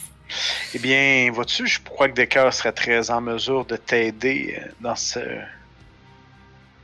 Eh 0.76 0.80
bien, 0.80 1.32
vois-tu, 1.34 1.66
je 1.68 1.80
crois 1.82 2.08
que 2.08 2.14
Decker 2.14 2.54
serait 2.54 2.72
très 2.72 3.10
en 3.10 3.20
mesure 3.22 3.66
de 3.66 3.76
t'aider 3.78 4.60
euh, 4.62 4.72
dans 4.80 4.96
ce. 4.96 5.20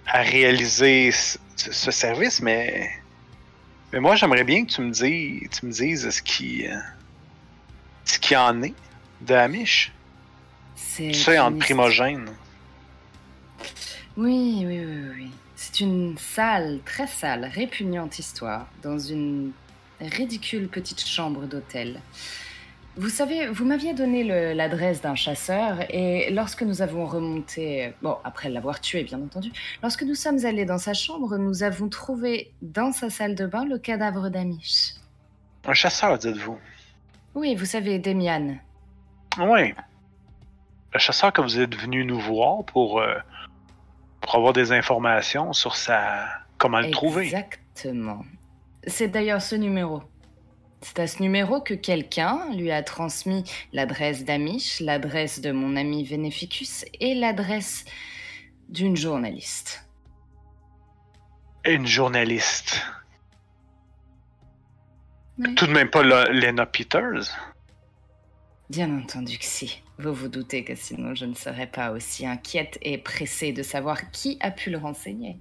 à 0.08 0.22
réaliser 0.22 1.12
ce, 1.12 1.38
ce 1.56 1.92
service, 1.92 2.42
mais. 2.42 2.90
Mais 3.94 4.00
moi, 4.00 4.16
j'aimerais 4.16 4.44
bien 4.44 4.66
que 4.66 4.72
tu 4.72 4.82
me 4.82 4.92
dises, 4.92 5.48
tu 5.60 5.66
me 5.66 5.72
dises 5.72 6.10
ce 6.10 6.22
qui. 6.22 6.68
euh, 6.68 6.76
ce 8.04 8.20
qui 8.20 8.36
en 8.36 8.62
est 8.64 8.74
de 9.22 9.34
Amish. 9.36 9.92
C'est 10.76 11.08
Tu 11.10 11.14
sais, 11.14 11.40
entre. 11.40 11.58
Oui, 14.18 14.64
oui, 14.66 14.66
oui, 14.66 14.86
oui, 14.86 15.10
oui. 15.18 15.32
C'est 15.56 15.80
une 15.82 16.18
sale, 16.18 16.80
très 16.86 17.08
sale, 17.08 17.46
répugnante 17.54 18.20
histoire 18.20 18.68
dans 18.84 19.00
une 19.00 19.52
ridicule 20.02 20.68
petite 20.68 21.06
chambre 21.06 21.46
d'hôtel. 21.46 22.02
Vous 22.98 23.10
savez, 23.10 23.48
vous 23.48 23.66
m'aviez 23.66 23.94
donné 23.94 24.54
l'adresse 24.54 25.02
d'un 25.02 25.16
chasseur 25.16 25.80
et 25.90 26.32
lorsque 26.32 26.62
nous 26.64 26.82
avons 26.82 27.06
remonté, 27.06 27.94
bon, 28.02 28.16
après 28.24 28.50
l'avoir 28.50 28.80
tué 28.80 29.04
bien 29.04 29.22
entendu, 29.22 29.52
lorsque 29.84 30.04
nous 30.04 30.16
sommes 30.16 30.46
allés 30.46 30.64
dans 30.64 30.78
sa 30.78 30.94
chambre, 30.94 31.38
nous 31.38 31.64
avons 31.64 31.90
trouvé 31.90 32.54
dans 32.62 32.94
sa 32.94 33.10
salle 33.10 33.36
de 33.36 33.46
bain 33.46 33.66
le 33.66 33.80
cadavre 33.80 34.30
d'Amish. 34.30 34.94
Un 35.66 35.74
chasseur, 35.74 36.18
dites-vous. 36.18 36.58
Oui, 37.34 37.56
vous 37.56 37.66
savez, 37.66 38.00
Demian. 38.00 38.58
Oui. 39.40 39.74
Le 40.94 41.00
chasseur 41.00 41.34
que 41.34 41.42
vous 41.42 41.60
êtes 41.60 41.76
venu 41.76 42.06
nous 42.06 42.20
voir 42.20 42.64
pour, 42.64 43.02
euh, 43.02 43.16
pour 44.22 44.36
avoir 44.36 44.54
des 44.54 44.72
informations 44.72 45.52
sur 45.52 45.76
sa. 45.76 46.28
comment 46.58 46.80
le 46.80 46.92
trouver. 46.92 47.26
Exactement. 47.26 48.24
C'est 48.88 49.08
d'ailleurs 49.08 49.42
ce 49.42 49.56
numéro. 49.56 50.02
C'est 50.82 51.00
à 51.00 51.08
ce 51.08 51.22
numéro 51.22 51.62
que 51.62 51.74
quelqu'un 51.74 52.52
lui 52.54 52.72
a 52.72 52.84
transmis 52.84 53.44
l'adresse 53.74 54.24
d'Amish, 54.24 54.80
l'adresse 54.82 55.42
de 55.42 55.52
mon 55.52 55.76
ami 55.76 56.04
Veneficus 56.04 56.86
et 57.00 57.16
l'adresse 57.16 57.86
d'une 58.70 58.96
journaliste. 58.96 59.88
Une 61.66 61.88
journaliste. 61.88 62.82
Oui. 65.40 65.56
Tout 65.56 65.66
de 65.66 65.72
même 65.74 65.90
pas 65.90 66.04
le- 66.04 66.32
Lena 66.40 66.66
Peters? 66.68 67.36
Bien 68.70 68.96
entendu 69.00 69.38
que 69.38 69.46
si. 69.46 69.82
Vous 69.98 70.14
vous 70.14 70.28
doutez 70.28 70.64
que 70.64 70.76
sinon 70.76 71.16
je 71.16 71.26
ne 71.26 71.34
serais 71.34 71.68
pas 71.68 71.92
aussi 71.92 72.26
inquiète 72.28 72.78
et 72.82 72.98
pressée 72.98 73.54
de 73.54 73.64
savoir 73.64 74.12
qui 74.12 74.38
a 74.42 74.52
pu 74.52 74.70
le 74.70 74.78
renseigner. 74.78 75.40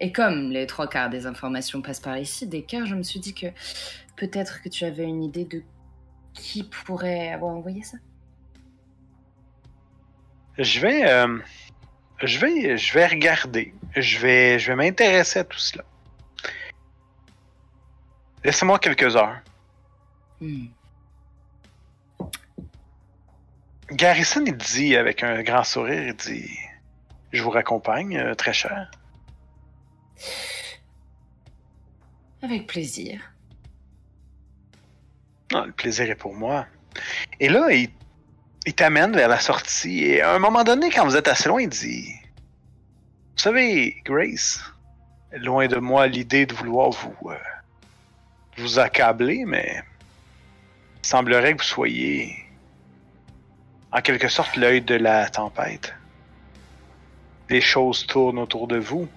Et 0.00 0.12
comme 0.12 0.50
les 0.50 0.66
trois 0.66 0.88
quarts 0.88 1.10
des 1.10 1.26
informations 1.26 1.80
passent 1.80 2.00
par 2.00 2.18
ici, 2.18 2.46
des 2.46 2.62
cœurs, 2.62 2.86
je 2.86 2.94
me 2.94 3.02
suis 3.02 3.20
dit 3.20 3.34
que 3.34 3.46
peut-être 4.16 4.62
que 4.62 4.68
tu 4.68 4.84
avais 4.84 5.04
une 5.04 5.22
idée 5.22 5.44
de 5.44 5.62
qui 6.34 6.64
pourrait 6.64 7.32
avoir 7.32 7.54
envoyé 7.54 7.82
ça. 7.82 7.96
Je 10.58 10.80
vais. 10.80 11.08
euh, 11.08 11.38
je 12.22 12.38
vais. 12.38 12.76
Je 12.76 12.94
vais 12.94 13.06
regarder. 13.06 13.74
Je 13.94 14.18
vais. 14.18 14.58
Je 14.58 14.68
vais 14.68 14.76
m'intéresser 14.76 15.40
à 15.40 15.44
tout 15.44 15.58
cela. 15.58 15.84
Laissez-moi 18.44 18.78
quelques 18.78 19.16
heures. 19.16 19.38
Hmm. 20.40 20.66
Garrison, 23.90 24.44
il 24.44 24.56
dit 24.56 24.96
avec 24.96 25.22
un 25.22 25.42
grand 25.42 25.64
sourire, 25.64 26.08
il 26.08 26.16
dit 26.16 26.58
Je 27.32 27.42
vous 27.42 27.50
raccompagne, 27.50 28.16
euh, 28.18 28.34
très 28.34 28.52
cher. 28.52 28.90
Avec 32.42 32.66
plaisir. 32.66 33.20
Ah, 35.54 35.64
le 35.66 35.72
plaisir 35.72 36.10
est 36.10 36.16
pour 36.16 36.34
moi. 36.34 36.66
Et 37.40 37.48
là, 37.48 37.68
il, 37.72 37.90
t'amène 38.74 39.12
vers 39.12 39.28
la 39.28 39.40
sortie. 39.40 40.04
Et 40.04 40.22
à 40.22 40.34
un 40.34 40.38
moment 40.38 40.64
donné, 40.64 40.90
quand 40.90 41.04
vous 41.04 41.16
êtes 41.16 41.28
assez 41.28 41.48
loin, 41.48 41.62
il 41.62 41.68
dit 41.68 42.12
Vous 43.36 43.42
savez, 43.42 43.96
Grace, 44.04 44.60
loin 45.32 45.66
de 45.66 45.76
moi 45.76 46.06
l'idée 46.06 46.46
de 46.46 46.54
vouloir 46.54 46.90
vous, 46.90 47.30
euh, 47.30 47.36
vous 48.58 48.78
accabler, 48.78 49.44
mais 49.44 49.82
il 51.02 51.06
semblerait 51.06 51.54
que 51.54 51.62
vous 51.62 51.68
soyez 51.68 52.46
en 53.92 54.00
quelque 54.00 54.28
sorte 54.28 54.56
l'œil 54.56 54.82
de 54.82 54.96
la 54.96 55.28
tempête. 55.28 55.94
Les 57.48 57.60
choses 57.60 58.06
tournent 58.06 58.38
autour 58.38 58.66
de 58.66 58.78
vous 58.78 59.08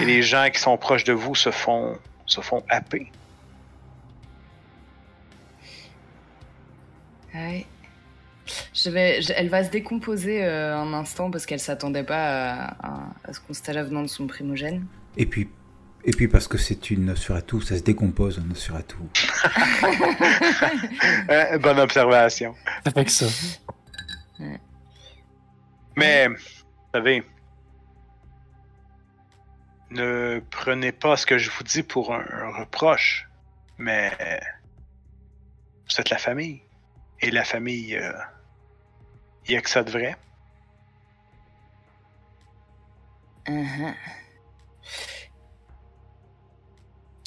et 0.00 0.04
les 0.04 0.22
gens 0.22 0.48
qui 0.52 0.60
sont 0.60 0.76
proches 0.76 1.04
de 1.04 1.12
vous 1.12 1.34
se 1.34 1.50
font, 1.50 1.98
se 2.26 2.40
font 2.40 2.62
happer. 2.68 3.10
Ouais. 7.34 7.66
Je 8.74 8.90
vais, 8.90 9.22
je- 9.22 9.32
elle 9.36 9.48
va 9.48 9.62
se 9.64 9.70
décomposer 9.70 10.44
euh, 10.44 10.76
un 10.76 10.92
instant 10.92 11.30
parce 11.30 11.46
qu'elle 11.46 11.60
s'attendait 11.60 12.02
pas 12.02 12.52
à, 12.52 12.86
à- 12.86 13.08
à 13.24 13.32
ce 13.32 13.40
constat 13.40 13.82
venant 13.84 14.02
de 14.02 14.08
son 14.08 14.26
primogène. 14.26 14.86
Et 15.16 15.26
puis, 15.26 15.48
et 16.04 16.10
puis 16.10 16.26
parce 16.28 16.48
que 16.48 16.58
c'est 16.58 16.90
une 16.90 17.04
Nosferatu, 17.04 17.60
ça 17.60 17.76
se 17.78 17.82
décompose 17.82 18.38
un 18.38 18.42
Nosferatu. 18.48 18.96
Euh, 21.30 21.58
bonne 21.58 21.78
observation. 21.78 22.54
Ça 22.84 22.90
fait 22.90 23.04
que 23.04 23.10
ça. 23.10 23.26
Mais, 25.96 26.26
vous 26.28 26.34
savez, 26.92 27.22
ne 29.90 30.40
prenez 30.50 30.92
pas 30.92 31.16
ce 31.16 31.26
que 31.26 31.38
je 31.38 31.50
vous 31.50 31.64
dis 31.64 31.82
pour 31.82 32.14
un, 32.14 32.24
un 32.30 32.50
reproche, 32.58 33.28
mais 33.78 34.12
Vous 35.88 36.00
êtes 36.00 36.10
la 36.10 36.18
famille. 36.18 36.62
Et 37.20 37.30
la 37.30 37.44
famille, 37.44 37.96
euh, 37.96 38.12
il 39.46 39.52
y 39.54 39.56
a 39.56 39.60
que 39.60 39.68
ça 39.68 39.82
de 39.82 39.90
vrai. 39.90 40.16
Uh-huh. 43.46 43.94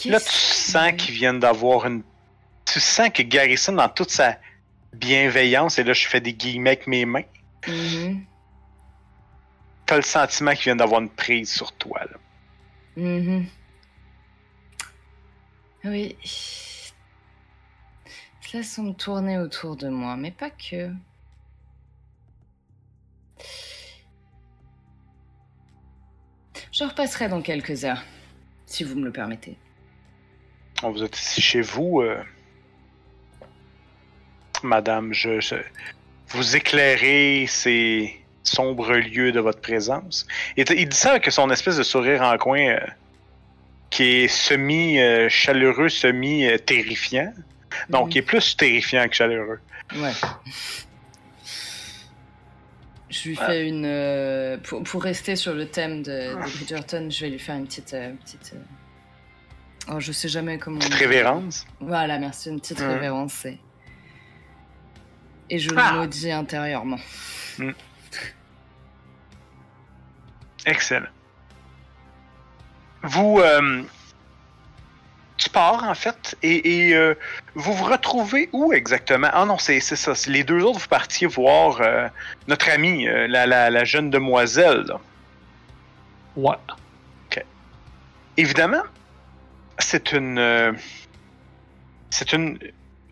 Là, 0.06 0.20
tu 0.20 0.30
sens 0.32 0.94
qu'ils 0.98 1.16
viennent 1.16 1.40
d'avoir 1.40 1.86
une. 1.86 2.04
Tu 2.66 2.80
sens 2.80 3.10
que 3.10 3.22
Garrison, 3.24 3.74
dans 3.74 3.90
toute 3.90 4.10
sa 4.10 4.38
bienveillance, 4.94 5.78
et 5.80 5.84
là, 5.84 5.94
je 5.94 6.08
fais 6.08 6.22
des 6.22 6.34
guillemets 6.34 6.72
avec 6.72 6.88
mes 6.88 7.06
mains, 7.06 7.24
Mhm. 7.68 8.26
t'as 9.86 9.96
le 9.96 10.02
sentiment 10.02 10.52
qu'ils 10.52 10.64
viennent 10.64 10.78
d'avoir 10.78 11.02
une 11.02 11.10
prise 11.10 11.52
sur 11.52 11.72
toi. 11.74 12.00
Là. 12.00 12.18
Mhm. 12.96 13.48
Oui. 15.86 16.16
Cela 18.42 18.64
semble 18.64 18.96
tourner 18.96 19.40
autour 19.40 19.76
de 19.76 19.90
moi, 19.90 20.16
mais 20.16 20.32
pas 20.32 20.52
que. 20.52 20.92
Je 26.72 26.84
repasserai 26.84 27.30
dans 27.30 27.42
quelques 27.42 27.84
heures, 27.84 28.04
si 28.66 28.84
vous 28.84 28.96
me 28.96 29.06
le 29.06 29.12
permettez. 29.12 29.58
On 30.84 30.92
vous 30.92 31.04
êtes 31.04 31.18
ici 31.18 31.42
chez 31.42 31.62
vous, 31.62 32.02
euh, 32.02 32.24
madame. 34.64 35.14
Je, 35.14 35.62
vous 36.30 36.56
éclairez 36.56 37.46
ces 37.48 38.23
sombres 38.44 38.94
lieux 38.94 39.32
de 39.32 39.40
votre 39.40 39.62
présence. 39.62 40.26
Et 40.58 40.64
il 40.76 40.90
dit 40.90 40.98
ça 40.98 41.12
avec 41.12 41.32
son 41.32 41.50
espèce 41.50 41.78
de 41.78 41.84
sourire 41.84 42.22
en 42.22 42.38
coin 42.38 42.60
euh, 42.60 42.80
qui 43.90 44.04
est 44.04 44.28
semi-chaleureux, 44.28 45.90
semi-terrifiant. 45.90 47.34
Non, 47.90 48.04
Mhm. 48.06 48.10
qui 48.10 48.18
est 48.20 48.22
plus 48.24 48.56
terrifiant 48.58 49.08
que 49.08 49.16
chaleureux. 49.16 49.60
Ouais. 49.96 50.12
Je 53.10 53.30
lui 53.30 53.36
fais 53.36 53.68
une. 53.68 53.86
euh, 53.86 54.58
pour, 54.58 54.84
pour 54.84 55.04
rester 55.04 55.36
sur 55.36 55.54
le 55.54 55.68
thème 55.68 56.02
de, 56.02 56.34
de 56.34 56.36
Bridgerton, 56.36 57.10
je 57.12 57.22
vais 57.22 57.30
lui 57.32 57.40
faire 57.40 57.56
une 57.56 57.66
petite. 57.68 57.94
euh, 57.94 58.12
petite 58.24 58.54
euh, 58.56 59.94
oh, 59.94 60.00
je 60.00 60.12
sais 60.12 60.28
jamais 60.28 60.58
comment. 60.58 60.80
Petite 60.80 60.94
révérence. 60.96 61.66
Voilà, 61.80 62.18
merci, 62.18 62.50
une 62.50 62.60
petite 62.60 62.80
Mhm. 62.82 62.90
révérence. 62.90 63.46
Et, 63.46 63.60
et 65.52 65.60
je 65.60 65.70
Ah. 65.78 65.92
le 65.94 66.00
maudis 66.00 66.32
intérieurement. 66.32 67.00
Excellent. 70.66 71.08
Vous, 73.04 73.40
euh, 73.40 73.84
tu 75.38 75.50
pars 75.50 75.84
en 75.84 75.94
fait, 75.96 76.38
et, 76.42 76.88
et, 76.88 76.96
euh, 76.96 77.16
vous 77.56 77.74
vous 77.74 77.84
retrouvez 77.84 78.50
où 78.54 78.72
exactement? 78.72 79.28
Ah 79.34 79.46
non, 79.46 79.58
c'est 79.58 79.82
ça. 79.82 80.14
Les 80.28 80.44
deux 80.44 80.62
autres, 80.64 80.80
vous 80.80 80.88
partiez 80.88 81.28
voir 81.28 81.82
euh, 81.82 82.08
notre 82.48 82.70
amie, 82.70 83.08
euh, 83.08 83.28
la, 83.28 83.46
la, 83.46 83.70
la 83.70 83.84
jeune 83.84 84.10
demoiselle. 84.10 84.84
là. 84.88 85.00
Ouais. 86.36 86.56
Évidemment, 88.36 88.82
c'est 89.78 90.12
une, 90.12 90.76
c'est 92.10 92.34
une, 92.34 92.58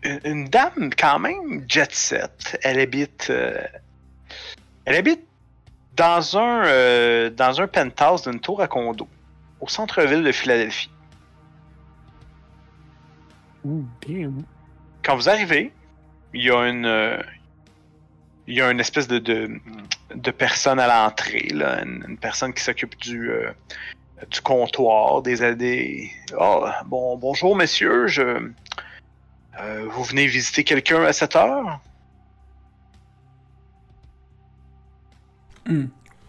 une, 0.02 0.20
une 0.24 0.48
dame 0.48 0.90
quand 0.98 1.20
même 1.20 1.64
jet 1.68 1.92
set. 1.94 2.58
Elle 2.64 2.80
habite, 2.80 3.30
elle 4.84 4.96
habite 4.96 5.24
dans 5.96 6.38
un, 6.38 6.64
euh, 6.66 7.30
dans 7.30 7.60
un 7.60 7.66
penthouse 7.66 8.22
d'une 8.22 8.40
tour 8.40 8.60
à 8.60 8.68
condo 8.68 9.08
au 9.60 9.68
centre-ville 9.68 10.22
de 10.22 10.32
Philadelphie. 10.32 10.90
Quand 15.04 15.16
vous 15.16 15.28
arrivez, 15.28 15.72
il 16.34 16.44
y 16.44 16.50
a 16.50 16.68
une, 16.68 16.86
euh, 16.86 17.22
il 18.46 18.54
y 18.54 18.60
a 18.60 18.70
une 18.70 18.80
espèce 18.80 19.06
de, 19.06 19.18
de, 19.18 19.60
de 20.14 20.30
personne 20.30 20.80
à 20.80 20.88
l'entrée, 20.88 21.48
là, 21.52 21.82
une, 21.84 22.04
une 22.08 22.18
personne 22.18 22.52
qui 22.52 22.62
s'occupe 22.62 22.98
du, 22.98 23.30
euh, 23.30 23.52
du 24.30 24.40
comptoir, 24.40 25.22
des 25.22 25.54
des 25.54 26.10
oh, 26.38 26.66
bon 26.86 27.16
bonjour 27.16 27.58
je 27.60 28.50
euh, 29.60 29.86
vous 29.90 30.04
venez 30.04 30.26
visiter 30.26 30.64
quelqu'un 30.64 31.04
à 31.04 31.12
cette 31.12 31.36
heure? 31.36 31.80
Hmm. 35.66 35.86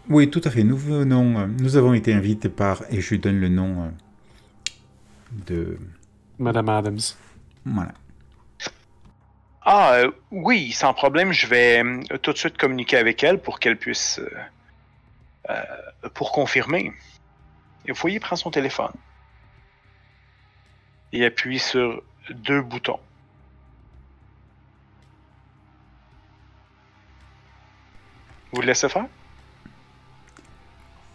Oui, 0.08 0.30
tout 0.30 0.40
à 0.44 0.50
fait. 0.50 0.64
Nous 0.64 0.76
venons, 0.76 1.38
euh, 1.38 1.46
nous 1.46 1.76
avons 1.76 1.94
été 1.94 2.12
invités 2.12 2.48
par, 2.48 2.82
et 2.90 3.00
je 3.00 3.10
lui 3.10 3.18
donne 3.18 3.40
le 3.40 3.48
nom 3.48 3.84
euh, 3.84 3.88
de, 5.46 5.78
Madame 6.38 6.68
Adams. 6.68 6.98
voilà. 7.64 7.92
Ah 9.62 9.94
euh, 9.94 10.10
oui, 10.30 10.72
sans 10.72 10.92
problème, 10.92 11.32
je 11.32 11.46
vais 11.46 11.82
euh, 11.82 12.18
tout 12.18 12.32
de 12.32 12.38
suite 12.38 12.58
communiquer 12.58 12.98
avec 12.98 13.22
elle 13.24 13.40
pour 13.40 13.60
qu'elle 13.60 13.78
puisse 13.78 14.18
euh, 14.18 14.30
euh, 15.50 16.10
pour 16.12 16.32
confirmer. 16.32 16.92
Et 17.86 17.92
vous 17.92 17.98
voyez, 17.98 18.16
il 18.16 18.20
prend 18.20 18.36
son 18.36 18.50
téléphone 18.50 18.92
et 21.12 21.24
appuie 21.24 21.58
sur 21.58 22.02
deux 22.30 22.60
boutons. 22.60 23.00
Vous 28.52 28.60
le 28.60 28.66
laissez 28.66 28.88
faire? 28.88 29.06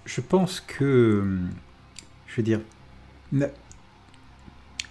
Je 0.09 0.21
pense 0.21 0.59
que, 0.59 1.37
je 2.25 2.35
veux 2.35 2.41
dire, 2.41 2.61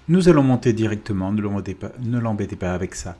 nous 0.08 0.28
allons 0.28 0.44
monter 0.44 0.72
directement, 0.72 1.32
ne 1.32 1.40
l'embêtez 1.42 2.56
pas, 2.56 2.72
avec 2.72 2.94
ça. 2.94 3.16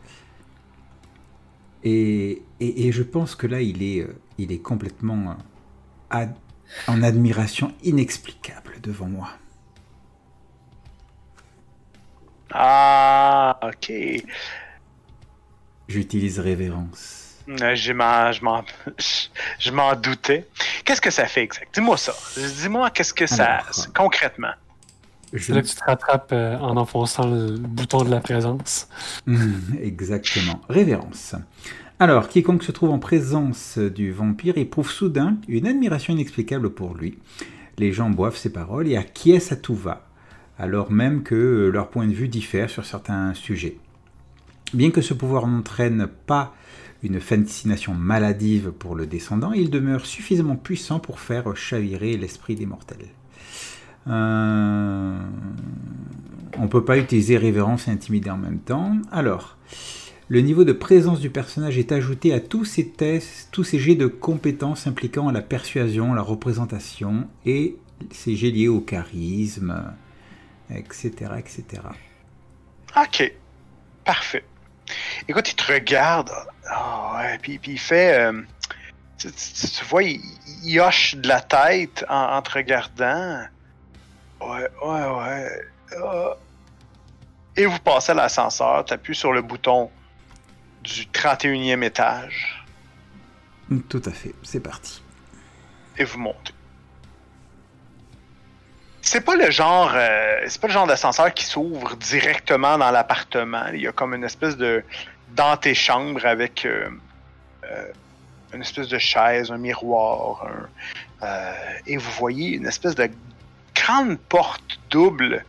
Et, 1.83 2.43
et, 2.61 2.87
et 2.87 2.93
je 2.93 3.03
pense 3.03 3.35
que 3.35 3.47
là, 3.47 3.61
il 3.61 3.83
est, 3.83 4.01
euh, 4.01 4.17
il 4.39 4.53
est 4.53 4.59
complètement 4.59 5.31
euh, 5.31 5.35
ad- 6.11 6.37
en 6.87 7.03
admiration 7.03 7.75
inexplicable 7.83 8.81
devant 8.83 9.09
moi. 9.09 9.31
Ah, 12.51 13.59
ok. 13.63 13.93
J'utilise 15.89 16.39
révérence. 16.39 17.28
Je 17.57 17.93
m'en, 17.93 18.33
je 18.33 18.45
m'en, 18.45 18.63
je 19.59 19.71
m'en 19.71 19.95
doutais. 19.97 20.47
Qu'est-ce 20.85 21.01
que 21.01 21.11
ça 21.11 21.27
fait 21.27 21.43
exact? 21.43 21.75
Dis-moi 21.75 21.97
ça. 21.97 22.15
Dis-moi 22.37 22.91
qu'est-ce 22.91 23.15
que 23.15 23.27
ça, 23.27 23.45
Alors, 23.47 23.67
c'est 23.75 23.93
concrètement. 23.93 24.53
Je- 25.33 25.43
C'est 25.45 25.53
là 25.55 25.63
que 25.63 25.67
tu 25.67 25.75
te 25.75 25.85
rattrapes 25.85 26.31
euh, 26.33 26.57
en 26.59 26.77
enfonçant 26.77 27.27
le 27.27 27.57
bouton 27.59 28.03
de 28.05 28.11
la 28.11 28.21
présence. 28.21 28.89
Hmm, 29.27 29.53
Exactement. 29.81 30.61
Révérence. 30.69 31.35
Alors, 32.01 32.29
quiconque 32.29 32.63
se 32.63 32.73
trouve 32.73 32.91
en 32.91 32.99
présence 32.99 33.77
du 33.79 34.13
vampire 34.13 34.57
éprouve 34.57 34.91
soudain 34.91 35.37
une 35.49 35.67
admiration 35.67 36.13
inexplicable 36.15 36.71
pour 36.71 36.95
lui. 36.95 37.19
Les 37.77 37.93
gens 37.93 38.09
boivent 38.11 38.37
ses 38.37 38.53
paroles 38.53 38.89
et 38.89 38.97
acquiescent 38.97 39.53
à 39.53 39.57
tout 39.57 39.75
va, 39.75 40.07
alors 40.59 40.91
même 40.93 41.23
que 41.23 41.71
leur 41.73 41.89
point 41.89 42.07
de 42.07 42.13
vue 42.15 42.29
diffère 42.29 42.71
sur 42.71 42.85
certains 42.87 43.35
sujets. 43.35 43.77
Bien 44.75 44.91
que 44.91 45.01
ce 45.01 45.15
pouvoir 45.15 45.47
n'entraîne 45.47 46.07
pas 46.27 46.55
une 47.03 47.21
fascination 47.21 47.95
maladive 47.95 48.73
pour 48.73 48.95
le 48.95 49.07
descendant, 49.07 49.53
il 49.53 49.71
demeure 49.71 50.07
suffisamment 50.07 50.57
puissant 50.57 50.99
pour 50.99 51.21
faire 51.21 51.57
chavirer 51.57 52.17
l'esprit 52.17 52.57
des 52.57 52.67
mortels. 52.67 53.07
Euh, 54.09 55.19
On 56.57 56.63
ne 56.63 56.69
peut 56.69 56.85
pas 56.85 56.99
utiliser 56.99 57.37
révérence 57.37 57.89
et 57.89 57.91
intimider 57.91 58.31
en 58.31 58.37
même 58.37 58.59
temps. 58.59 58.97
Alors, 59.13 59.57
le 60.29 60.41
niveau 60.41 60.65
de 60.65 60.73
présence 60.73 61.21
du 61.21 61.31
personnage 61.31 61.79
est 61.79 61.93
ajouté 61.93 62.33
à 62.35 62.41
tous 62.41 62.65
ces 62.65 62.89
tests, 62.89 63.49
tous 63.53 63.65
ces 63.65 63.79
jets 63.79 63.95
de 63.95 64.07
compétences 64.07 64.87
impliquant 64.87 65.31
la 65.31 65.43
persuasion, 65.43 66.15
la 66.15 66.23
représentation 66.23 67.29
et 67.47 67.77
ces 68.11 68.35
jets 68.37 68.51
liés 68.51 68.69
au 68.69 68.81
charisme, 68.81 69.93
etc., 70.71 71.13
etc. 71.39 71.65
Ok. 72.97 73.33
Parfait. 74.05 74.45
Écoute, 75.29 75.51
il 75.51 75.55
te 75.55 75.73
regarde. 75.73 76.31
Ah 76.71 77.17
ouais, 77.19 77.39
puis, 77.39 77.59
puis 77.59 77.73
il 77.73 77.79
fait. 77.79 78.19
euh, 78.19 78.43
tu, 79.19 79.31
tu- 79.33 79.69
tu 79.69 79.85
vois, 79.87 80.03
il, 80.03 80.21
il 80.65 80.81
hoche 80.81 81.15
de 81.17 81.29
la 81.29 81.41
tête 81.41 82.05
en, 82.09 82.37
en 82.37 82.43
te 82.43 82.51
regardant. 82.53 83.45
Ouais, 84.41 84.69
ouais, 84.83 85.07
ouais. 85.07 85.51
Ah. 86.03 86.37
Et 87.57 87.67
vous 87.67 87.79
passez 87.81 88.13
à 88.13 88.15
l'ascenseur, 88.15 88.85
tu 88.85 88.95
appuies 88.95 89.17
sur 89.17 89.33
le 89.33 89.43
bouton 89.43 89.91
du 90.83 91.05
31e 91.07 91.83
étage 91.83 92.65
Tout 93.89 94.03
à 94.05 94.13
fait, 94.13 94.33
c'est 94.45 94.61
parti. 94.61 95.03
et 95.97 96.05
vous 96.05 96.19
montez. 96.21 96.53
C'est 99.11 99.23
pas 99.23 99.37
le 99.37 99.51
genre, 99.51 99.91
euh, 99.95 100.45
c'est 100.49 100.61
pas 100.61 100.67
le 100.67 100.75
genre 100.75 100.87
d'ascenseur 100.87 101.33
qui 101.33 101.47
s'ouvre 101.47 101.97
directement 101.97 102.77
dans 102.77 102.91
l'appartement. 102.91 103.65
Il 103.73 103.81
y 103.81 103.87
a 103.87 103.93
comme 103.93 104.13
une 104.13 104.23
espèce 104.23 104.55
de 104.59 104.85
d'antichambre 105.35 106.27
avec 106.27 106.67
euh, 106.67 106.91
euh, 107.65 107.91
une 108.53 108.61
espèce 108.61 108.89
de 108.89 108.99
chaise, 108.99 109.51
un 109.51 109.57
miroir, 109.57 110.47
et 111.87 111.97
vous 111.97 112.11
voyez 112.19 112.51
une 112.57 112.67
espèce 112.67 112.95
de 112.95 113.09
grande 113.75 114.19
porte 114.19 114.79
double, 114.91 115.43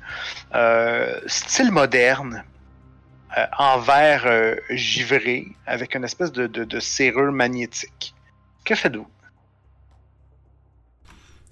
style 1.27 1.71
moderne, 1.73 2.45
en 3.57 3.77
verre 3.79 4.55
givré 4.69 5.47
avec 5.65 5.95
une 5.95 6.05
espèce 6.05 6.31
de, 6.31 6.47
de, 6.47 6.63
de 6.63 6.79
serrure 6.79 7.33
magnétique. 7.33 8.15
Que 8.63 8.73
faites-vous? 8.73 9.07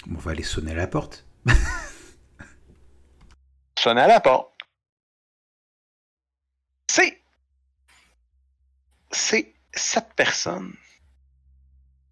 On 0.09 0.17
va 0.19 0.31
aller 0.31 0.43
sonner 0.43 0.71
à 0.71 0.75
la 0.75 0.87
porte. 0.87 1.25
À 3.95 4.07
la 4.07 4.19
porte. 4.19 4.53
C'est. 6.89 7.21
C'est 9.11 9.53
cette 9.71 10.13
personne 10.13 10.75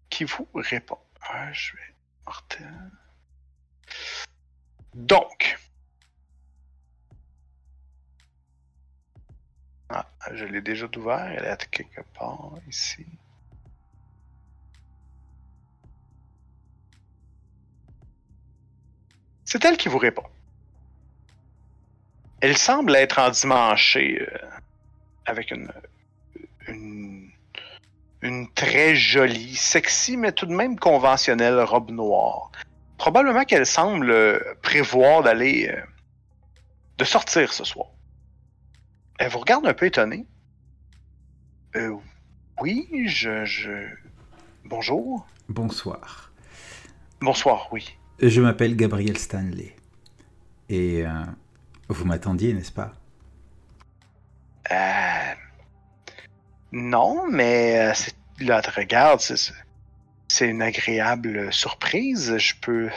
qui 0.08 0.24
vous 0.24 0.48
répond. 0.54 0.98
Ah, 1.20 1.52
je 1.52 1.76
vais. 1.76 1.94
Mortel. 2.24 2.90
Donc. 4.94 5.58
Ah, 9.90 10.08
je 10.32 10.46
l'ai 10.46 10.62
déjà 10.62 10.86
ouvert. 10.96 11.26
Elle 11.26 11.44
est 11.44 11.70
quelque 11.70 12.00
part 12.18 12.54
ici. 12.66 13.04
C'est 19.44 19.62
elle 19.66 19.76
qui 19.76 19.90
vous 19.90 19.98
répond. 19.98 20.24
Elle 22.40 22.56
semble 22.56 22.94
être 22.96 23.18
endimanchée 23.18 24.20
euh, 24.20 24.38
avec 25.24 25.50
une, 25.50 25.70
une, 26.68 27.30
une 28.22 28.48
très 28.52 28.94
jolie, 28.94 29.56
sexy, 29.56 30.16
mais 30.16 30.32
tout 30.32 30.46
de 30.46 30.54
même 30.54 30.78
conventionnelle 30.78 31.60
robe 31.60 31.90
noire. 31.90 32.50
Probablement 32.98 33.44
qu'elle 33.44 33.66
semble 33.66 34.10
euh, 34.10 34.38
prévoir 34.62 35.22
d'aller. 35.22 35.68
euh, 35.70 35.80
de 36.98 37.04
sortir 37.04 37.52
ce 37.52 37.62
soir. 37.62 37.88
Elle 39.18 39.30
vous 39.30 39.40
regarde 39.40 39.66
un 39.66 39.74
peu 39.74 39.84
étonnée. 39.84 40.26
Euh, 41.74 41.94
oui, 42.62 42.88
je, 43.06 43.44
je. 43.44 43.86
Bonjour. 44.64 45.26
Bonsoir. 45.50 46.32
Bonsoir, 47.20 47.68
oui. 47.72 47.98
Je 48.18 48.40
m'appelle 48.40 48.76
Gabriel 48.76 49.18
Stanley. 49.18 49.76
Et 50.70 51.04
vous 51.88 52.04
m'attendiez, 52.04 52.52
n'est-ce 52.52 52.72
pas? 52.72 52.92
Euh, 54.70 55.34
non, 56.72 57.28
mais 57.30 57.90
euh, 57.90 57.92
là, 58.40 58.60
te 58.62 58.70
regarde, 58.70 59.20
c'est- 59.20 59.52
une 60.48 60.62
agréable 60.62 61.52
surprise. 61.52 62.36
Je 62.38 62.54
peux. 62.60 62.90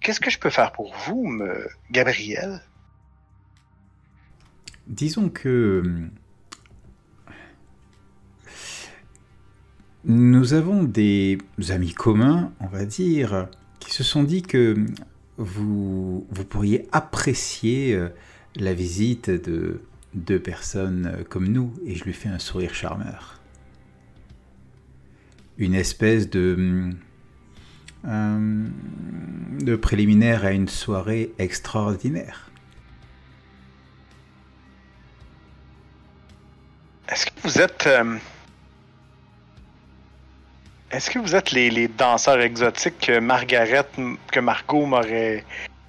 Qu'est-ce 0.00 0.20
que 0.20 0.30
je 0.30 0.38
peux 0.38 0.50
faire 0.50 0.72
pour 0.72 0.94
vous, 1.06 1.26
me... 1.28 1.68
Gabriel? 1.90 2.60
Disons 4.88 5.28
que 5.28 5.82
hum, 5.84 6.10
nous 10.04 10.54
avons 10.54 10.82
des 10.82 11.38
amis 11.68 11.92
communs, 11.92 12.52
on 12.60 12.66
va 12.66 12.84
dire, 12.84 13.48
qui 13.78 13.92
se 13.92 14.02
sont 14.02 14.24
dit 14.24 14.42
que 14.42 14.74
vous, 15.42 16.26
vous 16.30 16.44
pourriez 16.44 16.88
apprécier 16.92 17.94
euh, 17.94 18.08
la 18.56 18.74
visite 18.74 19.28
de 19.30 19.82
deux 20.14 20.38
personnes 20.40 21.06
euh, 21.06 21.24
comme 21.24 21.48
nous, 21.48 21.74
et 21.86 21.94
je 21.94 22.04
lui 22.04 22.12
fais 22.12 22.28
un 22.28 22.38
sourire 22.38 22.74
charmeur. 22.74 23.40
Une 25.58 25.74
espèce 25.74 26.30
de, 26.30 26.54
hum, 26.56 26.94
euh, 28.06 28.68
de 29.60 29.76
préliminaire 29.76 30.44
à 30.44 30.52
une 30.52 30.68
soirée 30.68 31.32
extraordinaire. 31.38 32.50
Est-ce 37.08 37.26
que 37.26 37.32
vous 37.42 37.60
êtes. 37.60 37.86
euh, 37.86 38.16
Est-ce 40.92 41.08
que 41.08 41.18
vous 41.18 41.34
êtes 41.34 41.52
les, 41.52 41.70
les 41.70 41.88
danseurs 41.88 42.38
exotiques 42.40 42.98
que 43.00 43.18
Margaret, 43.18 43.86
que 44.30 44.40
Margot 44.40 44.84
m'aurait 44.84 45.42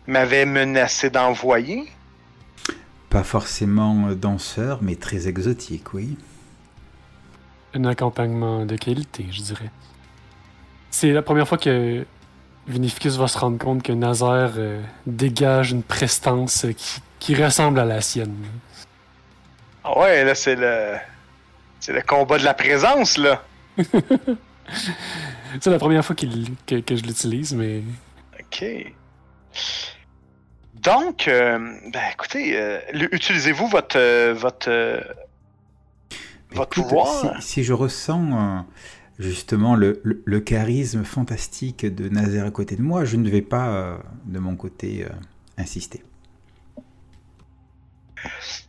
m'avait 0.08 0.46
menacé 0.46 1.10
d'envoyer? 1.10 1.90
Pas 3.10 3.24
forcément 3.24 4.08
euh, 4.08 4.16
danseur, 4.16 4.80
mais 4.82 4.96
très 4.96 5.28
exotique, 5.28 5.94
oui. 5.94 6.18
Un 7.74 7.84
accompagnement 7.84 8.66
de 8.66 8.78
qualité, 8.78 9.26
je 9.30 9.42
dirais. 9.42 9.72
C'est 10.90 11.12
la 11.12 11.22
première 11.22 11.48
fois 11.48 11.58
que 11.58 12.06
Vinificus 12.68 13.18
va 13.18 13.28
se 13.28 13.38
rendre 13.38 13.58
compte 13.58 13.84
que 13.84 13.92
Nazaire 13.92 14.54
euh, 14.58 14.82
dégage 15.06 15.72
une 15.72 15.84
prestance 15.84 16.64
euh, 16.64 16.72
qui, 16.72 17.02
qui 17.20 17.36
ressemble 17.36 17.80
à 17.80 17.86
la 17.86 18.00
sienne. 18.00 18.46
Ah 19.84 20.00
ouais, 20.00 20.24
là, 20.24 20.34
c'est 20.34 20.56
le. 20.56 20.96
C'est 21.82 21.92
le 21.92 22.02
combat 22.02 22.38
de 22.38 22.46
la 22.46 22.54
présence, 22.54 23.18
là. 23.18 23.44
C'est 25.60 25.70
la 25.70 25.80
première 25.80 26.04
fois 26.06 26.16
que, 26.16 26.80
que 26.80 26.96
je 26.96 27.04
l'utilise, 27.04 27.54
mais 27.54 27.84
OK. 28.40 28.66
Donc, 30.76 31.28
euh, 31.28 31.60
ben 31.92 32.02
écoutez, 32.12 32.58
euh, 32.60 32.80
utilisez-vous 33.12 33.68
votre 33.68 33.98
euh, 33.98 34.34
votre 34.34 34.70
euh, 34.70 35.00
votre 36.52 36.78
Écoute, 36.80 36.90
pouvoir? 36.90 37.42
Si, 37.42 37.48
si 37.54 37.64
je 37.64 37.74
ressens 37.74 38.66
justement 39.20 39.76
le, 39.76 40.02
le- 40.04 40.22
le 40.26 40.40
charisme 40.40 41.04
fantastique 41.04 41.86
de 41.86 42.10
Nazaire 42.10 42.46
à 42.46 42.52
côté 42.52 42.76
de 42.76 42.82
moi, 42.82 43.06
je 43.06 43.16
ne 43.18 43.30
vais 43.30 43.42
pas, 43.42 44.00
de 44.26 44.40
mon 44.40 44.56
côté, 44.56 45.06
euh, 45.06 45.10
insister. 45.58 46.04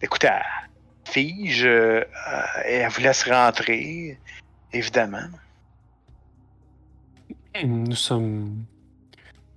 Écoutez, 0.02 0.28
elle 0.28 0.42
fige, 1.10 1.64
et 1.64 2.04
elle 2.66 2.90
vous 2.90 3.00
laisse 3.00 3.24
rentrer, 3.28 4.18
évidemment. 4.72 5.28
Nous 7.62 7.94
sommes 7.94 8.64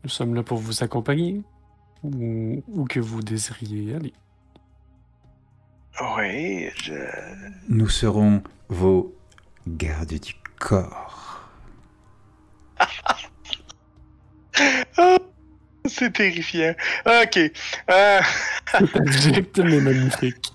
nous 0.03 0.09
sommes 0.09 0.35
là 0.35 0.43
pour 0.43 0.59
vous 0.59 0.83
accompagner 0.83 1.41
ou, 2.03 2.63
ou 2.67 2.85
que 2.85 2.99
vous 2.99 3.21
désiriez 3.21 3.95
aller. 3.95 4.13
Oui, 6.15 6.69
je... 6.75 6.93
Nous 7.67 7.89
serons 7.89 8.43
vos 8.69 9.15
gardes 9.67 10.19
du 10.19 10.33
corps. 10.59 11.49
Ah, 14.97 15.19
c'est 15.85 16.13
terrifiant. 16.13 16.73
Ok. 17.05 17.37
Euh, 17.37 17.51
C'est 18.71 18.95
abject, 18.97 19.59
mais 19.59 19.79
magnifique. 19.79 20.51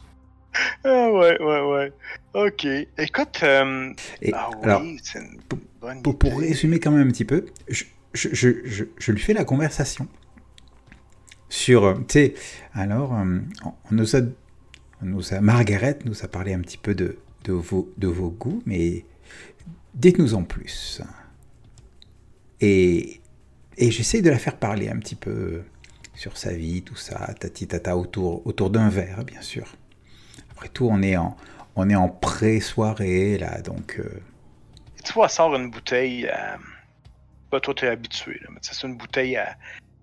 Ah, 0.85 1.11
ouais, 1.11 1.41
ouais, 1.43 1.61
ouais. 1.61 1.93
Ok. 2.35 2.67
Écoute, 2.99 3.41
euh, 3.43 3.93
Et 4.21 4.33
ah 4.35 4.49
oui, 4.51 4.59
alors, 4.65 4.83
une 4.83 4.99
pour- 5.49 5.59
bonne 5.81 6.03
pour, 6.03 6.39
résumer 6.39 6.79
quand 6.81 6.91
même 6.91 7.09
un 7.09 7.11
petit 7.11 7.25
peu, 7.25 7.47
je, 7.69 7.85
je, 8.15 8.29
je- 8.33 8.65
je- 8.65 8.85
je 8.99 9.13
lui 9.13 9.21
fais 9.21 9.33
la 9.35 9.45
conversation 9.45 10.09
sur, 11.49 11.85
euh, 11.85 11.95
tu 12.09 12.13
sais, 12.15 12.35
alors, 12.75 13.15
euh, 13.15 13.39
on 13.65 13.95
nous 13.95 14.17
a, 14.17 14.21
on 15.03 15.07
nous 15.07 15.35
a, 15.35 15.41
Margaret 15.41 15.99
nous 16.05 16.25
a 16.25 16.29
parlé 16.29 16.55
un 16.55 16.61
petit 16.61 16.79
peu 16.79 16.95
de, 16.95 17.19
de, 17.45 17.53
vos, 17.53 17.93
de 17.99 18.07
vos 18.09 18.31
goûts, 18.31 18.63
mais 18.67 19.05
dites-nous 19.95 20.35
en 20.35 20.45
plus. 20.45 21.03
Et, 22.61 23.21
et 23.77 23.91
j'essaie 23.91 24.23
de 24.23 24.31
la 24.31 24.39
faire 24.39 24.57
parler 24.57 24.89
un 24.89 24.99
petit 24.99 25.17
peu 25.17 25.63
sur 26.15 26.37
sa 26.39 26.53
vie, 26.53 26.83
tout 26.83 26.97
ça, 26.97 27.35
tati 27.39 27.67
tata, 27.67 27.97
autour, 27.97 28.47
autour 28.47 28.71
d'un 28.71 28.89
verre, 28.89 29.25
bien 29.25 29.41
sûr. 29.43 29.75
Après 30.63 30.73
tout, 30.73 30.89
on 30.89 31.03
est 31.03 31.17
en, 31.17 31.37
on 31.75 31.91
est 31.91 31.97
en 31.97 32.09
pré-soirée, 32.09 33.37
là, 33.37 33.61
donc... 33.63 33.97
euh, 33.99 34.23
Tu 35.05 35.13
vois, 35.13 35.29
sort 35.29 35.57
une 35.57 35.71
bouteille. 35.73 36.29
à- 36.29 36.57
Bah, 37.51 37.59
toi, 37.59 37.75
t'es 37.75 37.89
habitué, 37.89 38.39
là, 38.43 38.47
mais 38.53 38.61
c'est 38.63 38.87
une 38.87 38.97
bouteille 38.97 39.37
à, 39.37 39.57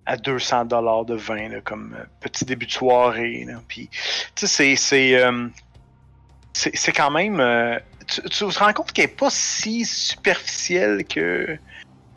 à 0.06 0.18
200 0.18 0.66
dollars 0.66 1.06
de 1.06 1.16
vin, 1.16 1.48
là, 1.48 1.62
comme 1.62 1.96
euh, 1.98 2.04
petit 2.20 2.44
début 2.44 2.66
de 2.66 2.74
soirée. 2.74 3.46
Là. 3.48 3.62
Puis, 3.70 3.90
tu 4.36 4.48
sais, 4.48 4.76
c'est. 4.76 4.76
C'est, 4.76 5.16
euh, 5.16 6.92
quand 6.94 7.12
même. 7.12 7.40
euh, 7.40 7.80
tu, 8.06 8.22
tu 8.24 8.30
te 8.46 8.60
rends 8.60 8.74
compte 8.74 8.92
qu'elle 8.92 9.06
n'est 9.06 9.16
pas 9.16 9.30
si 9.30 9.86
superficielle 9.86 11.06
que, 11.06 11.58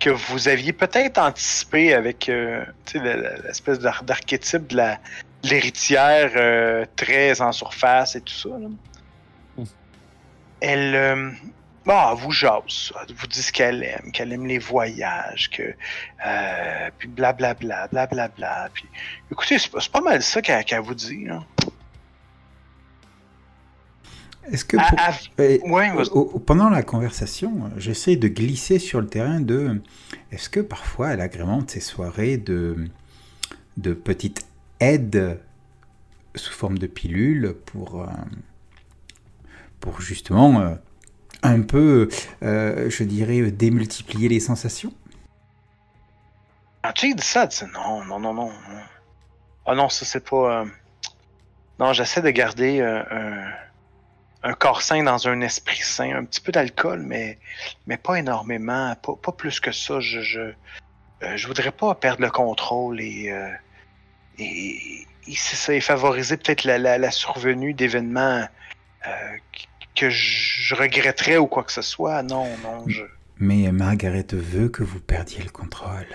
que 0.03 0.11
vous 0.11 0.49
aviez 0.49 0.73
peut-être 0.73 1.19
anticipé 1.19 1.95
avec 1.95 2.29
euh, 2.29 2.65
l'espèce 2.95 3.79
d'ar- 3.79 4.03
d'archétype 4.03 4.67
de 4.69 4.77
la, 4.77 4.99
l'héritière 5.45 6.33
euh, 6.35 6.85
très 6.97 7.41
en 7.41 7.53
surface 7.53 8.17
et 8.17 8.21
tout 8.21 8.35
ça. 8.35 8.49
là. 8.49 8.69
Mm. 9.57 9.65
Elle. 10.61 10.95
euh, 10.97 11.31
Bon, 11.85 11.99
elle 12.13 12.17
vous 12.17 12.31
jase, 12.31 12.93
elle 13.09 13.13
vous 13.17 13.27
dit 13.27 13.43
ce 13.43 13.51
qu'elle 13.53 13.83
aime, 13.83 14.13
qu'elle 14.13 14.33
aime 14.33 14.47
les 14.47 14.59
voyages, 14.61 15.51
que 15.51 15.75
puis 16.97 17.09
blablabla, 17.09 17.89
blablabla. 17.89 18.69
Puis, 18.73 18.85
écoutez, 19.33 19.59
c'est 19.59 19.91
pas, 19.91 20.01
mal 20.01 20.23
ça 20.23 20.41
qu'elle 20.41 20.81
vous 20.81 20.95
dit. 20.95 21.25
Là. 21.25 21.41
Est-ce 24.51 24.65
que 24.65 24.77
pour- 24.77 24.99
Euh, 25.41 25.59
ouais, 25.65 25.93
vas-y. 25.95 26.09
au- 26.09 26.31
au- 26.35 26.39
pendant 26.39 26.69
la 26.69 26.83
conversation, 26.83 27.53
euh, 27.65 27.69
j'essaie 27.79 28.17
de 28.17 28.29
glisser 28.29 28.79
sur 28.79 29.01
le 29.01 29.07
terrain 29.07 29.41
de 29.41 29.81
est-ce 30.33 30.49
que 30.51 30.61
parfois 30.61 31.11
elle 31.13 31.21
agrémente 31.21 31.71
ces 31.71 31.81
soirées 31.81 32.37
de, 32.39 32.89
de 33.77 33.95
petites 33.95 34.45
aides 34.81 35.39
sous 36.35 36.53
forme 36.53 36.79
de 36.79 36.87
pilules 36.87 37.55
pour, 37.67 38.03
euh, 38.03 38.07
pour 39.81 40.01
justement 40.01 40.77
un 41.45 41.61
peu, 41.63 42.09
je 42.41 43.03
dirais, 43.05 43.51
démultiplier 43.51 44.29
les 44.29 44.41
sensations? 44.41 44.93
Ah, 46.83 46.93
tu 46.93 47.15
dit 47.15 47.23
ça, 47.23 47.49
non, 47.75 48.05
non, 48.05 48.19
non, 48.19 48.35
non. 48.35 48.51
Ah 49.67 49.75
non, 49.77 49.89
ça 49.89 50.05
c'est 50.05 50.29
pas. 50.29 50.65
Non, 51.79 51.93
j'essaie 51.93 52.23
de 52.23 52.31
garder 52.31 52.81
un 52.81 53.45
un 54.45 54.55
corps 54.55 54.83
sain 54.83 55.05
dans 55.05 55.29
un 55.29 55.41
esprit 55.41 55.81
sain, 55.83 56.17
un 56.17 56.25
petit 56.25 56.41
peu 56.41 56.53
d'alcool, 56.53 57.03
mais, 57.03 57.39
mais 57.87 57.97
pas 57.97 58.17
énormément, 58.17 58.95
pas, 58.97 59.33
plus 59.33 59.61
que 59.61 59.73
ça. 59.73 60.01
Je, 60.01 60.21
je, 60.21 60.41
euh, 60.41 61.37
je, 61.37 61.47
voudrais 61.47 61.71
pas 61.71 61.95
perdre 61.95 62.23
le 62.23 62.31
contrôle 62.31 63.01
et, 63.01 63.31
euh, 63.31 63.49
et, 64.39 65.07
ça, 65.37 65.79
favoriser 65.81 66.37
peut-être 66.37 66.65
la, 66.65 66.79
la, 66.79 67.11
survenue 67.11 67.75
d'événements 67.75 68.45
euh, 69.07 69.11
que 69.95 70.11
je 70.11 70.75
regretterais 70.75 71.37
ou 71.37 71.47
quoi 71.47 71.63
que 71.63 71.73
ce 71.73 71.83
soit. 71.83 72.23
Non, 72.23 72.47
non, 72.65 72.85
je... 72.89 73.03
Mais 73.39 73.71
Margaret 73.71 74.27
veut 74.33 74.69
que 74.69 74.83
vous 74.83 75.01
perdiez 75.01 75.43
le 75.43 75.51
contrôle. 75.51 76.07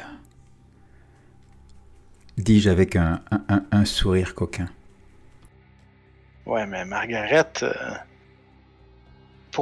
Dis-je 2.37 2.69
avec 2.69 2.95
un, 2.95 3.21
un, 3.31 3.63
un, 3.71 3.85
sourire 3.85 4.35
coquin. 4.35 4.69
Ouais, 6.45 6.65
mais 6.67 6.85
Margaret, 6.85 7.51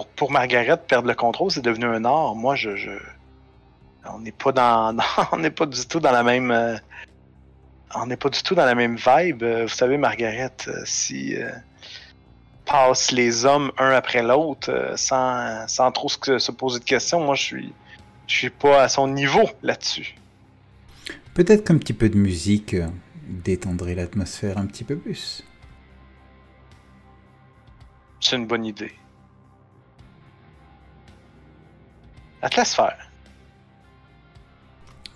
pour, 0.03 0.31
Margaret, 0.31 0.77
perdre 0.87 1.07
le 1.07 1.15
contrôle, 1.15 1.51
c'est 1.51 1.61
devenu 1.61 1.85
un 1.85 2.03
art. 2.05 2.35
Moi, 2.35 2.55
je. 2.55 2.69
On 4.11 4.19
n'est 4.19 4.31
pas 4.31 4.51
dans. 4.51 4.97
on 5.31 5.37
n'est 5.37 5.51
pas 5.51 5.65
du 5.65 5.85
tout 5.85 5.99
dans 5.99 6.11
la 6.11 6.23
même. 6.23 6.51
Euh, 6.51 6.75
on 7.95 8.07
n'est 8.07 8.17
pas 8.17 8.29
du 8.29 8.41
tout 8.43 8.55
dans 8.55 8.65
la 8.65 8.75
même 8.75 8.97
vibe. 8.97 9.43
Euh, 9.43 9.63
vous 9.63 9.73
savez, 9.73 9.97
Margaret, 9.97 10.51
euh, 10.67 10.81
si. 10.85 11.35
passe 12.65 13.11
les 13.11 13.45
hommes 13.45 13.71
un 13.77 13.91
après 13.91 14.23
l'autre 14.23 14.93
sans, 14.95 15.67
sans 15.67 15.91
trop 15.91 16.09
se, 16.09 16.51
poser 16.51 16.79
de 16.79 16.85
questions, 16.85 17.21
moi, 17.21 17.35
je 17.35 17.43
suis. 17.43 17.73
Je 18.27 18.35
suis 18.35 18.49
pas 18.49 18.81
à 18.81 18.89
son 18.89 19.07
niveau 19.07 19.47
là-dessus. 19.61 20.15
Peut-être 21.35 21.63
qu'un 21.63 21.77
petit 21.77 21.93
peu 21.93 22.09
de 22.09 22.17
musique 22.17 22.75
détendrait 23.27 23.93
l'atmosphère 23.93 24.57
un 24.57 24.65
petit 24.65 24.83
peu 24.83 24.95
plus. 24.95 25.43
C'est 28.19 28.35
une 28.37 28.47
bonne 28.47 28.65
idée. 28.65 28.91
Atmosphère. 32.45 33.09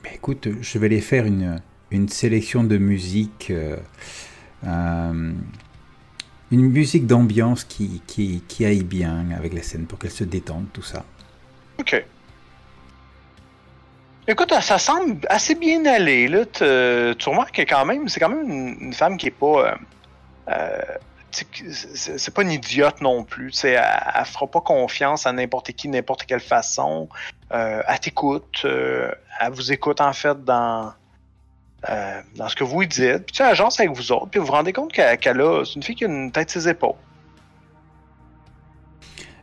Mais 0.03 0.15
écoute, 0.15 0.47
je 0.61 0.79
vais 0.79 0.87
aller 0.87 0.99
faire 0.99 1.25
une, 1.25 1.61
une 1.91 2.09
sélection 2.09 2.63
de 2.63 2.79
musique. 2.79 3.51
Euh, 3.51 3.77
euh, 4.65 5.33
une 6.51 6.71
musique 6.71 7.05
d'ambiance 7.05 7.63
qui, 7.63 8.01
qui, 8.07 8.43
qui, 8.47 8.65
aille 8.65 8.83
bien 8.83 9.27
avec 9.37 9.53
la 9.53 9.61
scène 9.61 9.85
pour 9.85 9.99
qu'elle 9.99 10.09
se 10.09 10.23
détende, 10.23 10.65
tout 10.73 10.81
ça. 10.81 11.05
Ok. 11.77 12.03
Écoute, 14.27 14.51
ça 14.59 14.79
semble 14.79 15.19
assez 15.29 15.53
bien 15.53 15.85
aller. 15.85 16.27
Là. 16.27 16.45
Tu 16.47 17.29
remarques 17.29 17.57
que 17.57 17.61
quand 17.61 17.85
même, 17.85 18.09
c'est 18.09 18.19
quand 18.19 18.29
même 18.29 18.49
une, 18.81 18.93
femme 18.93 19.17
qui 19.17 19.27
est 19.27 19.31
pas. 19.31 19.77
Euh, 20.47 20.81
c'est 21.31 22.33
pas 22.33 22.41
une 22.41 22.51
idiote 22.51 23.01
non 23.01 23.23
plus. 23.23 23.63
Elle, 23.63 23.81
elle 24.15 24.25
fera 24.25 24.47
pas 24.47 24.61
confiance 24.61 25.25
à 25.25 25.31
n'importe 25.31 25.71
qui, 25.73 25.87
n'importe 25.87 26.25
quelle 26.25 26.39
façon. 26.39 27.09
Euh, 27.51 27.81
elle 27.87 27.99
t'écoute. 27.99 28.61
Euh, 28.65 29.11
elle 29.39 29.53
vous 29.53 29.71
écoute 29.71 30.01
en 30.01 30.13
fait 30.13 30.43
dans, 30.43 30.93
euh, 31.89 32.21
dans 32.35 32.49
ce 32.49 32.55
que 32.55 32.63
vous 32.63 32.83
dites. 32.85 33.25
Puis 33.25 33.33
tu 33.33 33.41
agence 33.41 33.79
avec 33.79 33.91
vous 33.91 34.11
autres. 34.11 34.27
Puis 34.29 34.39
vous 34.39 34.47
vous 34.47 34.51
rendez 34.51 34.73
compte 34.73 34.91
qu'elle 34.91 35.41
a. 35.41 35.63
C'est 35.65 35.75
une 35.75 35.83
fille 35.83 35.95
qui 35.95 36.05
a 36.05 36.07
une 36.07 36.31
tête 36.31 36.49
ses 36.49 36.67
épaules. 36.67 36.95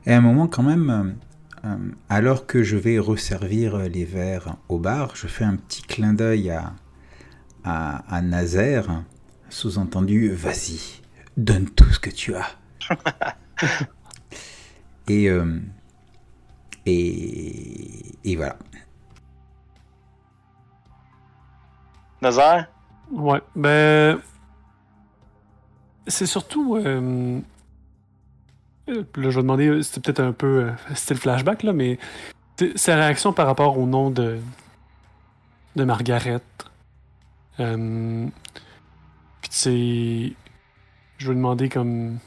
Et 0.06 0.12
à 0.12 0.18
un 0.18 0.20
moment, 0.20 0.46
quand 0.46 0.62
même, 0.62 1.16
alors 2.08 2.46
que 2.46 2.62
je 2.62 2.76
vais 2.76 2.98
resservir 2.98 3.76
les 3.76 4.04
verres 4.04 4.54
au 4.68 4.78
bar, 4.78 5.16
je 5.16 5.26
fais 5.26 5.44
un 5.44 5.56
petit 5.56 5.82
clin 5.82 6.12
d'œil 6.12 6.50
à, 6.50 8.02
à 8.08 8.22
Nazaire. 8.22 9.02
Sous-entendu, 9.48 10.30
vas-y, 10.30 11.00
donne 11.36 11.68
tout 11.70 11.90
ce 11.92 11.98
que 11.98 12.10
tu 12.10 12.34
as. 12.34 12.56
et, 15.08 15.28
euh, 15.28 15.60
et, 16.84 18.18
et 18.24 18.36
voilà. 18.36 18.56
Nazar 22.22 22.64
Ouais, 23.10 23.40
ben. 23.54 24.20
C'est 26.08 26.26
surtout. 26.26 26.76
Euh, 26.76 27.40
là, 28.86 29.02
je 29.16 29.28
vais 29.28 29.42
demander, 29.42 29.82
c'était 29.82 30.00
peut-être 30.00 30.20
un 30.20 30.32
peu 30.32 30.64
euh, 30.64 30.94
style 30.94 31.16
flashback, 31.16 31.62
là, 31.62 31.72
mais 31.72 31.98
sa 32.76 32.96
réaction 32.96 33.32
par 33.32 33.46
rapport 33.46 33.76
au 33.78 33.86
nom 33.86 34.10
de, 34.10 34.38
de 35.74 35.84
Margaret. 35.84 36.40
Euh, 37.60 38.26
Puis 39.40 39.50
c'est 39.50 40.32
je 41.18 41.28
vais 41.28 41.34
demander 41.34 41.68
comme. 41.68 42.18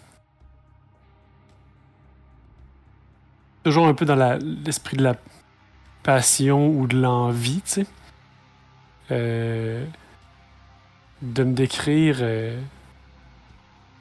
Toujours 3.64 3.88
un 3.88 3.94
peu 3.94 4.06
dans 4.06 4.16
l'esprit 4.66 4.98
de 4.98 5.04
la 5.04 5.16
passion 6.04 6.70
ou 6.70 6.88
de 6.88 6.98
l'envie, 6.98 7.62
tu 7.62 7.72
sais. 7.72 7.86
Euh, 9.12 9.86
de 11.22 11.44
me 11.44 11.54
décrire. 11.54 12.18
Euh, 12.22 12.60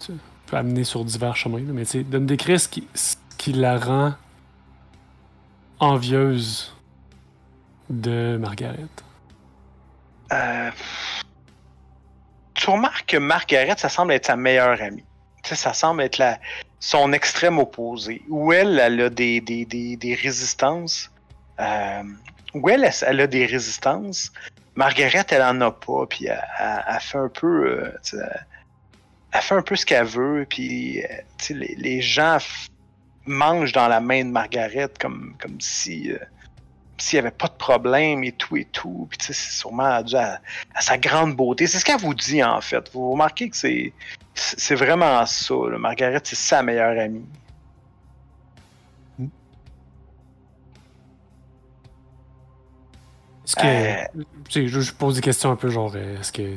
tu 0.00 0.12
peux 0.46 0.56
amener 0.56 0.84
sur 0.84 1.04
divers 1.04 1.36
chemins, 1.36 1.60
mais 1.60 1.84
tu 1.84 1.90
sais, 1.90 2.04
de 2.04 2.18
me 2.18 2.26
décrire 2.26 2.60
ce 2.60 2.68
qui, 2.68 2.86
ce 2.94 3.16
qui 3.36 3.52
la 3.52 3.78
rend 3.78 4.14
envieuse 5.80 6.74
de 7.90 8.36
Margaret. 8.40 8.88
Euh, 10.32 10.70
tu 12.76 13.04
que 13.06 13.16
Margaret, 13.16 13.76
ça 13.76 13.88
semble 13.88 14.12
être 14.12 14.26
sa 14.26 14.36
meilleure 14.36 14.80
amie. 14.82 15.04
ça 15.44 15.72
semble 15.72 16.02
être 16.02 16.22
son 16.80 17.12
extrême 17.12 17.58
opposé. 17.58 18.22
Où 18.28 18.52
elle, 18.52 18.78
elle 18.78 19.00
a 19.00 19.10
des, 19.10 19.40
des, 19.40 19.64
des, 19.64 20.14
résistances. 20.14 21.10
Euh, 21.60 22.02
où 22.54 22.68
elle, 22.68 22.90
elle 23.06 23.20
a 23.20 23.26
des 23.26 23.46
résistances. 23.46 24.32
Margaret, 24.74 25.26
elle 25.30 25.42
en 25.42 25.60
a 25.60 25.70
pas. 25.70 26.06
Puis 26.06 26.26
elle, 26.26 27.00
fait 27.00 27.18
un 27.18 27.28
peu. 27.28 27.90
Euh, 28.14 28.28
elle 29.32 29.40
fait 29.40 29.54
un 29.54 29.62
peu 29.62 29.76
ce 29.76 29.86
qu'elle 29.86 30.06
veut. 30.06 30.46
Puis 30.48 31.02
euh, 31.02 31.06
les, 31.50 32.00
gens 32.00 32.38
mangent 33.26 33.72
dans 33.72 33.88
la 33.88 34.00
main 34.00 34.24
de 34.24 34.30
Margaret 34.30 34.90
comme, 35.00 35.34
comme 35.40 35.60
si. 35.60 36.12
Euh, 36.12 36.18
s'il 36.98 37.16
n'y 37.16 37.26
avait 37.26 37.36
pas 37.36 37.48
de 37.48 37.56
problème 37.56 38.24
et 38.24 38.32
tout 38.32 38.56
et 38.56 38.64
tout. 38.64 39.06
Puis 39.10 39.18
c'est 39.20 39.32
sûrement 39.32 40.02
dû 40.02 40.16
à, 40.16 40.40
sa 40.80 40.98
grande 40.98 41.36
beauté. 41.36 41.66
C'est 41.66 41.78
ce 41.78 41.84
qu'elle 41.84 42.00
vous 42.00 42.14
dit 42.14 42.42
en 42.42 42.60
fait. 42.60 42.90
Vous 42.92 43.12
remarquez 43.12 43.50
que 43.50 43.56
c'est, 43.56 43.92
c'est 44.34 44.74
vraiment 44.74 45.24
ça. 45.26 45.54
Margaret, 45.78 46.20
c'est 46.24 46.36
sa 46.36 46.62
meilleure 46.62 46.98
amie. 46.98 47.24
Est-ce 53.44 53.56
que. 53.56 53.66
Euh... 53.66 54.24
Je, 54.50 54.92
pose 54.92 55.14
des 55.16 55.20
questions 55.20 55.50
un 55.50 55.56
peu 55.56 55.70
genre. 55.70 55.96
Est-ce 55.96 56.32
que. 56.32 56.56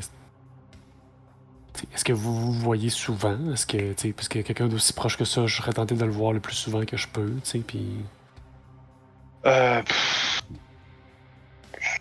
Est-ce 1.93 2.03
que 2.03 2.13
vous 2.13 2.33
vous 2.33 2.51
voyez 2.51 2.89
souvent? 2.89 3.37
Est-ce 3.53 3.65
que, 3.65 4.11
parce 4.11 4.27
que 4.27 4.39
quelqu'un 4.39 4.67
d'aussi 4.67 4.93
proche 4.93 5.17
que 5.17 5.25
ça, 5.25 5.47
je 5.47 5.55
serais 5.55 5.71
tenté 5.71 5.95
de 5.95 6.05
le 6.05 6.11
voir 6.11 6.33
le 6.33 6.39
plus 6.39 6.53
souvent 6.53 6.85
que 6.85 6.97
je 6.97 7.07
peux, 7.07 7.33
tu 7.43 7.49
sais, 7.49 7.59
puis... 7.59 8.05
Euh, 9.45 9.81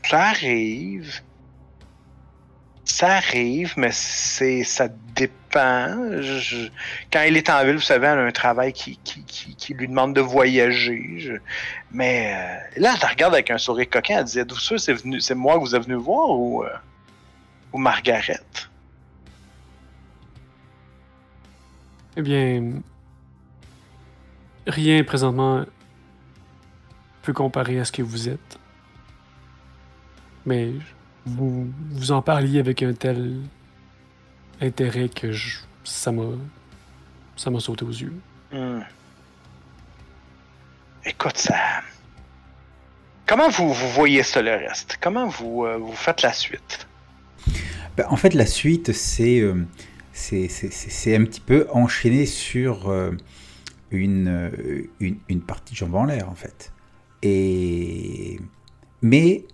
ça 0.08 0.28
arrive. 0.28 1.20
Ça 2.84 3.16
arrive, 3.16 3.74
mais 3.76 3.92
c'est 3.92 4.64
ça 4.64 4.88
dépend. 5.14 5.96
quand 7.12 7.22
il 7.22 7.36
est 7.36 7.48
en 7.48 7.64
ville, 7.64 7.76
vous 7.76 7.80
savez, 7.80 8.06
elle 8.08 8.18
a 8.18 8.22
un 8.22 8.32
travail 8.32 8.72
qui, 8.72 8.98
lui 9.74 9.86
demande 9.86 10.14
de 10.14 10.20
voyager. 10.20 11.38
Mais 11.92 12.34
euh, 12.34 12.80
là, 12.80 12.94
elle 13.00 13.08
regarde 13.08 13.34
avec 13.34 13.50
un 13.50 13.58
sourire 13.58 13.88
coquin. 13.88 14.18
Elle 14.18 14.24
dit 14.24 14.40
venu 14.40 15.20
c'est 15.20 15.34
moi 15.34 15.54
que 15.54 15.60
vous 15.60 15.76
êtes 15.76 15.84
venu 15.84 15.94
voir 15.94 16.30
ou, 16.30 16.64
euh, 16.64 16.68
ou 17.72 17.78
Margaret? 17.78 18.40
Eh 22.16 22.22
bien, 22.22 22.82
rien 24.66 25.04
présentement 25.04 25.64
peut 27.22 27.32
comparer 27.32 27.78
à 27.80 27.84
ce 27.84 27.92
que 27.92 28.02
vous 28.02 28.28
êtes. 28.28 28.58
Mais 30.46 30.72
vous, 31.26 31.70
vous 31.90 32.12
en 32.12 32.22
parliez 32.22 32.58
avec 32.58 32.82
un 32.82 32.92
tel 32.94 33.36
intérêt 34.60 35.08
que 35.08 35.32
je, 35.32 35.58
ça 35.84 36.12
m'a 36.12 36.24
ça 37.36 37.50
m'a 37.50 37.60
sauté 37.60 37.84
aux 37.84 37.90
yeux. 37.90 38.12
Hmm. 38.52 38.80
Écoute, 41.04 41.38
ça. 41.38 41.56
Comment 43.26 43.48
vous, 43.48 43.72
vous 43.72 43.88
voyez 43.90 44.22
ça 44.22 44.42
le 44.42 44.50
reste? 44.50 44.98
Comment 45.00 45.26
vous, 45.28 45.64
euh, 45.64 45.78
vous 45.78 45.92
faites 45.94 46.20
la 46.22 46.32
suite? 46.32 46.86
Ben, 47.96 48.06
En 48.10 48.16
fait, 48.16 48.34
la 48.34 48.44
suite, 48.44 48.92
c'est 48.92 49.40
euh, 49.40 49.64
c'est 50.12 51.16
un 51.16 51.24
petit 51.24 51.40
peu 51.40 51.66
enchaîné 51.72 52.26
sur 52.26 52.90
euh, 52.90 53.12
une, 53.90 54.28
euh, 54.28 54.82
une, 55.00 55.18
une 55.28 55.40
partie 55.40 55.72
de 55.72 55.78
jambes 55.78 55.94
en 55.94 56.04
l'air, 56.04 56.28
en 56.28 56.34
fait. 56.34 56.72
Et... 57.22 58.40
Mais 59.02 59.44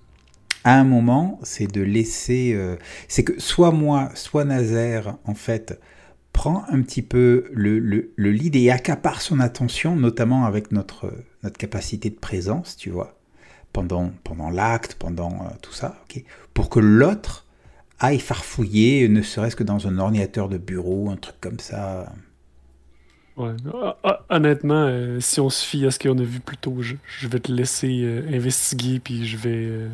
à 0.64 0.78
un 0.78 0.84
moment, 0.84 1.38
c'est 1.42 1.66
de 1.66 1.82
laisser... 1.82 2.52
euh, 2.54 2.76
c'est 3.08 3.24
que 3.24 3.40
soit 3.40 3.70
moi, 3.70 4.10
soit 4.14 4.44
Nazaire, 4.44 5.16
en 5.24 5.34
fait, 5.34 5.80
prend 6.32 6.64
un 6.68 6.82
petit 6.82 7.02
peu 7.02 7.48
le, 7.52 7.78
le, 7.78 8.12
le 8.16 8.30
lead 8.30 8.56
et 8.56 8.70
accapare 8.70 9.22
son 9.22 9.40
attention, 9.40 9.96
notamment 9.96 10.44
avec 10.44 10.70
notre, 10.72 11.12
notre 11.42 11.56
capacité 11.56 12.10
de 12.10 12.16
présence, 12.16 12.76
tu 12.76 12.90
vois, 12.90 13.18
pendant, 13.72 14.12
pendant 14.24 14.50
l'acte, 14.50 14.94
pendant 14.94 15.32
euh, 15.32 15.50
tout 15.62 15.72
ça, 15.72 16.04
pour 16.52 16.68
que 16.68 16.80
l'autre 16.80 17.46
aille 17.98 18.20
farfouiller, 18.20 19.08
ne 19.08 19.22
serait-ce 19.22 19.56
que 19.56 19.64
dans 19.64 19.86
un 19.86 19.98
ordinateur 19.98 20.50
de 20.50 20.58
bureau, 20.58 21.08
un 21.08 21.16
truc 21.16 21.36
comme 21.40 21.58
ça. 21.58 22.12
Ouais. 23.36 23.52
Ah, 23.82 23.96
ah, 24.02 24.20
honnêtement, 24.30 24.86
euh, 24.88 25.20
si 25.20 25.40
on 25.40 25.50
se 25.50 25.64
fie 25.64 25.84
à 25.86 25.90
ce 25.90 25.98
qu'on 25.98 26.18
a 26.18 26.22
vu 26.22 26.40
plus 26.40 26.56
tôt, 26.56 26.76
je, 26.80 26.94
je 27.18 27.28
vais 27.28 27.38
te 27.40 27.52
laisser 27.52 28.00
euh, 28.02 28.22
investiguer, 28.32 28.98
puis 28.98 29.26
je 29.26 29.36
vais 29.36 29.50
euh, 29.66 29.88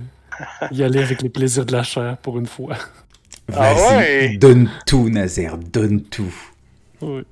y 0.70 0.82
aller 0.84 1.02
avec 1.02 1.22
les 1.22 1.28
plaisirs 1.28 1.66
de 1.66 1.72
la 1.72 1.82
chair 1.82 2.16
pour 2.18 2.38
une 2.38 2.46
fois. 2.46 2.76
Ah 3.52 3.74
Vas-y, 3.74 3.96
ouais? 3.96 4.36
donne 4.36 4.70
tout, 4.86 5.08
Nazaire, 5.08 5.58
donne 5.58 6.02
tout. 6.04 6.32
Ouais. 7.00 7.24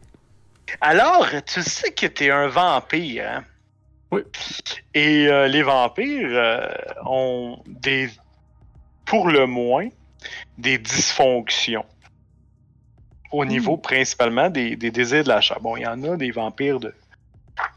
Alors, 0.81 1.27
tu 1.47 1.63
sais 1.63 1.93
que 1.93 2.07
t'es 2.07 2.31
un 2.31 2.49
vampire, 2.49 3.25
hein? 3.29 3.45
Oui. 4.13 4.23
Et 4.95 5.29
euh, 5.29 5.47
les 5.47 5.63
vampires 5.63 6.29
euh, 6.33 6.69
ont 7.07 7.63
des, 7.67 8.11
pour 9.05 9.29
le 9.29 9.47
moins, 9.47 9.89
des 10.59 10.79
dysfonctions. 10.79 11.85
Au 13.33 13.45
niveau 13.45 13.77
principalement 13.77 14.51
des, 14.51 14.75
des 14.77 14.91
désirs 14.91 15.23
de 15.25 15.29
la 15.29 15.41
chair. 15.41 15.61
Bon, 15.61 15.77
il 15.77 15.83
y 15.83 15.87
en 15.87 16.03
a 16.05 16.17
des 16.17 16.31
vampires 16.33 16.81
de, 16.81 16.95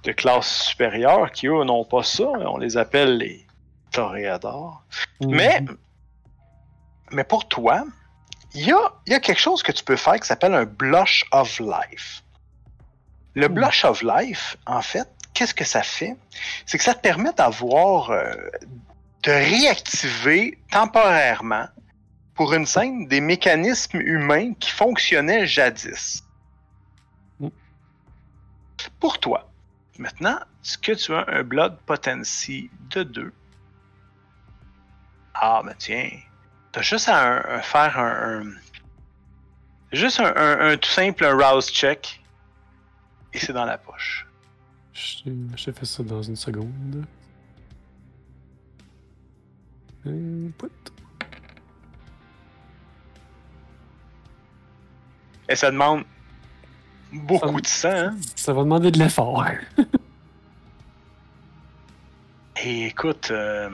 de 0.03 0.11
classe 0.11 0.63
supérieure 0.63 1.31
qui, 1.31 1.47
eux, 1.47 1.63
n'ont 1.63 1.85
pas 1.85 2.03
ça. 2.03 2.23
On 2.23 2.57
les 2.57 2.75
appelle 2.77 3.17
les 3.17 3.45
toréadors. 3.91 4.83
Mais, 5.21 5.61
Mhm. 5.61 5.77
mais 7.11 7.23
pour 7.23 7.47
toi, 7.47 7.83
il 8.55 8.65
y 8.67 8.71
a, 8.71 8.79
y 9.07 9.13
a 9.13 9.19
quelque 9.19 9.39
chose 9.39 9.61
que 9.61 9.71
tu 9.71 9.83
peux 9.83 9.95
faire 9.95 10.15
qui 10.19 10.27
s'appelle 10.27 10.53
un 10.55 10.65
blush 10.65 11.23
of 11.31 11.59
life. 11.59 12.23
Le 13.35 13.47
Hmm. 13.47 13.53
blush 13.53 13.85
of 13.85 14.01
life, 14.03 14.57
en 14.65 14.81
fait, 14.81 15.07
qu'est-ce 15.33 15.53
que 15.53 15.65
ça 15.65 15.83
fait? 15.83 16.15
C'est 16.65 16.77
que 16.79 16.83
ça 16.83 16.93
te 16.95 17.01
permet 17.01 17.33
d'avoir, 17.33 18.09
euh, 18.11 18.33
de 19.23 19.31
réactiver 19.31 20.57
temporairement 20.71 21.65
pour 22.35 22.53
une 22.53 22.65
scène 22.65 23.07
des 23.07 23.21
mécanismes 23.21 23.99
humains 23.99 24.53
qui 24.53 24.71
fonctionnaient 24.71 25.45
jadis. 25.45 26.23
Pour 28.99 29.19
toi, 29.19 29.49
maintenant, 29.97 30.39
est-ce 30.63 30.77
que 30.77 30.93
tu 30.93 31.13
as 31.13 31.25
un 31.27 31.43
blood 31.43 31.77
potency 31.85 32.69
de 32.89 33.03
2? 33.03 33.33
Ah, 35.35 35.61
ben 35.63 35.75
tiens, 35.77 36.09
t'as 36.71 36.81
juste 36.81 37.09
à 37.09 37.61
faire 37.61 37.97
un, 37.97 38.43
juste 39.91 40.19
un, 40.19 40.77
tout 40.77 40.89
simple 40.89 41.25
rouse 41.25 41.69
check 41.69 42.21
et 43.33 43.39
c'est 43.39 43.53
dans 43.53 43.65
la 43.65 43.77
poche. 43.77 44.27
Je 44.93 45.29
je 45.55 45.71
fais 45.71 45.85
ça 45.85 46.03
dans 46.03 46.21
une 46.21 46.35
seconde. 46.35 47.05
Euh, 50.05 50.49
Et 55.53 55.55
ça 55.55 55.69
demande 55.69 56.03
beaucoup 57.11 57.59
Ça- 57.59 57.61
de 57.61 57.67
sang. 57.67 58.07
Hein? 58.07 58.15
Ça 58.35 58.53
va 58.53 58.63
demander 58.63 58.89
de 58.89 58.97
l'effort. 58.97 59.45
Et 62.63 62.87
écoute, 62.87 63.27
euh, 63.29 63.69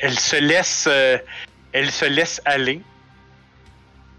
elle 0.00 0.18
se 0.18 0.36
laisse, 0.36 0.86
euh, 0.86 1.16
elle 1.72 1.90
se 1.90 2.04
laisse 2.04 2.42
aller. 2.44 2.82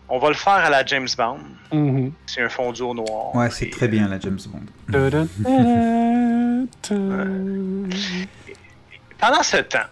On 0.10 0.18
va 0.18 0.30
le 0.30 0.34
faire 0.36 0.54
à 0.54 0.70
la 0.72 0.84
James 0.84 1.08
Bond. 1.16 1.40
Mhm. 1.72 2.12
C'est 2.26 2.42
un 2.42 2.50
fondu 2.50 2.82
au 2.82 2.96
noir. 2.96 3.36
Ouais, 3.36 3.52
c'est 3.52 3.70
très 3.70 3.88
bien 3.88 4.08
la 4.08 4.20
James 4.20 4.40
Bond. 4.48 4.64
Pendant 9.20 9.44
ce 9.44 9.58
temps, 9.58 9.78
Euh, 9.80 9.86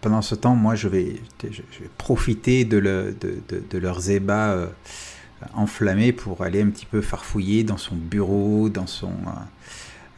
Pendant 0.00 0.22
ce 0.22 0.34
temps, 0.34 0.54
moi, 0.54 0.74
je 0.74 0.88
vais, 0.88 1.20
je 1.42 1.48
vais 1.48 1.90
profiter 1.98 2.64
de, 2.64 2.80
de, 2.80 3.14
de- 3.70 3.78
leurs 3.78 4.10
ébats 4.10 4.52
euh, 4.52 4.66
enflammés 5.54 6.12
pour 6.12 6.42
aller 6.42 6.62
un 6.62 6.70
petit 6.70 6.86
peu 6.86 7.00
farfouiller 7.00 7.64
dans 7.64 7.76
son 7.76 7.96
bureau, 7.96 8.68
dans 8.68 8.86
son... 8.86 9.12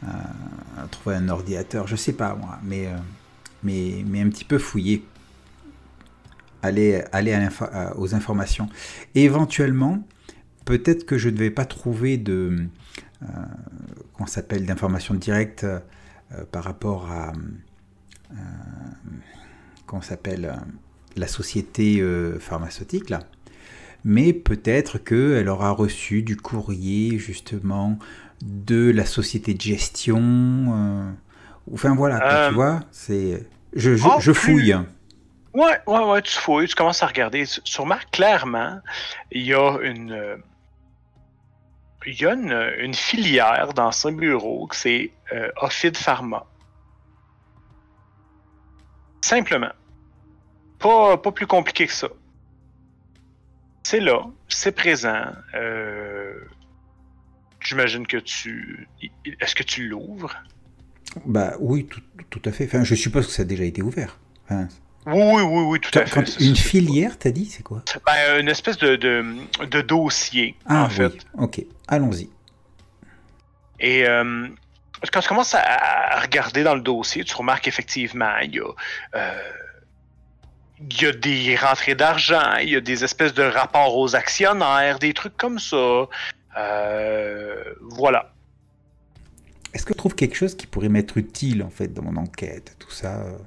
euh, 0.03 0.07
euh, 0.07 0.85
trouver 0.91 1.17
un 1.17 1.27
ordinateur, 1.27 1.87
je 1.87 1.97
sais 1.97 2.13
pas 2.13 2.33
moi, 2.35 2.57
mais, 2.63 2.87
mais, 3.63 4.03
mais 4.07 4.21
un 4.21 4.29
petit 4.29 4.45
peu 4.45 4.57
fouiller. 4.57 5.05
Aller, 6.61 7.03
aller 7.11 7.47
aux 7.95 8.15
informations. 8.15 8.69
Éventuellement, 9.15 10.05
peut-être 10.65 11.05
que 11.05 11.17
je 11.17 11.29
ne 11.29 11.37
vais 11.37 11.51
pas 11.51 11.65
trouver 11.65 12.17
de... 12.17 12.67
Ça 14.19 14.27
s'appelle 14.27 14.65
D'informations 14.65 15.15
directes 15.15 15.65
par 16.51 16.63
rapport 16.63 17.11
à... 17.11 17.31
ça 20.01 20.09
s'appelle 20.09 20.45
euh, 20.45 20.55
la 21.15 21.27
société 21.27 21.99
euh, 21.99 22.39
pharmaceutique 22.39 23.09
là. 23.09 23.19
Mais 24.05 24.31
peut-être 24.31 24.97
qu'elle 24.97 25.49
aura 25.49 25.71
reçu 25.71 26.21
du 26.23 26.37
courrier 26.37 27.17
justement 27.19 27.97
de 28.41 28.91
la 28.91 29.05
société 29.05 29.53
de 29.53 29.61
gestion. 29.61 30.17
euh, 30.21 31.11
enfin 31.73 31.93
voilà, 31.95 32.19
Euh, 32.23 32.49
tu 32.49 32.55
vois, 32.55 32.79
c'est 32.91 33.45
je, 33.73 33.95
je, 33.97 34.31
plus- 34.31 34.33
fouille. 34.33 34.75
Ouais, 35.53 35.79
ouais, 35.87 36.03
ouais, 36.11 36.21
tu 36.21 36.37
fouilles, 36.37 36.67
tu 36.67 36.75
commences 36.75 37.03
à 37.03 37.07
regarder. 37.07 37.43
Remarques 37.77 38.11
clairement, 38.11 38.79
il 39.31 39.41
y 39.43 39.53
a 39.53 39.77
une. 39.81 40.37
Il 42.07 42.21
y 42.21 42.25
a 42.25 42.33
une, 42.33 42.53
une 42.79 42.93
filière 42.93 43.73
dans 43.73 43.91
ce 43.91 44.07
bureau 44.07 44.67
que 44.67 44.75
c'est 44.77 45.11
euh, 45.33 45.49
Ophid 45.61 45.97
Pharma. 45.97 46.45
Simplement. 49.21 49.71
Pas, 50.79 51.17
pas 51.17 51.31
plus 51.31 51.47
compliqué 51.47 51.87
que 51.87 51.93
ça. 51.93 52.07
C'est 53.83 53.99
là, 53.99 54.25
c'est 54.47 54.71
présent. 54.71 55.25
euh, 55.55 56.33
J'imagine 57.61 58.07
que 58.07 58.17
tu. 58.17 58.87
Est-ce 59.41 59.53
que 59.55 59.63
tu 59.63 59.87
l'ouvres? 59.89 60.33
Bah 61.25 61.53
oui, 61.59 61.85
tout, 61.87 62.01
tout 62.29 62.41
à 62.45 62.51
fait. 62.51 62.65
Enfin, 62.65 62.83
je 62.83 62.95
suppose 62.95 63.27
que 63.27 63.33
ça 63.33 63.41
a 63.41 63.45
déjà 63.45 63.63
été 63.65 63.81
ouvert. 63.81 64.17
Enfin, 64.45 64.67
Oui, 65.07 65.13
oui, 65.15 65.41
oui, 65.41 65.63
oui, 65.63 65.79
tout 65.79 65.97
à 65.99 66.05
fait. 66.05 66.11
quand 66.23 66.39
une 66.39 66.55
filière, 66.55 67.17
t'as 67.17 67.31
dit, 67.31 67.45
c'est 67.45 67.63
quoi? 67.63 67.83
Ben, 68.05 68.39
une 68.39 68.47
espèce 68.47 68.77
de, 68.77 68.95
de, 68.95 69.25
de 69.65 69.81
dossier, 69.81 70.55
Ah 70.65 70.83
en 70.85 70.89
fait. 70.89 71.07
oui, 71.07 71.19
ok, 71.43 71.65
allons-y. 71.87 72.29
Et 73.79 74.07
euh, 74.07 74.47
quand 75.11 75.19
tu 75.21 75.27
commences 75.29 75.55
à, 75.55 75.59
à 75.61 76.19
regarder 76.21 76.63
dans 76.63 76.75
le 76.75 76.81
dossier, 76.81 77.23
tu 77.23 77.35
remarques 77.35 77.67
effectivement, 77.67 78.37
il 78.43 78.55
y 78.55 78.59
a, 78.59 78.65
euh, 79.15 79.41
il 80.81 81.01
y 81.01 81.05
a 81.05 81.11
des 81.11 81.55
rentrées 81.55 81.95
d'argent, 81.95 82.55
il 82.61 82.69
y 82.69 82.75
a 82.75 82.81
des 82.81 83.03
espèces 83.03 83.33
de 83.33 83.43
rapports 83.43 83.97
aux 83.97 84.15
actionnaires, 84.15 84.99
des 84.99 85.13
trucs 85.13 85.35
comme 85.37 85.59
ça. 85.59 86.07
Euh, 86.57 87.63
voilà. 87.81 88.33
Est-ce 89.73 89.85
que 89.85 89.93
tu 89.93 89.97
trouves 89.97 90.15
quelque 90.15 90.35
chose 90.35 90.55
qui 90.55 90.67
pourrait 90.67 90.89
m'être 90.89 91.17
utile 91.17 91.63
en 91.63 91.69
fait 91.69 91.93
dans 91.93 92.01
mon 92.03 92.15
enquête, 92.17 92.75
tout 92.79 92.91
ça? 92.91 93.19
Euh 93.19 93.37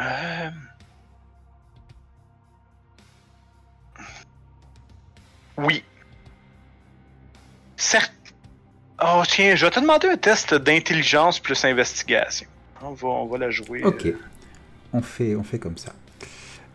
Euh, 0.00 0.50
Oui. 5.58 5.84
Certes. 7.76 8.12
Oh, 9.04 9.22
tiens, 9.28 9.54
je 9.56 9.66
vais 9.66 9.70
te 9.70 9.80
demander 9.80 10.08
un 10.08 10.16
test 10.16 10.54
d'intelligence 10.54 11.38
plus 11.40 11.64
investigation. 11.64 12.46
On 12.82 12.92
va, 12.92 13.08
on 13.08 13.26
va 13.26 13.38
la 13.38 13.50
jouer. 13.50 13.82
Ok, 13.84 14.06
euh, 14.06 14.18
on 14.92 15.02
fait, 15.02 15.36
on 15.36 15.42
fait 15.44 15.58
comme 15.58 15.78
ça. 15.78 15.92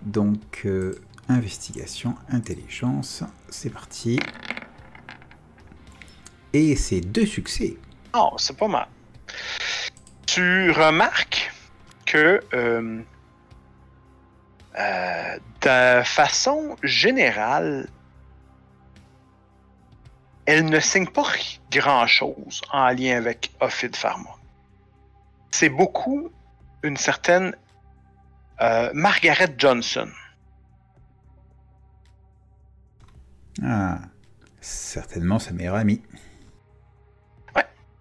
Donc, 0.01 0.61
euh, 0.65 0.99
investigation, 1.27 2.15
intelligence, 2.29 3.23
c'est 3.49 3.69
parti. 3.69 4.19
Et 6.53 6.75
c'est 6.75 7.01
deux 7.01 7.25
succès. 7.25 7.77
Oh, 8.13 8.31
c'est 8.37 8.55
pas 8.55 8.67
mal. 8.67 8.87
Tu 10.25 10.71
remarques 10.71 11.51
que 12.05 12.41
euh, 12.53 13.01
euh, 14.79 15.37
de 15.61 16.03
façon 16.05 16.77
générale, 16.83 17.89
elle 20.45 20.65
ne 20.65 20.79
signe 20.79 21.07
pas 21.07 21.27
grand-chose 21.69 22.61
en 22.71 22.87
lien 22.89 23.17
avec 23.17 23.51
Ophid 23.59 23.95
Pharma. 23.95 24.36
C'est 25.51 25.69
beaucoup 25.69 26.29
une 26.83 26.97
certaine 26.97 27.55
euh, 28.61 28.89
Margaret 28.93 29.53
Johnson. 29.57 30.07
Ah, 33.63 33.99
certainement 34.61 35.39
sa 35.39 35.51
meilleure 35.51 35.75
amie. 35.75 36.01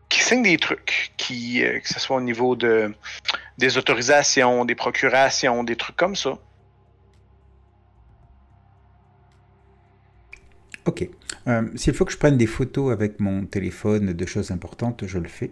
qui 0.09 0.21
signe 0.21 0.43
des 0.43 0.57
trucs, 0.57 1.13
qui, 1.17 1.65
euh, 1.65 1.81
que 1.81 1.89
ce 1.89 1.99
soit 1.99 2.17
au 2.17 2.21
niveau 2.21 2.57
de, 2.57 2.95
des 3.59 3.77
autorisations, 3.77 4.65
des 4.65 4.75
procurations, 4.75 5.65
des 5.65 5.77
trucs 5.77 5.97
comme 5.97 6.17
ça. 6.17 6.39
Ok. 10.87 11.09
Euh, 11.49 11.69
S'il 11.75 11.95
faut 11.95 12.05
que 12.05 12.13
je 12.13 12.19
prenne 12.19 12.37
des 12.39 12.47
photos 12.47 12.93
avec 12.93 13.19
mon 13.21 13.45
téléphone 13.45 14.13
de 14.13 14.27
choses 14.27 14.51
importantes, 14.51 15.07
je 15.07 15.19
le 15.19 15.29
fais. 15.29 15.51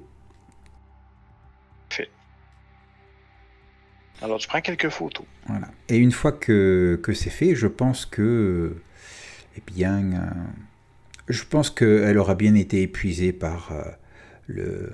Alors 4.24 4.38
tu 4.38 4.48
prends 4.48 4.60
quelques 4.62 4.88
photos. 4.88 5.26
Voilà. 5.46 5.68
Et 5.88 5.96
une 5.96 6.12
fois 6.12 6.32
que, 6.32 6.98
que 7.02 7.12
c'est 7.12 7.30
fait, 7.30 7.54
je 7.54 7.66
pense 7.66 8.06
que, 8.06 8.74
eh 9.56 9.62
bien, 9.70 9.98
euh, 10.14 10.18
je 11.28 11.44
pense 11.44 11.68
qu'elle 11.70 12.16
aura 12.18 12.34
bien 12.34 12.54
été 12.54 12.80
épuisée 12.82 13.32
par 13.34 13.70
euh, 13.72 13.82
le, 14.46 14.92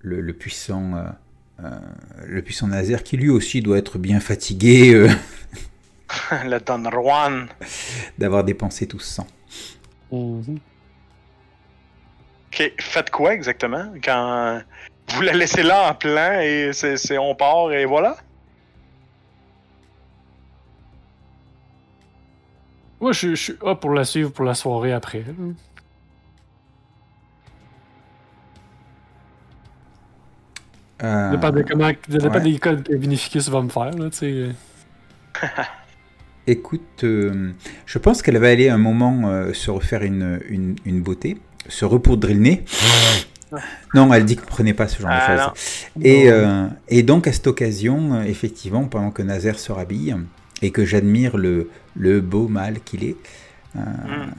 le, 0.00 0.20
le 0.20 0.32
puissant, 0.32 0.94
euh, 0.96 1.04
euh, 1.64 1.78
le 2.26 2.42
puissant 2.42 2.66
Nazaire, 2.66 3.04
qui 3.04 3.16
lui 3.16 3.30
aussi 3.30 3.62
doit 3.62 3.78
être 3.78 3.98
bien 3.98 4.18
fatigué 4.18 4.92
euh, 4.94 5.08
Le 6.44 6.58
Don 6.58 6.90
Juan. 6.90 7.48
d'avoir 8.18 8.42
dépensé 8.42 8.86
tout 8.88 8.98
ce 8.98 9.14
sang. 9.14 9.26
Mhm. 10.10 10.58
Ok, 12.48 12.72
faites 12.80 13.10
quoi 13.10 13.32
exactement? 13.32 13.92
Quand 14.04 14.60
vous 15.08 15.22
la 15.22 15.32
laissez 15.32 15.62
là 15.62 15.88
en 15.90 15.94
plein 15.94 16.40
et 16.42 16.72
c'est- 16.72 17.16
on 17.16 17.34
part 17.34 17.72
et 17.72 17.84
voilà? 17.86 18.16
Moi, 23.02 23.10
je, 23.10 23.30
je 23.30 23.42
suis 23.42 23.54
up 23.64 23.80
pour 23.80 23.92
la 23.92 24.04
suivre 24.04 24.30
pour 24.30 24.44
la 24.44 24.54
soirée 24.54 24.92
après. 24.92 25.24
Euh, 31.02 31.30
dépend 31.32 31.50
de 31.50 31.62
comment, 31.62 31.90
dépend 32.08 32.34
ouais. 32.34 32.40
des 32.40 32.58
codes 32.60 32.84
que 32.84 32.94
Vinificus 32.94 33.48
va 33.48 33.60
me 33.60 33.70
faire, 33.70 33.90
là, 33.90 34.08
tu 34.08 34.18
sais. 34.18 34.48
Écoute, 36.46 37.02
euh, 37.02 37.50
je 37.86 37.98
pense 37.98 38.22
qu'elle 38.22 38.38
va 38.38 38.50
aller 38.50 38.68
un 38.68 38.78
moment 38.78 39.28
euh, 39.28 39.52
se 39.52 39.72
refaire 39.72 40.04
une, 40.04 40.40
une, 40.48 40.76
une 40.84 41.02
beauté, 41.02 41.38
se 41.68 41.84
repoudrer 41.84 42.34
le 42.34 42.40
nez. 42.40 42.64
Non, 43.94 44.12
elle 44.14 44.24
dit 44.24 44.36
que 44.36 44.46
prenez 44.46 44.72
pas 44.72 44.88
ce 44.88 45.02
genre 45.02 45.10
Ah, 45.12 45.34
de 45.34 45.40
choses. 45.42 45.52
Et, 46.00 46.30
euh, 46.30 46.66
et 46.88 47.02
donc, 47.02 47.26
à 47.26 47.32
cette 47.32 47.46
occasion, 47.46 48.14
euh, 48.14 48.22
effectivement, 48.22 48.84
pendant 48.84 49.10
que 49.10 49.20
Nazaire 49.20 49.58
se 49.58 49.72
rhabille 49.72 50.16
et 50.62 50.70
que 50.72 50.84
j'admire 50.86 51.36
le, 51.38 51.70
le 51.96 52.20
beau 52.20 52.48
mâle 52.48 52.82
qu'il 52.82 53.04
est, 53.04 53.18
euh, 53.76 53.80
Hmm. 54.04 54.32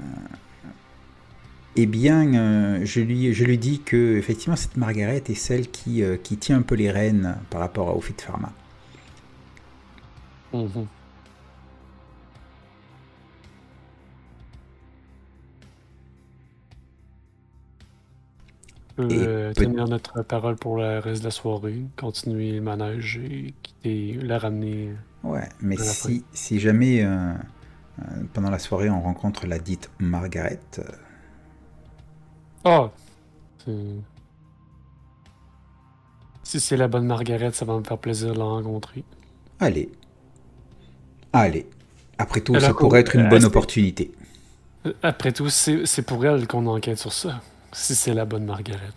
eh 1.76 1.86
bien, 1.88 2.34
euh, 2.36 2.82
je, 2.86 3.00
lui, 3.02 3.34
je 3.34 3.44
lui 3.46 3.58
dis 3.58 3.82
que, 3.84 4.18
effectivement, 4.18 4.56
cette 4.56 4.78
Margaret 4.78 5.24
est 5.28 5.34
celle 5.36 5.70
qui, 5.72 6.04
euh, 6.04 6.18
qui 6.18 6.38
tient 6.38 6.58
un 6.58 6.62
peu 6.62 6.76
les 6.76 6.92
rênes 6.92 7.36
par 7.50 7.62
rapport 7.62 7.90
Pharma. 8.22 8.54
On 10.54 10.70
peut, 18.96 19.04
Et 19.10 19.28
euh, 19.28 19.54
peut- 19.56 19.68
tenir 19.68 19.88
notre 19.88 20.24
parole 20.24 20.58
pour 20.58 20.78
le 20.78 21.00
reste 21.00 21.22
de 21.22 21.26
la 21.28 21.32
soirée, 21.32 21.90
continuer 21.98 22.52
le 22.54 22.62
manège 22.62 23.18
et 23.18 23.56
quitter, 23.62 24.14
la 24.22 24.40
ramener. 24.40 24.96
Ouais, 25.24 25.48
mais 25.62 25.78
si, 25.78 26.26
si 26.34 26.60
jamais 26.60 27.02
euh, 27.04 27.34
euh, 28.00 28.04
pendant 28.34 28.50
la 28.50 28.60
soirée 28.60 28.90
on 28.90 29.02
rencontre 29.02 29.48
la 29.48 29.58
dite 29.60 29.90
Margaret! 30.00 30.60
C'est- 33.66 33.72
Si 36.44 36.60
c'est 36.60 36.78
la 36.78 36.88
bonne 36.88 37.06
Margaret, 37.06 37.52
ça 37.54 37.66
va 37.66 37.78
me 37.80 37.84
faire 37.84 37.98
plaisir 37.98 38.34
de 38.34 38.40
la 38.40 38.46
rencontrer. 38.46 39.04
allez. 39.60 39.90
Allez. 41.32 41.68
Après 42.20 42.42
tout, 42.42 42.60
ça 42.60 42.74
pourrait 42.74 43.00
être 43.00 43.16
une 43.16 43.26
euh, 43.26 43.30
bonne 43.30 43.46
opportunité. 43.46 44.12
Après 45.02 45.32
tout, 45.32 45.50
c'est 45.50 46.02
pour 46.06 46.24
elle 46.26 46.46
qu'on 46.48 46.68
enquête 46.68 47.00
sur 47.00 47.12
ça. 47.12 47.42
Si 47.72 47.96
c'est 47.96 48.14
la 48.14 48.26
bonne 48.26 48.46
Margaret. 48.46 48.94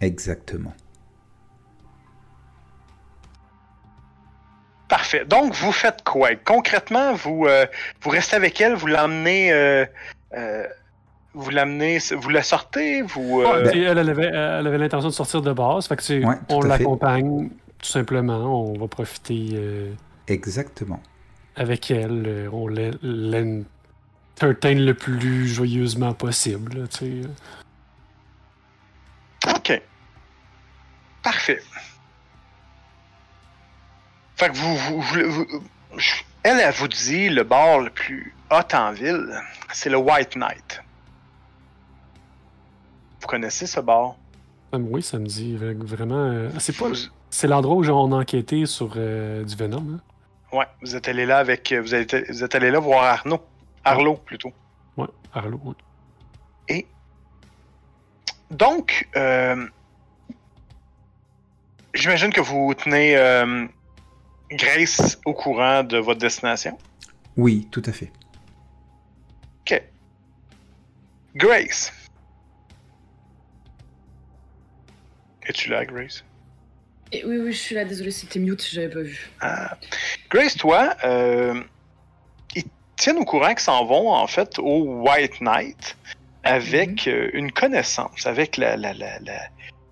Exactement. 0.00 0.72
Parfait. 4.90 5.24
Donc, 5.24 5.54
vous 5.54 5.72
faites 5.72 6.02
quoi? 6.04 6.34
Concrètement, 6.44 7.14
vous, 7.14 7.46
euh, 7.46 7.64
vous 8.02 8.10
restez 8.10 8.36
avec 8.36 8.60
elle, 8.60 8.74
vous 8.74 8.88
l'emmenez. 8.88 9.52
euh, 9.52 9.86
euh, 10.34 10.66
vous 11.32 11.48
l'amenez. 11.50 11.98
Vous 12.16 12.28
la 12.28 12.42
sortez, 12.42 13.00
vous. 13.02 13.42
Ah, 13.46 13.54
euh, 13.54 13.70
elle, 13.72 13.98
avait, 14.00 14.26
elle 14.26 14.66
avait 14.66 14.78
l'intention 14.78 15.08
de 15.08 15.14
sortir 15.14 15.42
de 15.42 15.52
base, 15.52 15.86
fait 15.86 15.94
que 15.96 16.24
Ouais, 16.26 16.34
on 16.48 16.60
l'accompagne 16.62 17.50
tout 17.80 17.86
simplement, 17.88 18.68
on 18.68 18.76
va 18.78 18.88
profiter 18.88 19.50
euh, 19.54 19.92
Exactement. 20.26 21.00
avec 21.56 21.90
elle, 21.92 22.24
euh, 22.26 22.48
on 22.52 22.66
l'en- 22.66 22.90
l'entertain 23.02 24.74
le 24.74 24.92
plus 24.94 25.46
joyeusement 25.46 26.12
possible. 26.14 26.88
tu 26.88 27.22
sais. 29.46 29.50
Ok. 29.56 29.80
Parfait. 31.22 31.62
Fait 34.40 34.48
que 34.48 34.56
vous, 34.56 34.74
vous, 34.74 35.00
vous- 35.02 35.28
vous- 35.28 35.98
je- 35.98 36.22
elle, 36.44 36.60
elle 36.60 36.72
vous 36.72 36.88
dit 36.88 37.28
le 37.28 37.42
bar 37.44 37.78
le 37.80 37.90
plus 37.90 38.34
hot 38.50 38.74
en 38.74 38.90
ville, 38.90 39.38
c'est 39.70 39.90
le 39.90 39.98
White 39.98 40.34
Knight. 40.34 40.82
Vous 43.20 43.26
connaissez 43.26 43.66
ce 43.66 43.80
bar? 43.80 44.16
Ah, 44.72 44.78
oui, 44.78 45.02
ça 45.02 45.18
me 45.18 45.26
dit 45.26 45.58
euh, 45.60 45.74
vraiment. 45.78 46.14
euh, 46.30 46.48
c'est 46.58 46.74
pas, 46.74 46.88
Vous- 46.88 46.94
c'est 47.28 47.48
l'endroit 47.48 47.76
où 47.76 47.84
on 47.84 48.12
a 48.12 48.16
enquêté 48.22 48.64
sur 48.64 48.94
euh, 48.96 49.44
du 49.44 49.54
Venom. 49.54 49.84
Hein? 50.52 50.56
ouais, 50.56 50.66
vous 50.80 50.96
êtes 50.96 51.06
allé 51.08 51.26
là 51.26 51.36
avec. 51.36 51.74
Vous 51.74 51.94
êtes, 51.94 52.14
vous 52.30 52.42
êtes 52.42 52.54
allé 52.54 52.70
là 52.70 52.78
voir 52.78 53.04
Arnaud. 53.04 53.42
Arlo, 53.84 54.14
plutôt. 54.14 54.54
Ouais, 54.96 55.06
Arlo. 55.34 55.60
ouais. 55.64 55.74
Et 56.70 56.86
donc, 58.50 59.06
euh, 59.16 59.66
j'imagine 61.92 62.32
que 62.32 62.40
vous 62.40 62.72
tenez 62.72 63.18
euh, 63.18 63.66
Grace 64.52 65.18
au 65.24 65.32
courant 65.32 65.82
de 65.84 65.98
votre 65.98 66.20
destination? 66.20 66.76
Oui, 67.36 67.68
tout 67.70 67.82
à 67.86 67.92
fait. 67.92 68.10
Ok. 69.60 69.82
Grace. 71.36 71.92
Es-tu 75.46 75.70
là, 75.70 75.84
Grace? 75.84 76.24
Et 77.12 77.24
oui, 77.24 77.38
oui, 77.38 77.52
je 77.52 77.58
suis 77.58 77.74
là, 77.74 77.84
désolé, 77.84 78.10
c'était 78.10 78.38
mute, 78.38 78.64
j'avais 78.70 78.88
pas 78.88 79.02
vu. 79.02 79.30
Ah. 79.40 79.76
Grace, 80.28 80.56
toi, 80.56 80.94
euh, 81.04 81.60
ils 82.54 82.64
tiennent 82.96 83.18
au 83.18 83.24
courant 83.24 83.48
qu'ils 83.48 83.60
s'en 83.60 83.84
vont, 83.84 84.12
en 84.12 84.26
fait, 84.26 84.58
au 84.58 85.02
White 85.02 85.40
Knight 85.40 85.96
avec 86.44 87.06
euh, 87.08 87.30
une 87.32 87.52
connaissance, 87.52 88.26
avec 88.26 88.56
la, 88.56 88.76
la, 88.76 88.94
la, 88.94 89.18
la, 89.20 89.40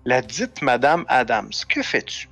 la 0.05 0.21
dite 0.21 0.61
Madame 0.61 1.05
Adams. 1.09 1.51
Que 1.67 1.83
fais-tu? 1.83 2.29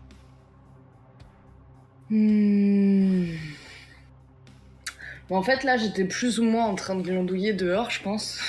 Hmm. 2.10 3.26
Bon, 5.30 5.36
en 5.36 5.44
fait, 5.44 5.64
là, 5.64 5.78
j'étais 5.78 6.06
plus 6.06 6.40
ou 6.40 6.44
moins 6.44 6.66
en 6.66 6.76
train 6.76 6.96
de 6.96 7.02
glandouiller 7.02 7.54
dehors, 7.54 7.90
je 7.92 8.02
pense. 8.02 8.40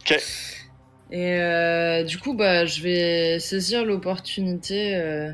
Ok. 0.00 0.18
Et 1.12 1.34
euh, 1.36 2.02
du 2.04 2.18
coup, 2.18 2.34
bah, 2.34 2.66
je 2.66 2.82
vais 2.82 3.38
saisir 3.38 3.84
l'opportunité. 3.84 4.96
euh, 4.96 5.30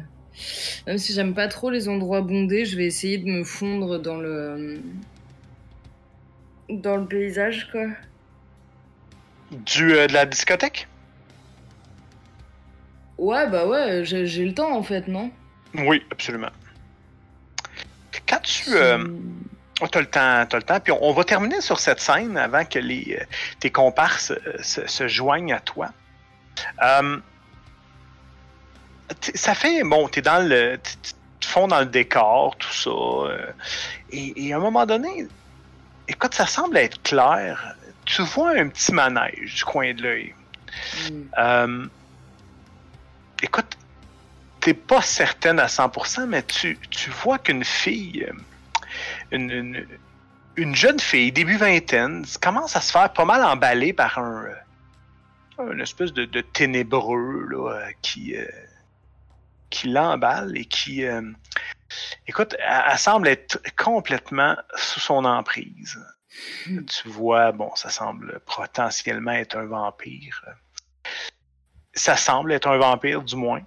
Même 0.87 0.99
si 0.99 1.15
j'aime 1.15 1.35
pas 1.35 1.49
trop 1.49 1.71
les 1.71 1.89
endroits 1.89 2.21
bondés, 2.21 2.65
je 2.67 2.77
vais 2.77 2.85
essayer 2.85 3.17
de 3.19 3.27
me 3.27 3.45
fondre 3.45 3.99
dans 3.99 4.17
le 4.17 4.81
dans 6.69 6.97
le 6.97 7.07
paysage, 7.07 7.71
quoi. 7.73 7.87
Du, 9.51 9.95
euh, 9.95 10.07
de 10.07 10.13
la 10.13 10.27
discothèque? 10.27 10.87
Ouais, 13.17 13.49
bah 13.49 13.67
ouais, 13.67 14.05
j'ai 14.05 14.27
j'ai 14.27 14.45
le 14.45 14.53
temps 14.55 14.77
en 14.77 14.83
fait, 14.83 15.09
non? 15.09 15.31
Oui, 15.75 16.03
absolument. 16.11 16.51
Quand 18.29 18.41
tu... 18.43 18.75
euh, 18.75 19.05
Oh, 19.81 19.87
t'as 19.87 20.01
le 20.01 20.07
temps, 20.07 20.45
t'as 20.49 20.57
le 20.57 20.65
temps. 20.65 20.81
Puis 20.81 20.93
on, 20.93 21.05
on 21.05 21.13
va 21.13 21.23
terminer 21.23 21.61
sur 21.61 21.79
cette 21.79 22.01
scène 22.01 22.37
avant 22.37 22.65
que 22.65 22.81
les, 22.81 23.17
euh, 23.21 23.25
tes 23.61 23.71
comparses 23.71 24.33
euh, 24.33 24.61
se, 24.61 24.85
se 24.89 25.07
joignent 25.07 25.53
à 25.53 25.61
toi. 25.61 25.91
Euh, 26.83 27.19
ça 29.37 29.55
fait, 29.55 29.85
bon, 29.85 30.09
t'es 30.09 30.21
dans 30.21 30.45
le, 30.47 30.81
tu 31.39 31.49
fonds 31.49 31.69
dans 31.69 31.79
le 31.79 31.87
décor, 31.87 32.57
tout 32.57 32.73
ça. 32.73 32.91
et, 34.11 34.47
et 34.49 34.53
à 34.53 34.57
un 34.57 34.61
moment 34.61 34.85
donné, 34.85 35.29
écoute, 36.09 36.35
ça 36.35 36.47
semble 36.47 36.77
être 36.77 37.01
clair. 37.05 37.77
Tu 38.05 38.23
vois 38.23 38.59
un 38.59 38.69
petit 38.71 38.93
manège 38.93 39.55
du 39.55 39.65
coin 39.65 39.95
de 39.95 40.03
l'œil. 40.03 40.35
Euh, 41.39 41.87
écoute, 43.43 43.77
pas 44.75 45.03
certaine 45.03 45.59
à 45.61 45.67
100%, 45.67 46.27
mais 46.27 46.43
tu, 46.43 46.79
tu 46.91 47.11
vois 47.11 47.39
qu'une 47.39 47.65
fille, 47.65 48.25
euh, 48.29 48.33
une, 49.31 49.51
une- 49.51 49.87
une 50.57 50.75
jeune 50.75 50.99
fille, 50.99 51.31
début 51.31 51.57
vingtaine, 51.57 52.25
commence 52.43 52.75
à 52.75 52.81
se 52.81 52.91
faire 52.91 53.13
pas 53.13 53.25
mal 53.25 53.45
emballer 53.45 53.93
par 53.93 54.19
un, 54.19 54.45
euh, 55.59 55.73
une 55.73 55.81
espèce 55.81 56.13
de, 56.13 56.41
ténébreux 56.41 57.47
là, 57.51 57.71
euh, 57.75 57.91
qui, 58.03 58.35
qui 59.71 59.89
l'emballe 59.89 60.57
et 60.57 60.65
qui, 60.65 61.05
écoute, 62.27 62.57
elle, 62.59 62.99
semble 62.99 63.29
être 63.29 63.61
complètement 63.77 64.57
sous 64.75 65.01
son 65.01 65.25
emprise. 65.25 65.99
Tu 66.65 67.09
vois, 67.09 67.53
bon, 67.53 67.75
ça 67.75 67.91
semble 67.91 68.41
potentiellement 68.47 69.33
être 69.33 69.57
un 69.57 69.67
vampire. 69.67 70.45
Ça 71.95 72.17
semble 72.17 72.53
être 72.53 72.69
un 72.69 72.79
vampire, 72.79 73.23
du 73.23 73.37
moins. 73.37 73.63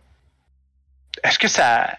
Est-ce 1.24 1.40
que 1.40 1.48
ça. 1.48 1.98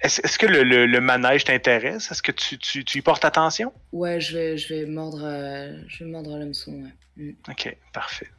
Est-ce 0.00 0.38
que 0.38 0.46
le, 0.46 0.62
le- 0.62 0.86
le 0.86 1.00
manège 1.00 1.44
t'intéresse? 1.44 2.10
Est-ce 2.10 2.22
que 2.22 2.32
tu, 2.32 2.56
tu- 2.58 2.84
tu 2.84 2.98
y 2.98 3.02
portes 3.02 3.24
attention? 3.24 3.72
Ouais, 3.92 4.18
je 4.20 4.36
vais, 4.36 4.56
je 4.56 4.72
vais 4.74 4.86
mordre, 4.86 5.20
euh, 5.24 5.74
je 5.88 6.04
vais 6.04 6.10
mordre 6.10 6.38
l'hameçon. 6.38 6.72
Ouais. 6.72 6.92
Mm. 7.24 7.32
Ok, 7.50 7.76
parfait. 7.92 8.30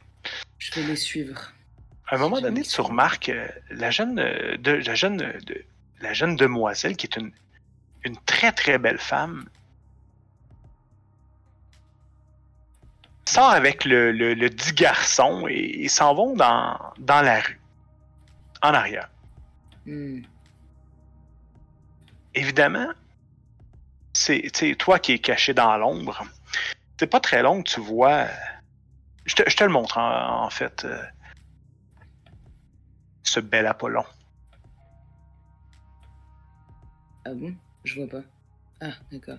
Je 0.58 0.72
vais 0.74 0.86
les 0.86 0.96
suivre. 0.96 1.52
À 2.08 2.16
un 2.16 2.18
moment 2.18 2.40
donné, 2.40 2.62
tu 2.62 2.80
remarques 2.80 3.28
euh, 3.28 3.46
la 3.70 3.90
jeune, 3.92 4.18
euh, 4.18 4.56
de, 4.56 4.72
la 4.72 4.94
jeune, 4.96 5.22
euh, 5.22 5.38
de, 5.46 5.64
la 6.00 6.12
jeune 6.12 6.34
demoiselle 6.36 6.96
qui 6.96 7.06
est 7.06 7.16
une, 7.16 7.30
une 8.04 8.16
très 8.26 8.50
très 8.50 8.78
belle 8.78 8.98
femme. 8.98 9.48
Sort 13.24 13.50
avec 13.50 13.84
le, 13.84 14.10
le, 14.12 14.34
le 14.34 14.50
dit 14.50 14.72
garçon 14.72 15.46
et 15.48 15.76
ils 15.78 15.88
s'en 15.90 16.12
vont 16.12 16.34
dans, 16.34 16.76
dans 16.98 17.22
la 17.22 17.40
rue, 17.40 17.60
en 18.62 18.74
arrière. 18.74 19.08
Mm. 19.86 20.22
Évidemment, 22.34 22.92
c'est 24.12 24.50
toi 24.78 24.98
qui 24.98 25.12
es 25.12 25.18
caché 25.18 25.54
dans 25.54 25.76
l'ombre. 25.76 26.24
C'est 26.98 27.06
pas 27.06 27.20
très 27.20 27.42
long 27.42 27.62
que 27.62 27.68
tu 27.68 27.80
vois. 27.80 28.26
Je 29.26 29.34
te, 29.34 29.48
je 29.48 29.56
te 29.56 29.64
le 29.64 29.70
montre 29.70 29.98
en, 29.98 30.44
en 30.44 30.50
fait. 30.50 30.84
euh, 30.84 31.02
ce 33.22 33.40
bel 33.40 33.66
Apollon. 33.66 34.04
Ah 37.24 37.32
bon? 37.34 37.54
Je 37.84 38.00
vois 38.00 38.08
pas. 38.08 38.26
Ah, 38.80 38.92
d'accord. 39.10 39.38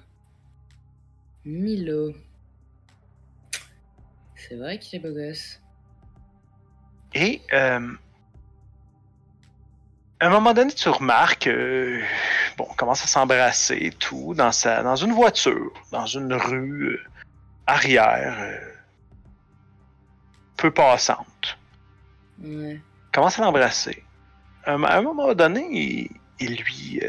Milo. 1.46 2.14
C'est 4.36 4.56
vrai 4.56 4.80
qu'il 4.80 5.00
est 5.00 5.08
beau 5.08 5.14
gosse. 5.14 5.62
Et 7.14 7.42
euh, 7.54 7.94
à 10.24 10.28
un 10.28 10.30
moment 10.30 10.54
donné, 10.54 10.72
tu 10.74 10.88
remarques, 10.90 11.48
euh, 11.48 12.02
bon, 12.58 12.66
on 12.70 12.74
commence 12.76 13.04
à 13.04 13.08
s'embrasser 13.08 13.78
et 13.82 13.92
tout 13.92 14.34
dans 14.36 14.52
sa, 14.52 14.82
dans 14.82 14.96
une 14.96 15.12
voiture, 15.12 15.72
dans 15.92 16.06
une 16.06 16.34
rue 16.34 16.94
euh, 16.94 17.02
arrière, 17.68 18.36
euh, 18.40 18.58
peu 20.58 20.72
passante. 20.72 21.58
Commence 23.12 23.38
à 23.38 23.44
l'embrasser. 23.44 24.04
À 24.66 24.74
un- 24.74 25.02
moment 25.02 25.34
donné, 25.34 25.68
il, 25.72 26.10
il 26.40 26.56
lui, 26.56 27.02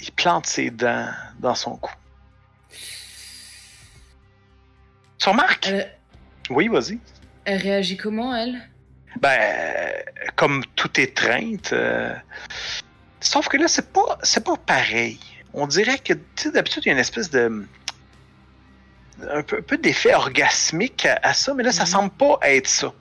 il 0.00 0.12
plante 0.12 0.46
ses 0.46 0.70
dents 0.70 1.10
dans 1.38 1.54
son 1.54 1.76
cou. 1.76 1.92
Tu 5.18 5.28
remarques? 5.28 5.70
Oui, 6.50 6.68
vas-y. 6.68 6.98
elle 7.44 7.60
réagit 7.60 7.96
comment, 7.96 8.34
elle? 8.34 8.60
Ben, 9.20 9.92
comme 10.36 10.64
toute 10.76 10.98
étreinte. 10.98 11.72
euh, 11.72 12.14
Sauf 13.20 13.48
que 13.48 13.56
là, 13.56 13.68
c'est 13.68 13.92
pas, 13.92 14.18
c'est 14.22 14.44
pas 14.44 14.56
pareil. 14.56 15.18
On 15.54 15.66
dirait 15.66 15.98
que, 15.98 16.12
tu 16.12 16.20
sais, 16.36 16.50
d'habitude, 16.50 16.82
il 16.84 16.88
y 16.88 16.90
a 16.90 16.94
une 16.94 16.98
espèce 17.00 17.30
de. 17.30 17.66
Un 19.30 19.42
peu, 19.42 19.58
un 19.58 19.62
peu 19.62 19.78
d'effet 19.78 20.12
orgasmique 20.14 21.06
à, 21.06 21.20
à 21.22 21.32
ça, 21.34 21.54
mais 21.54 21.62
là, 21.62 21.70
ça 21.72 21.84
Mhm. 21.84 21.88
semble 21.88 22.10
pas 22.10 22.38
être 22.42 22.66
ça. 22.68 22.92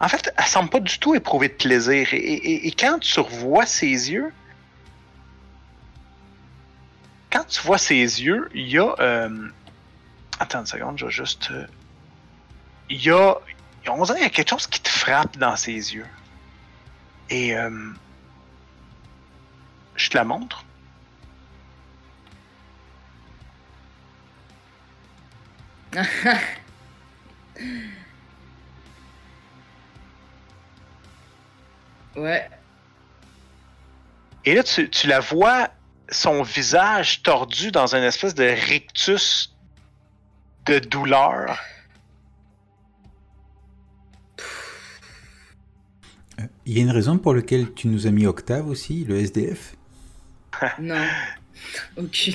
En 0.00 0.08
fait, 0.08 0.32
elle 0.36 0.44
semble 0.44 0.70
pas 0.70 0.80
du 0.80 0.98
tout 0.98 1.14
éprouver 1.14 1.48
de 1.48 1.54
plaisir. 1.54 2.12
Et, 2.12 2.16
et- 2.16 2.66
et 2.66 2.72
quand 2.72 2.98
tu 2.98 3.20
revois 3.20 3.66
ses 3.66 4.10
yeux. 4.10 4.32
Quand 7.30 7.44
tu 7.44 7.60
vois 7.62 7.78
ses 7.78 7.94
yeux, 8.22 8.48
il 8.54 8.68
y 8.68 8.78
a. 8.78 8.94
euh, 9.00 9.48
Attends 10.38 10.60
une 10.60 10.66
seconde, 10.66 10.98
je 10.98 11.06
vais 11.06 11.12
juste. 11.12 11.50
euh, 11.50 11.66
Il 12.90 13.02
y 13.02 13.10
a 13.10 13.34
on 13.88 14.04
dirait 14.04 14.18
qu'il 14.18 14.24
y 14.24 14.26
a 14.26 14.30
quelque 14.30 14.50
chose 14.50 14.66
qui 14.66 14.80
te 14.80 14.88
frappe 14.88 15.36
dans 15.36 15.56
ses 15.56 15.94
yeux. 15.94 16.06
Et 17.30 17.56
euh, 17.56 17.92
je 19.96 20.10
te 20.10 20.16
la 20.16 20.24
montre. 20.24 20.64
Ouais. 32.16 32.48
Et 34.46 34.54
là, 34.54 34.62
tu, 34.62 34.88
tu 34.88 35.06
la 35.06 35.20
vois, 35.20 35.68
son 36.08 36.42
visage 36.42 37.22
tordu 37.22 37.70
dans 37.70 37.94
une 37.94 38.04
espèce 38.04 38.34
de 38.34 38.44
rictus 38.44 39.54
de 40.64 40.78
douleur. 40.78 41.58
Il 46.66 46.76
y 46.76 46.80
a 46.80 46.82
une 46.82 46.90
raison 46.90 47.16
pour 47.18 47.32
laquelle 47.34 47.72
tu 47.74 47.86
nous 47.88 48.06
as 48.06 48.10
mis 48.10 48.26
Octave 48.26 48.66
aussi, 48.68 49.04
le 49.04 49.16
SDF 49.18 49.76
Non. 50.80 51.06
Aucune. 51.96 52.34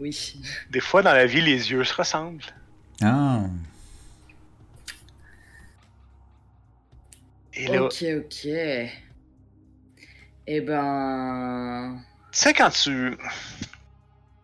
Oui. 0.00 0.40
Des 0.70 0.80
fois, 0.80 1.02
dans 1.02 1.12
la 1.12 1.26
vie, 1.26 1.40
les 1.40 1.70
yeux 1.70 1.84
se 1.84 1.94
ressemblent. 1.94 2.44
Ah, 3.02 3.42
Et 7.54 7.66
là, 7.68 7.84
Ok, 7.84 8.04
ok. 8.16 8.46
Eh 10.50 10.60
ben. 10.62 12.00
tu 12.32 12.38
sais, 12.38 12.52
quand 12.54 12.70
tu. 12.70 13.16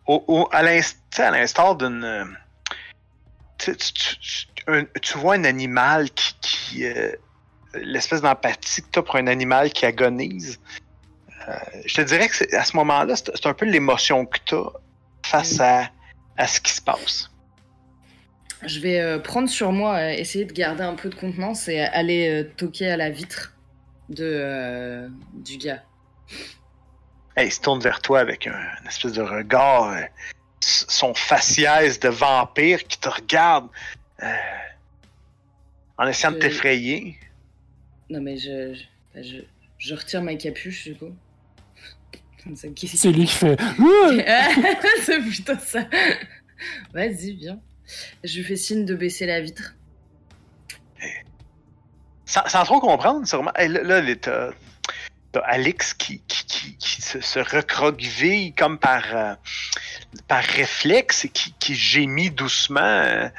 Au, 0.07 0.23
au- 0.27 0.49
à 0.51 0.61
l'inst- 0.61 0.99
tu 1.09 1.17
sais, 1.17 1.23
à 1.23 1.31
l'instar 1.31 1.75
d'une. 1.75 2.03
euh, 2.03 2.25
Tu, 5.01 5.17
vois 5.17 5.35
un 5.35 5.43
animal 5.45 6.11
qui. 6.11 6.35
qui, 6.41 6.85
euh, 6.85 7.11
L'espèce 7.83 8.21
d'empathie 8.21 8.81
que 8.81 8.87
tu 8.91 8.99
as 8.99 9.03
pour 9.03 9.15
un 9.15 9.27
animal 9.27 9.71
qui 9.71 9.85
agonise. 9.85 10.59
Euh, 11.47 11.53
je 11.85 11.95
te 11.95 12.01
dirais 12.01 12.27
que 12.27 12.55
à 12.55 12.63
ce 12.63 12.75
moment-là, 12.77 13.15
c'est 13.15 13.45
un 13.45 13.53
peu 13.53 13.65
l'émotion 13.65 14.25
que 14.25 14.39
tu 14.45 14.55
as 14.55 14.71
face 15.23 15.59
à, 15.59 15.89
à 16.37 16.47
ce 16.47 16.59
qui 16.59 16.71
se 16.71 16.81
passe. 16.81 17.29
Je 18.65 18.79
vais 18.79 18.99
euh, 18.99 19.19
prendre 19.19 19.49
sur 19.49 19.71
moi, 19.71 19.95
euh, 19.95 20.09
essayer 20.09 20.45
de 20.45 20.53
garder 20.53 20.83
un 20.83 20.95
peu 20.95 21.09
de 21.09 21.15
contenance 21.15 21.67
et 21.67 21.81
aller 21.81 22.49
toquer 22.57 22.89
à 22.89 22.97
la 22.97 23.09
vitre 23.09 23.53
de, 24.09 25.09
du 25.33 25.57
gars. 25.57 25.83
Hey, 27.35 27.47
il 27.47 27.51
se 27.51 27.59
tourne 27.61 27.81
vers 27.81 28.01
toi 28.01 28.21
avec 28.21 28.47
un, 28.47 28.57
une 28.81 28.87
espèce 28.87 29.13
de 29.13 29.21
regard, 29.21 29.95
son 30.61 31.13
faciès 31.13 31.99
de 31.99 32.09
vampire 32.09 32.83
qui 32.85 32.97
te 32.97 33.09
regarde 33.09 33.67
en 35.97 36.07
essayant 36.07 36.31
de 36.31 36.39
t'effrayer. 36.39 37.19
Non, 38.09 38.21
mais 38.21 38.37
je, 38.37 38.73
je, 38.73 38.83
bah, 39.13 39.21
je, 39.23 39.37
je 39.77 39.95
retire 39.95 40.21
ma 40.21 40.35
capuche, 40.35 40.83
du 40.85 40.95
coup. 40.95 41.13
C'est 42.55 43.11
lui 43.11 43.25
qui 43.25 43.33
fait. 43.35 43.57
Ah! 44.27 44.49
C'est 45.03 45.19
plutôt 45.19 45.57
ça. 45.59 45.85
Vas-y, 46.93 47.33
viens. 47.33 47.59
Je 48.23 48.37
lui 48.37 48.43
fais 48.43 48.55
signe 48.55 48.85
de 48.85 48.95
baisser 48.95 49.25
la 49.25 49.41
vitre. 49.41 49.75
Sans, 52.25 52.47
sans 52.47 52.63
trop 52.63 52.79
comprendre, 52.79 53.27
sûrement. 53.27 53.51
Là, 53.57 53.67
là, 53.67 54.01
là, 54.01 54.15
t'as, 54.15 54.51
t'as 55.31 55.39
Alex 55.41 55.93
qui, 55.93 56.21
qui, 56.27 56.45
qui, 56.45 56.77
qui 56.77 57.01
se, 57.01 57.21
se 57.21 57.39
recroqueville 57.39 58.53
comme 58.55 58.79
par, 58.79 59.03
euh, 59.15 59.35
par 60.27 60.43
réflexe 60.43 61.25
et 61.25 61.29
qui, 61.29 61.53
qui 61.59 61.75
gémit 61.75 62.31
doucement 62.31 62.79
euh, 62.81 63.29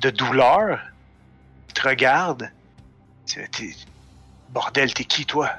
de 0.00 0.10
douleur. 0.10 0.80
Il 1.68 1.74
te 1.74 1.88
regarde. 1.88 2.50
T'es- 3.26 3.48
Bordel, 4.50 4.92
t'es 4.94 5.04
qui, 5.04 5.26
toi? 5.26 5.50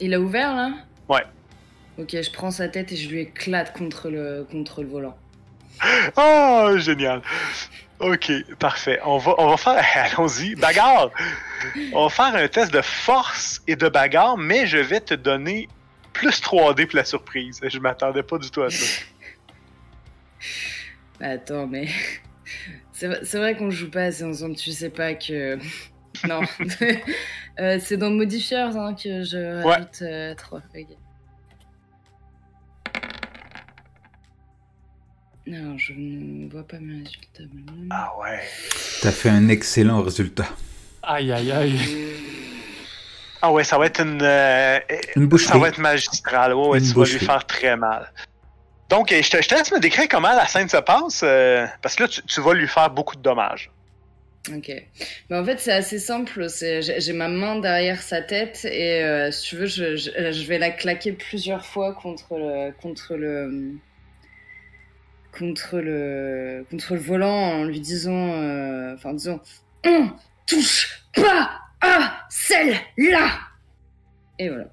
Il 0.00 0.14
a 0.14 0.20
ouvert, 0.20 0.54
là? 0.54 0.72
Ouais. 1.08 1.24
Ok, 1.98 2.10
je 2.10 2.30
prends 2.30 2.50
sa 2.50 2.68
tête 2.68 2.90
et 2.92 2.96
je 2.96 3.08
lui 3.08 3.20
éclate 3.20 3.72
contre 3.76 4.10
le, 4.10 4.46
contre 4.50 4.82
le 4.82 4.88
volant. 4.88 5.16
Oh, 6.16 6.70
génial. 6.78 7.22
Ok, 8.00 8.30
parfait. 8.58 8.98
On 9.04 9.18
va, 9.18 9.34
on 9.38 9.48
va 9.50 9.56
faire. 9.56 9.84
Allons-y. 10.18 10.54
Bagarre. 10.56 11.10
On 11.92 12.04
va 12.04 12.08
faire 12.10 12.34
un 12.34 12.48
test 12.48 12.72
de 12.72 12.82
force 12.82 13.62
et 13.66 13.76
de 13.76 13.88
bagarre, 13.88 14.36
mais 14.36 14.66
je 14.66 14.78
vais 14.78 15.00
te 15.00 15.14
donner 15.14 15.68
plus 16.12 16.40
3D 16.42 16.86
pour 16.86 16.96
la 16.96 17.04
surprise. 17.04 17.60
Je 17.62 17.78
m'attendais 17.78 18.22
pas 18.22 18.38
du 18.38 18.50
tout 18.50 18.62
à 18.62 18.70
ça. 18.70 19.02
Attends, 21.20 21.66
mais. 21.66 21.88
C'est 22.92 23.08
vrai- 23.08 23.20
c'est 23.24 23.38
vrai 23.38 23.56
qu'on 23.56 23.70
joue 23.72 23.90
pas 23.90 24.04
assez 24.04 24.22
ensemble, 24.22 24.54
tu 24.54 24.70
sais 24.70 24.88
pas 24.90 25.14
que. 25.14 25.58
Non. 26.28 26.40
Euh, 27.60 27.78
c'est 27.80 27.96
dans 27.96 28.10
Modifiers 28.10 28.56
hein, 28.76 28.94
que 28.94 29.22
je 29.22 29.62
Ouais. 29.62 29.74
rajoute 29.74 30.02
euh, 30.02 30.34
3. 30.34 30.58
Ok. 30.74 30.86
Non, 35.46 35.76
je 35.76 35.92
ne 35.92 36.50
vois 36.50 36.66
pas 36.66 36.78
mes 36.80 37.04
résultats. 37.04 37.44
Ah 37.90 38.12
ouais. 38.20 38.40
T'as 39.02 39.12
fait 39.12 39.28
un 39.28 39.48
excellent 39.48 40.02
résultat. 40.02 40.46
Aïe, 41.02 41.30
aïe, 41.32 41.52
aïe. 41.52 41.78
Ah 43.42 43.52
ouais, 43.52 43.62
ça 43.62 43.76
va 43.78 43.86
être 43.86 44.00
une. 44.00 44.20
euh, 44.22 44.80
Une 45.16 45.22
ça 45.24 45.28
boucherie. 45.28 45.60
va 45.60 45.68
être 45.68 45.78
magistral. 45.78 46.54
Ouais, 46.54 46.68
ouais, 46.68 46.80
tu 46.80 46.86
vas 46.94 47.04
lui 47.04 47.18
faire 47.18 47.46
très 47.46 47.76
mal. 47.76 48.10
Donc, 48.88 49.12
euh, 49.12 49.20
je 49.22 49.30
te, 49.30 49.42
je 49.42 49.46
te 49.48 49.54
laisse 49.54 49.70
me 49.70 49.80
décrire 49.80 50.08
comment 50.08 50.32
la 50.34 50.46
scène 50.46 50.68
se 50.68 50.78
passe, 50.78 51.20
euh, 51.22 51.66
parce 51.82 51.94
que 51.94 52.04
là, 52.04 52.08
tu, 52.08 52.22
tu 52.22 52.40
vas 52.40 52.54
lui 52.54 52.66
faire 52.66 52.88
beaucoup 52.90 53.14
de 53.16 53.22
dommages. 53.22 53.70
Ok. 54.52 54.70
Mais 55.30 55.36
en 55.38 55.44
fait, 55.44 55.58
c'est 55.58 55.72
assez 55.72 55.98
simple. 55.98 56.46
J'ai, 56.58 57.12
ma 57.14 57.28
main 57.28 57.58
derrière 57.60 58.02
sa 58.02 58.20
tête 58.20 58.66
et 58.66 59.02
euh, 59.02 59.30
si 59.30 59.48
tu 59.48 59.56
veux, 59.56 59.66
je, 59.66 59.96
je, 59.96 60.10
je 60.32 60.46
vais 60.46 60.58
la 60.58 60.70
claquer 60.70 61.12
plusieurs 61.12 61.64
fois 61.64 61.94
contre 61.94 62.36
le, 62.36 62.70
contre 62.72 63.16
le, 63.16 63.72
contre 65.32 65.78
le, 65.80 66.66
contre 66.70 66.94
le 66.94 67.00
volant 67.00 67.32
en 67.60 67.64
lui 67.64 67.80
disant, 67.80 68.32
euh, 68.34 68.94
enfin, 68.94 69.14
disant, 69.14 69.40
on 69.86 70.10
touche 70.46 71.04
pas 71.14 71.50
à 71.80 72.26
celle-là. 72.28 73.30
Et 74.38 74.48
voilà. 74.50 74.66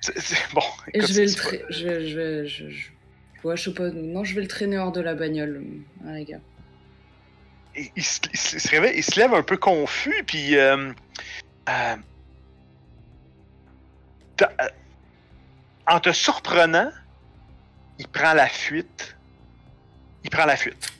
C'est- 0.00 0.18
c'est- 0.20 0.54
bon, 0.54 0.62
Et 0.94 1.00
je 1.02 1.12
vais 1.12 1.26
le 1.26 1.34
traîner. 1.34 1.62
Je, 1.68 2.06
je, 2.06 2.16
vais- 2.18 2.46
je, 2.46 2.70
je... 2.70 2.88
Ouais, 3.44 3.56
je 3.56 3.64
sais 3.64 3.74
pas. 3.74 3.90
Non, 3.90 4.24
je 4.24 4.34
vais 4.34 4.40
le 4.42 4.48
traîner 4.48 4.78
hors 4.78 4.92
de 4.92 5.00
la 5.02 5.14
bagnole, 5.14 5.62
ah, 6.06 6.12
les 6.14 6.24
gars. 6.24 6.40
Il, 7.96 8.04
se, 8.04 8.20
il 8.32 8.38
se- 8.38 8.56
il 8.56 8.60
se 8.60 8.68
réveille, 8.68 8.96
il 8.98 9.04
se 9.04 9.18
lève 9.18 9.34
un 9.34 9.42
peu 9.42 9.56
confus, 9.56 10.24
puis 10.26 10.56
euh, 10.56 10.92
euh, 11.68 11.96
euh, 14.42 14.68
en 15.86 16.00
te 16.00 16.12
surprenant, 16.12 16.90
il 17.98 18.08
prend 18.08 18.34
la 18.34 18.48
fuite. 18.48 19.16
Il 20.24 20.30
prend 20.30 20.44
la 20.44 20.56
fuite. 20.56 20.92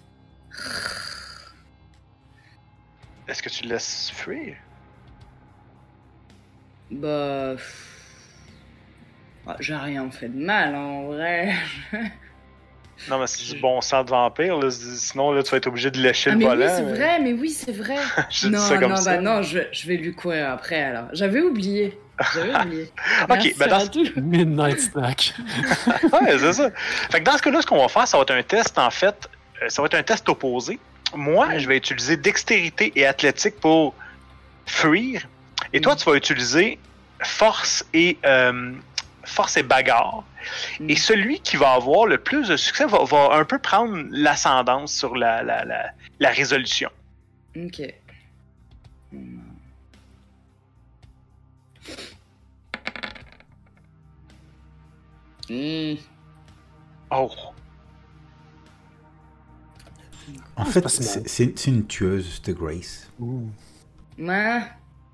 Est-ce 3.27 3.43
que 3.43 3.49
tu 3.51 3.65
le 3.65 3.71
laisses 3.71 4.11
fuir? 4.11 4.57
Bah. 6.91 7.55
pff. 7.57 7.95
Ah, 9.47 9.57
J'ai 9.61 9.75
rien 9.77 10.11
fait 10.11 10.29
de 10.29 10.39
mal, 10.45 10.75
en 10.75 11.07
vrai. 11.07 11.55
Non, 13.09 13.19
mais 13.19 13.27
c'est 13.27 13.55
du 13.55 13.61
bon 13.61 13.81
sang 13.81 14.03
de 14.05 14.11
vampire, 14.11 14.59
là, 14.59 14.69
sinon 14.70 15.33
là, 15.33 15.43
tu 15.43 15.51
vas 15.53 15.57
être 15.59 15.66
obligé 15.69 15.91
de 15.91 15.99
lécher 16.01 16.31
Ah, 16.31 16.33
le 16.35 16.39
mais 16.39 16.45
volant. 16.47 16.66
oui, 16.66 16.73
c'est 16.77 16.83
vrai, 16.97 17.19
mais 17.20 17.33
oui, 17.33 17.51
c'est 17.51 17.73
vrai. 17.73 17.97
Je 18.31 18.47
dis 18.49 18.53
non, 18.53 18.59
ça 18.61 18.79
comme 18.79 18.91
non, 18.91 18.97
ça. 18.97 19.16
bah 19.16 19.20
non, 19.23 19.43
je, 19.43 19.61
je 19.73 19.87
vais 19.87 19.97
lui 19.97 20.12
courir 20.15 20.51
après 20.51 20.83
alors. 20.83 21.05
J'avais 21.12 21.41
oublié. 21.41 21.97
J'avais 22.35 22.55
oublié. 22.65 22.91
Ok, 23.31 23.55
ben 23.57 23.69
dans. 23.69 24.03
Midnight 24.23 24.81
Snack. 24.81 25.35
ouais, 26.12 26.39
c'est 26.39 26.53
ça. 26.55 26.70
Fait 27.11 27.20
que 27.20 27.25
dans 27.25 27.37
ce 27.39 27.43
cas-là, 27.43 27.62
ce 27.62 27.66
qu'on 27.66 27.81
va 27.81 27.89
faire, 27.89 28.09
ça 28.09 28.16
va 28.16 28.23
être 28.25 28.33
un 28.33 28.43
test, 28.43 28.77
en 28.79 28.91
fait, 28.91 29.29
euh, 29.62 29.69
ça 29.69 29.81
va 29.83 29.87
être 29.87 29.95
un 29.95 30.03
test 30.03 30.29
opposé. 30.29 30.79
Moi, 31.15 31.57
je 31.59 31.69
vais 31.69 31.77
utiliser 31.77 32.16
dextérité 32.16 32.93
et 32.97 33.07
athlétique 33.07 33.61
pour 33.61 33.95
fuir. 34.66 35.23
Et 35.73 35.81
toi, 35.81 35.97
tu 35.97 36.05
vas 36.11 36.16
utiliser 36.16 36.79
force 37.23 37.85
et, 37.95 38.19
euh, 38.27 38.73
force 39.29 39.57
et 39.57 39.63
bagarre. 39.63 40.25
Mm. 40.81 40.91
Et 40.91 40.97
celui 40.97 41.41
qui 41.41 41.57
va 41.57 41.73
avoir 41.73 42.07
le 42.07 42.19
plus 42.19 42.49
de 42.49 42.57
succès 42.57 42.87
va, 42.87 43.05
va 43.05 43.31
un 43.35 43.45
peu 43.45 43.59
prendre 43.59 44.07
l'ascendance 44.11 44.93
sur 44.93 45.15
la, 45.17 45.43
la, 45.43 45.65
la, 45.65 45.91
la 46.21 46.31
résolution. 46.31 46.91
Ok. 47.57 47.83
Hmm. 55.49 55.95
Oh. 57.11 57.31
En 60.57 60.63
Ah, 60.63 60.65
fait, 60.67 60.87
c'est 60.89 61.17
mal. 61.17 61.29
c'est 61.29 61.67
une 61.67 61.87
tueuse, 61.87 62.41
cette 62.45 62.55
Grace. 62.55 63.11
Ouh. 63.19 63.49
Ouais. 64.19 64.61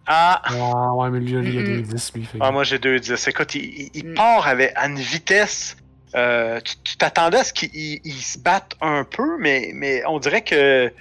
Ah, 0.06 0.42
Ah, 0.44 0.94
ouais, 0.94 1.10
mais 1.10 1.20
lui, 1.20 1.30
il 1.30 1.36
a 1.36 1.40
Mm-mm. 1.62 1.64
des 1.64 1.82
10, 1.82 2.12
lui. 2.14 2.24
Fait 2.26 2.38
Ah, 2.40 2.50
moi 2.50 2.62
j'ai 2.64 2.78
deux 2.78 2.98
10. 3.00 3.26
Écoute, 3.28 3.54
il, 3.54 3.64
il- 3.64 3.90
il 3.94 4.06
Mm. 4.10 4.14
part 4.14 4.46
avec, 4.46 4.72
à 4.76 4.86
une 4.86 4.98
vitesse. 4.98 5.76
euh, 6.16 6.60
tu 6.84 6.96
t'attendais 6.96 7.38
à 7.38 7.44
ce 7.44 7.52
qu'il 7.52 7.70
il- 7.74 8.00
il 8.04 8.12
se 8.22 8.38
batte 8.38 8.76
un 8.80 9.02
peu, 9.02 9.36
mais, 9.40 9.72
mais 9.74 10.04
on 10.06 10.20
dirait 10.20 10.44
que 10.44 10.92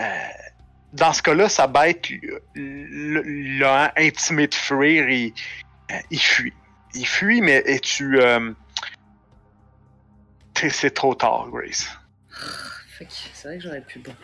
euh, 0.00 0.12
dans 0.92 1.12
ce 1.12 1.22
cas-là, 1.22 1.48
sa 1.48 1.66
bête 1.68 2.08
l- 2.56 3.58
l'a 3.60 3.92
intimé 3.96 4.48
de 4.48 4.54
fuir. 4.54 5.08
Il, 5.08 5.32
euh, 5.92 5.94
il 6.10 6.18
fuit. 6.20 6.52
Il 6.94 7.06
fuit, 7.06 7.40
mais 7.42 7.62
et 7.66 7.78
tu. 7.78 8.18
euh, 8.20 8.52
c'est 10.70 10.94
trop 10.94 11.14
tard, 11.14 11.48
Grace. 11.50 11.86
Fuck, 12.98 13.08
c'est 13.34 13.48
vrai 13.48 13.58
que 13.58 13.62
j'aurais 13.64 13.82
pu. 13.82 13.98
Bon. 14.00 14.14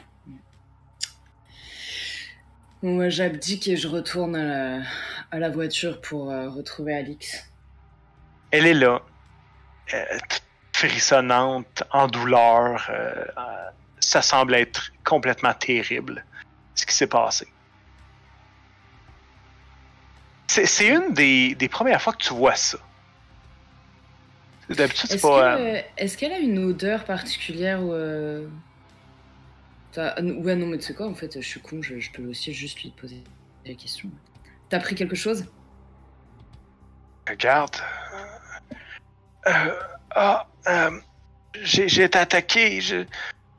Moi 2.83 3.09
j'abdique 3.11 3.69
et 3.69 3.77
je 3.77 3.87
retourne 3.87 4.35
à 4.35 4.45
la, 4.45 4.83
à 5.31 5.39
la 5.39 5.51
voiture 5.51 6.01
pour 6.01 6.31
euh, 6.31 6.49
retrouver 6.49 6.95
Alix. 6.95 7.49
Elle 8.51 8.67
est 8.67 8.75
là, 8.75 9.01
euh, 9.95 10.05
frissonnante, 10.73 11.85
en 11.93 12.09
douleur. 12.09 12.91
euh, 12.91 13.25
ça 14.01 14.21
semble 14.21 14.55
être 14.55 14.93
complètement 15.05 15.55
terrible, 15.55 16.25
ce 16.75 16.85
qui 16.85 16.95
s'est 16.95 17.07
passé. 17.07 17.47
C'est 20.49 20.89
une 20.89 21.15
des, 21.15 21.55
des 21.55 21.69
premières 21.69 22.03
fois 22.03 22.13
que 22.13 22.23
tu 22.23 22.35
vois 22.35 22.57
ça. 22.57 22.79
D'habitude, 24.69 25.09
c'est 25.09 25.21
pas. 25.21 25.59
est-ce 25.97 26.19
qu'elle 26.19 26.33
a 26.33 26.39
une 26.39 26.59
odeur 26.59 27.05
particulière 27.05 27.81
ou. 27.81 27.95
Euh, 29.99 30.13
t'as- 30.15 30.23
Ouais, 30.23 30.57
non, 30.57 30.67
mais 30.67 30.79
tu 30.79 30.85
sais 30.85 30.95
quoi, 30.95 31.07
en 31.09 31.15
fait, 31.15 31.41
je 31.41 31.47
suis 31.47 31.61
con, 31.61 31.81
je, 31.83 31.99
je 31.99 32.11
peux 32.13 32.25
aussi 32.27 32.53
juste 32.53 32.83
lui 32.83 32.91
poser 32.91 33.23
la 33.67 33.75
question. 33.75 34.11
T'as 34.69 34.81
pris 34.81 34.95
quelque 34.95 35.17
chose? 35.17 35.47
Regarde. 37.29 37.77
Euh, 39.47 39.79
ah, 40.13 40.47
euh, 40.69 41.01
j'ai 41.63 42.03
été 42.03 42.19
attaqué. 42.19 42.81
je- 42.81 43.05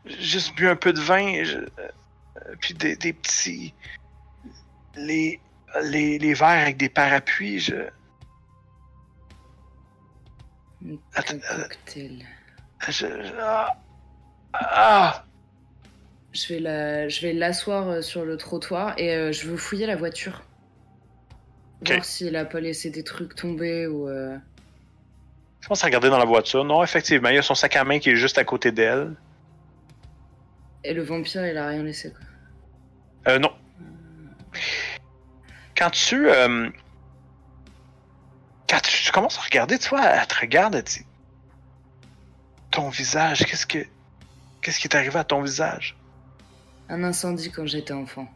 J'ai 0.06 0.22
juste 0.22 0.56
bu 0.56 0.68
un 0.68 0.76
peu 0.76 0.92
de 0.92 1.00
vin. 1.00 1.44
je- 1.44 1.58
euh, 1.60 2.56
puis 2.60 2.74
des, 2.74 2.96
des 2.98 3.14
petits. 3.14 3.74
Les, 4.96 5.40
les, 5.84 6.20
les 6.20 6.34
verres 6.34 6.62
avec 6.64 6.78
des 6.78 6.90
parapluies. 6.90 7.60
Je, 7.60 7.76
Attends, 11.16 11.36
euh, 11.52 11.62
cocktail. 11.64 12.26
je- 12.90 13.32
ah, 13.42 13.78
ah. 14.54 15.26
Je 16.34 16.54
vais 16.54 16.60
la, 16.60 17.08
je 17.10 17.22
vais 17.22 17.34
l'asseoir 17.34 17.88
euh, 17.90 18.02
sur 18.02 18.26
le 18.26 18.38
trottoir 18.38 18.98
et 18.98 19.14
euh, 19.16 19.32
je 19.32 19.48
veux 19.48 19.58
fouiller 19.58 19.86
la 19.86 19.96
voiture. 19.96 20.44
Ok. 21.82 21.90
Voir 21.92 22.06
s'il 22.06 22.36
a 22.36 22.46
pas 22.46 22.60
laissé 22.60 22.90
des 22.90 23.04
trucs 23.04 23.36
tomber 23.36 23.86
ou. 23.88 24.10
euh, 24.10 24.36
Je 25.62 25.68
pense 25.68 25.84
à 25.84 25.88
regarder 25.88 26.10
dans 26.10 26.18
la 26.18 26.26
voiture. 26.26 26.64
Non, 26.66 26.84
effectivement, 26.84 27.30
il 27.30 27.36
y 27.36 27.38
a 27.38 27.42
son 27.44 27.56
sac 27.56 27.76
à 27.76 27.84
main 27.84 28.00
qui 28.00 28.10
est 28.10 28.16
juste 28.16 28.38
à 28.38 28.44
côté 28.44 28.72
d'elle. 28.72 29.14
Et 30.84 30.94
le 30.94 31.04
vampire, 31.04 31.46
il 31.46 31.58
a 31.58 31.68
rien 31.68 31.84
laissé 31.84 32.12
quoi. 32.12 33.32
Euh, 33.34 33.40
non. 33.40 33.52
Quand 35.78 35.90
tu. 35.92 36.30
euh, 36.30 36.70
quand 38.68 38.80
tu, 38.82 39.04
tu 39.06 39.12
commences 39.12 39.38
à 39.38 39.42
regarder, 39.42 39.78
tu 39.78 39.90
vois, 39.90 40.04
elle 40.06 40.28
te 40.28 40.40
regarde, 40.40 40.76
elle 40.76 40.84
dit 40.84 41.06
Ton 42.72 42.90
visage, 42.90 43.46
qu'est-ce 43.46 43.66
que. 43.68 43.86
Qu'est-ce 44.62 44.80
qui 44.80 44.88
est 44.88 44.96
arrivé 44.96 45.18
à 45.20 45.24
ton 45.24 45.42
visage? 45.42 45.96
Un 46.90 47.04
incendie 47.04 47.50
quand 47.50 47.66
j'étais 47.66 47.94
enfant. 47.94 48.28